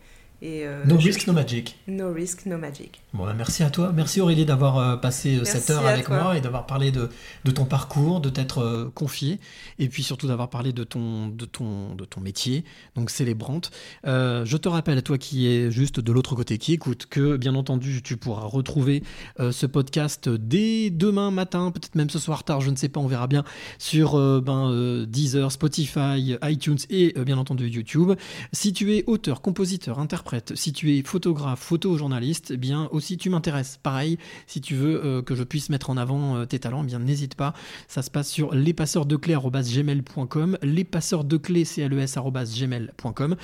Et 0.41 0.65
euh, 0.65 0.83
No 0.85 0.99
je- 0.99 1.07
risk, 1.07 1.27
no 1.27 1.33
magic. 1.33 1.77
No 1.87 2.11
risk, 2.11 2.45
no 2.45 2.57
magic. 2.57 3.01
Bon, 3.13 3.25
bah, 3.25 3.33
merci 3.35 3.63
à 3.63 3.69
toi. 3.69 3.91
Merci 3.95 4.19
Aurélie 4.19 4.45
d'avoir 4.45 4.77
euh, 4.77 4.97
passé 4.97 5.37
euh, 5.37 5.45
cette 5.45 5.69
heure 5.69 5.85
à 5.85 5.91
avec 5.91 6.05
toi. 6.07 6.21
moi 6.21 6.37
et 6.37 6.41
d'avoir 6.41 6.65
parlé 6.67 6.91
de, 6.91 7.09
de 7.45 7.51
ton 7.51 7.63
parcours, 7.65 8.19
de 8.19 8.29
t'être 8.29 8.59
euh, 8.59 8.91
confié 8.93 9.39
et 9.79 9.87
puis 9.87 10.03
surtout 10.03 10.27
d'avoir 10.27 10.49
parlé 10.49 10.73
de 10.73 10.83
ton, 10.83 11.27
de, 11.29 11.45
ton, 11.45 11.95
de 11.95 12.03
ton 12.03 12.19
métier, 12.19 12.65
donc 12.95 13.09
célébrante. 13.09 13.71
Euh, 14.05 14.43
je 14.43 14.57
te 14.57 14.67
rappelle, 14.67 15.01
toi 15.03 15.17
qui 15.17 15.47
es 15.47 15.71
juste 15.71 16.01
de 16.01 16.11
l'autre 16.11 16.35
côté, 16.35 16.57
qui 16.57 16.73
écoute, 16.73 17.05
que 17.09 17.37
bien 17.37 17.55
entendu, 17.55 18.01
tu 18.03 18.17
pourras 18.17 18.45
retrouver 18.45 19.03
euh, 19.39 19.51
ce 19.53 19.65
podcast 19.65 20.27
dès 20.27 20.89
demain 20.89 21.31
matin, 21.31 21.71
peut-être 21.71 21.95
même 21.95 22.09
ce 22.09 22.19
soir 22.19 22.43
tard, 22.43 22.59
je 22.61 22.69
ne 22.71 22.75
sais 22.75 22.89
pas, 22.89 22.99
on 22.99 23.07
verra 23.07 23.27
bien, 23.27 23.45
sur 23.79 24.15
ben, 24.41 25.05
Deezer, 25.07 25.51
Spotify, 25.51 26.35
iTunes 26.43 26.77
et 26.89 27.13
bien 27.25 27.37
entendu 27.37 27.67
YouTube. 27.69 28.11
Si 28.51 28.73
tu 28.73 28.95
es 28.95 29.03
auteur, 29.07 29.41
compositeur, 29.41 29.99
interprète, 29.99 30.24
si 30.53 30.73
tu 30.73 30.97
es 30.97 31.03
photographe, 31.03 31.59
photojournaliste, 31.59 32.51
eh 32.51 32.57
bien 32.57 32.89
aussi 32.91 33.17
tu 33.17 33.29
m'intéresses. 33.29 33.79
Pareil, 33.81 34.17
si 34.47 34.61
tu 34.61 34.75
veux 34.75 35.03
euh, 35.03 35.21
que 35.21 35.35
je 35.35 35.43
puisse 35.43 35.69
mettre 35.69 35.89
en 35.89 35.97
avant 35.97 36.37
euh, 36.37 36.45
tes 36.45 36.59
talents, 36.59 36.83
eh 36.83 36.87
bien 36.87 36.99
n'hésite 36.99 37.35
pas. 37.35 37.53
Ça 37.87 38.01
se 38.01 38.09
passe 38.09 38.29
sur 38.29 38.53
lespasseursdeclés@gmail.com, 38.53 40.57
lespasseursdeclés 40.61 41.63
cles@gmail.com. 41.63 43.35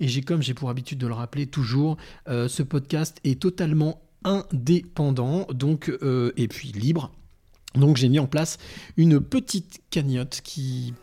Et 0.00 0.08
j'ai 0.08 0.22
comme 0.22 0.42
j'ai 0.42 0.54
pour 0.54 0.70
habitude 0.70 0.98
de 0.98 1.06
le 1.06 1.14
rappeler 1.14 1.46
toujours, 1.46 1.96
euh, 2.28 2.48
ce 2.48 2.62
podcast 2.62 3.18
est 3.24 3.40
totalement 3.40 4.02
indépendant, 4.24 5.46
donc 5.52 5.90
et 6.36 6.48
puis 6.48 6.72
libre. 6.72 7.10
Donc 7.74 7.96
j'ai 7.96 8.08
mis 8.08 8.18
en 8.18 8.26
place 8.26 8.58
une 8.96 9.20
petite 9.20 9.80
cagnotte 9.90 10.40
qui 10.42 10.94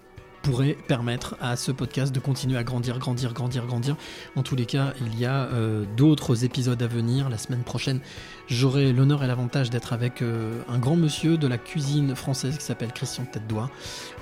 pourrait 0.48 0.78
permettre 0.88 1.36
à 1.42 1.58
ce 1.58 1.74
podcast 1.74 2.16
de 2.16 2.22
continuer 2.22 2.58
à 2.58 2.64
grandir, 2.64 3.00
grandir, 3.00 3.34
grandir, 3.34 3.66
grandir. 3.66 3.98
En 4.38 4.44
tous 4.44 4.56
les 4.56 4.66
cas, 4.66 4.94
il 5.02 5.20
y 5.20 5.26
a 5.26 5.44
euh, 5.48 5.84
d'autres 5.98 6.46
épisodes 6.46 6.82
à 6.82 6.88
venir. 6.88 7.28
La 7.28 7.38
semaine 7.38 7.64
prochaine, 7.64 8.00
j'aurai 8.48 8.94
l'honneur 8.94 9.26
et 9.26 9.28
l'avantage 9.28 9.70
d'être 9.70 9.92
avec 9.92 10.22
euh, 10.22 10.62
un 10.70 10.80
grand 10.80 10.96
monsieur 10.96 11.38
de 11.38 11.48
la 11.48 11.58
cuisine 11.58 12.16
française 12.16 12.58
qui 12.58 12.64
s'appelle 12.64 12.94
Christian 12.94 13.26
Tête 13.26 13.46
d'Oie. 13.46 13.70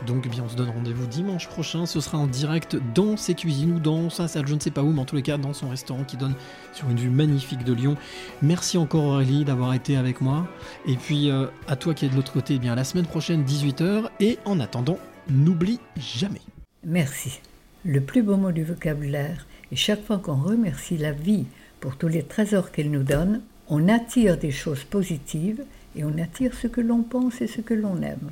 Donc, 0.07 0.23
eh 0.26 0.30
bien, 0.30 0.41
on 0.43 0.49
se 0.49 0.55
donne 0.55 0.71
rendez-vous 0.71 1.05
dimanche 1.05 1.47
prochain. 1.47 1.86
Ce 1.86 1.99
sera 1.99 2.17
en 2.17 2.26
direct 2.26 2.76
dans 2.95 3.17
ses 3.17 3.36
cuisines 3.36 3.76
ou 3.76 3.80
dans 3.80 4.09
sa 4.09 4.28
salle, 4.28 4.47
je 4.47 4.55
ne 4.55 4.59
sais 4.59 4.71
pas 4.71 4.82
où, 4.82 4.91
mais 4.91 5.01
en 5.01 5.05
tous 5.05 5.17
les 5.17 5.21
cas, 5.21 5.38
dans 5.38 5.53
son 5.53 5.69
restaurant 5.69 6.05
qui 6.05 6.17
donne 6.17 6.34
sur 6.73 6.89
une 6.89 6.97
vue 6.97 7.11
magnifique 7.11 7.63
de 7.63 7.73
Lyon. 7.73 7.97
Merci 8.41 8.80
encore 8.80 9.03
Aurélie 9.03 9.45
d'avoir 9.45 9.76
été 9.76 9.95
avec 9.95 10.21
moi. 10.21 10.47
Et 10.88 10.95
puis, 10.95 11.30
euh, 11.30 11.45
à 11.67 11.76
toi 11.76 11.93
qui 11.93 12.07
es 12.07 12.09
de 12.09 12.15
l'autre 12.15 12.34
côté, 12.34 12.55
eh 12.55 12.59
bien, 12.59 12.73
la 12.73 12.84
semaine 12.84 13.05
prochaine, 13.05 13.43
18h. 13.43 14.05
Et 14.19 14.39
en 14.45 14.59
attendant, 14.59 14.97
n'oublie 15.30 15.80
jamais. 15.97 16.41
Merci. 16.84 17.39
Le 17.84 18.01
plus 18.01 18.23
beau 18.23 18.38
mot 18.38 18.51
du 18.51 18.63
vocabulaire 18.63 19.45
et 19.71 19.76
chaque 19.76 20.03
fois 20.03 20.17
qu'on 20.17 20.36
remercie 20.36 20.97
la 20.97 21.11
vie 21.11 21.45
pour 21.80 21.97
tous 21.97 22.07
les 22.07 22.23
trésors 22.23 22.71
qu'elle 22.71 22.91
nous 22.91 23.03
donne, 23.03 23.41
on 23.67 23.88
attire 23.89 24.38
des 24.38 24.51
choses 24.51 24.84
positives 24.84 25.63
et 25.95 26.03
on 26.03 26.17
attire 26.17 26.53
ce 26.53 26.67
que 26.67 26.82
l'on 26.82 27.03
pense 27.03 27.41
et 27.41 27.47
ce 27.47 27.61
que 27.61 27.73
l'on 27.73 28.01
aime. 28.01 28.32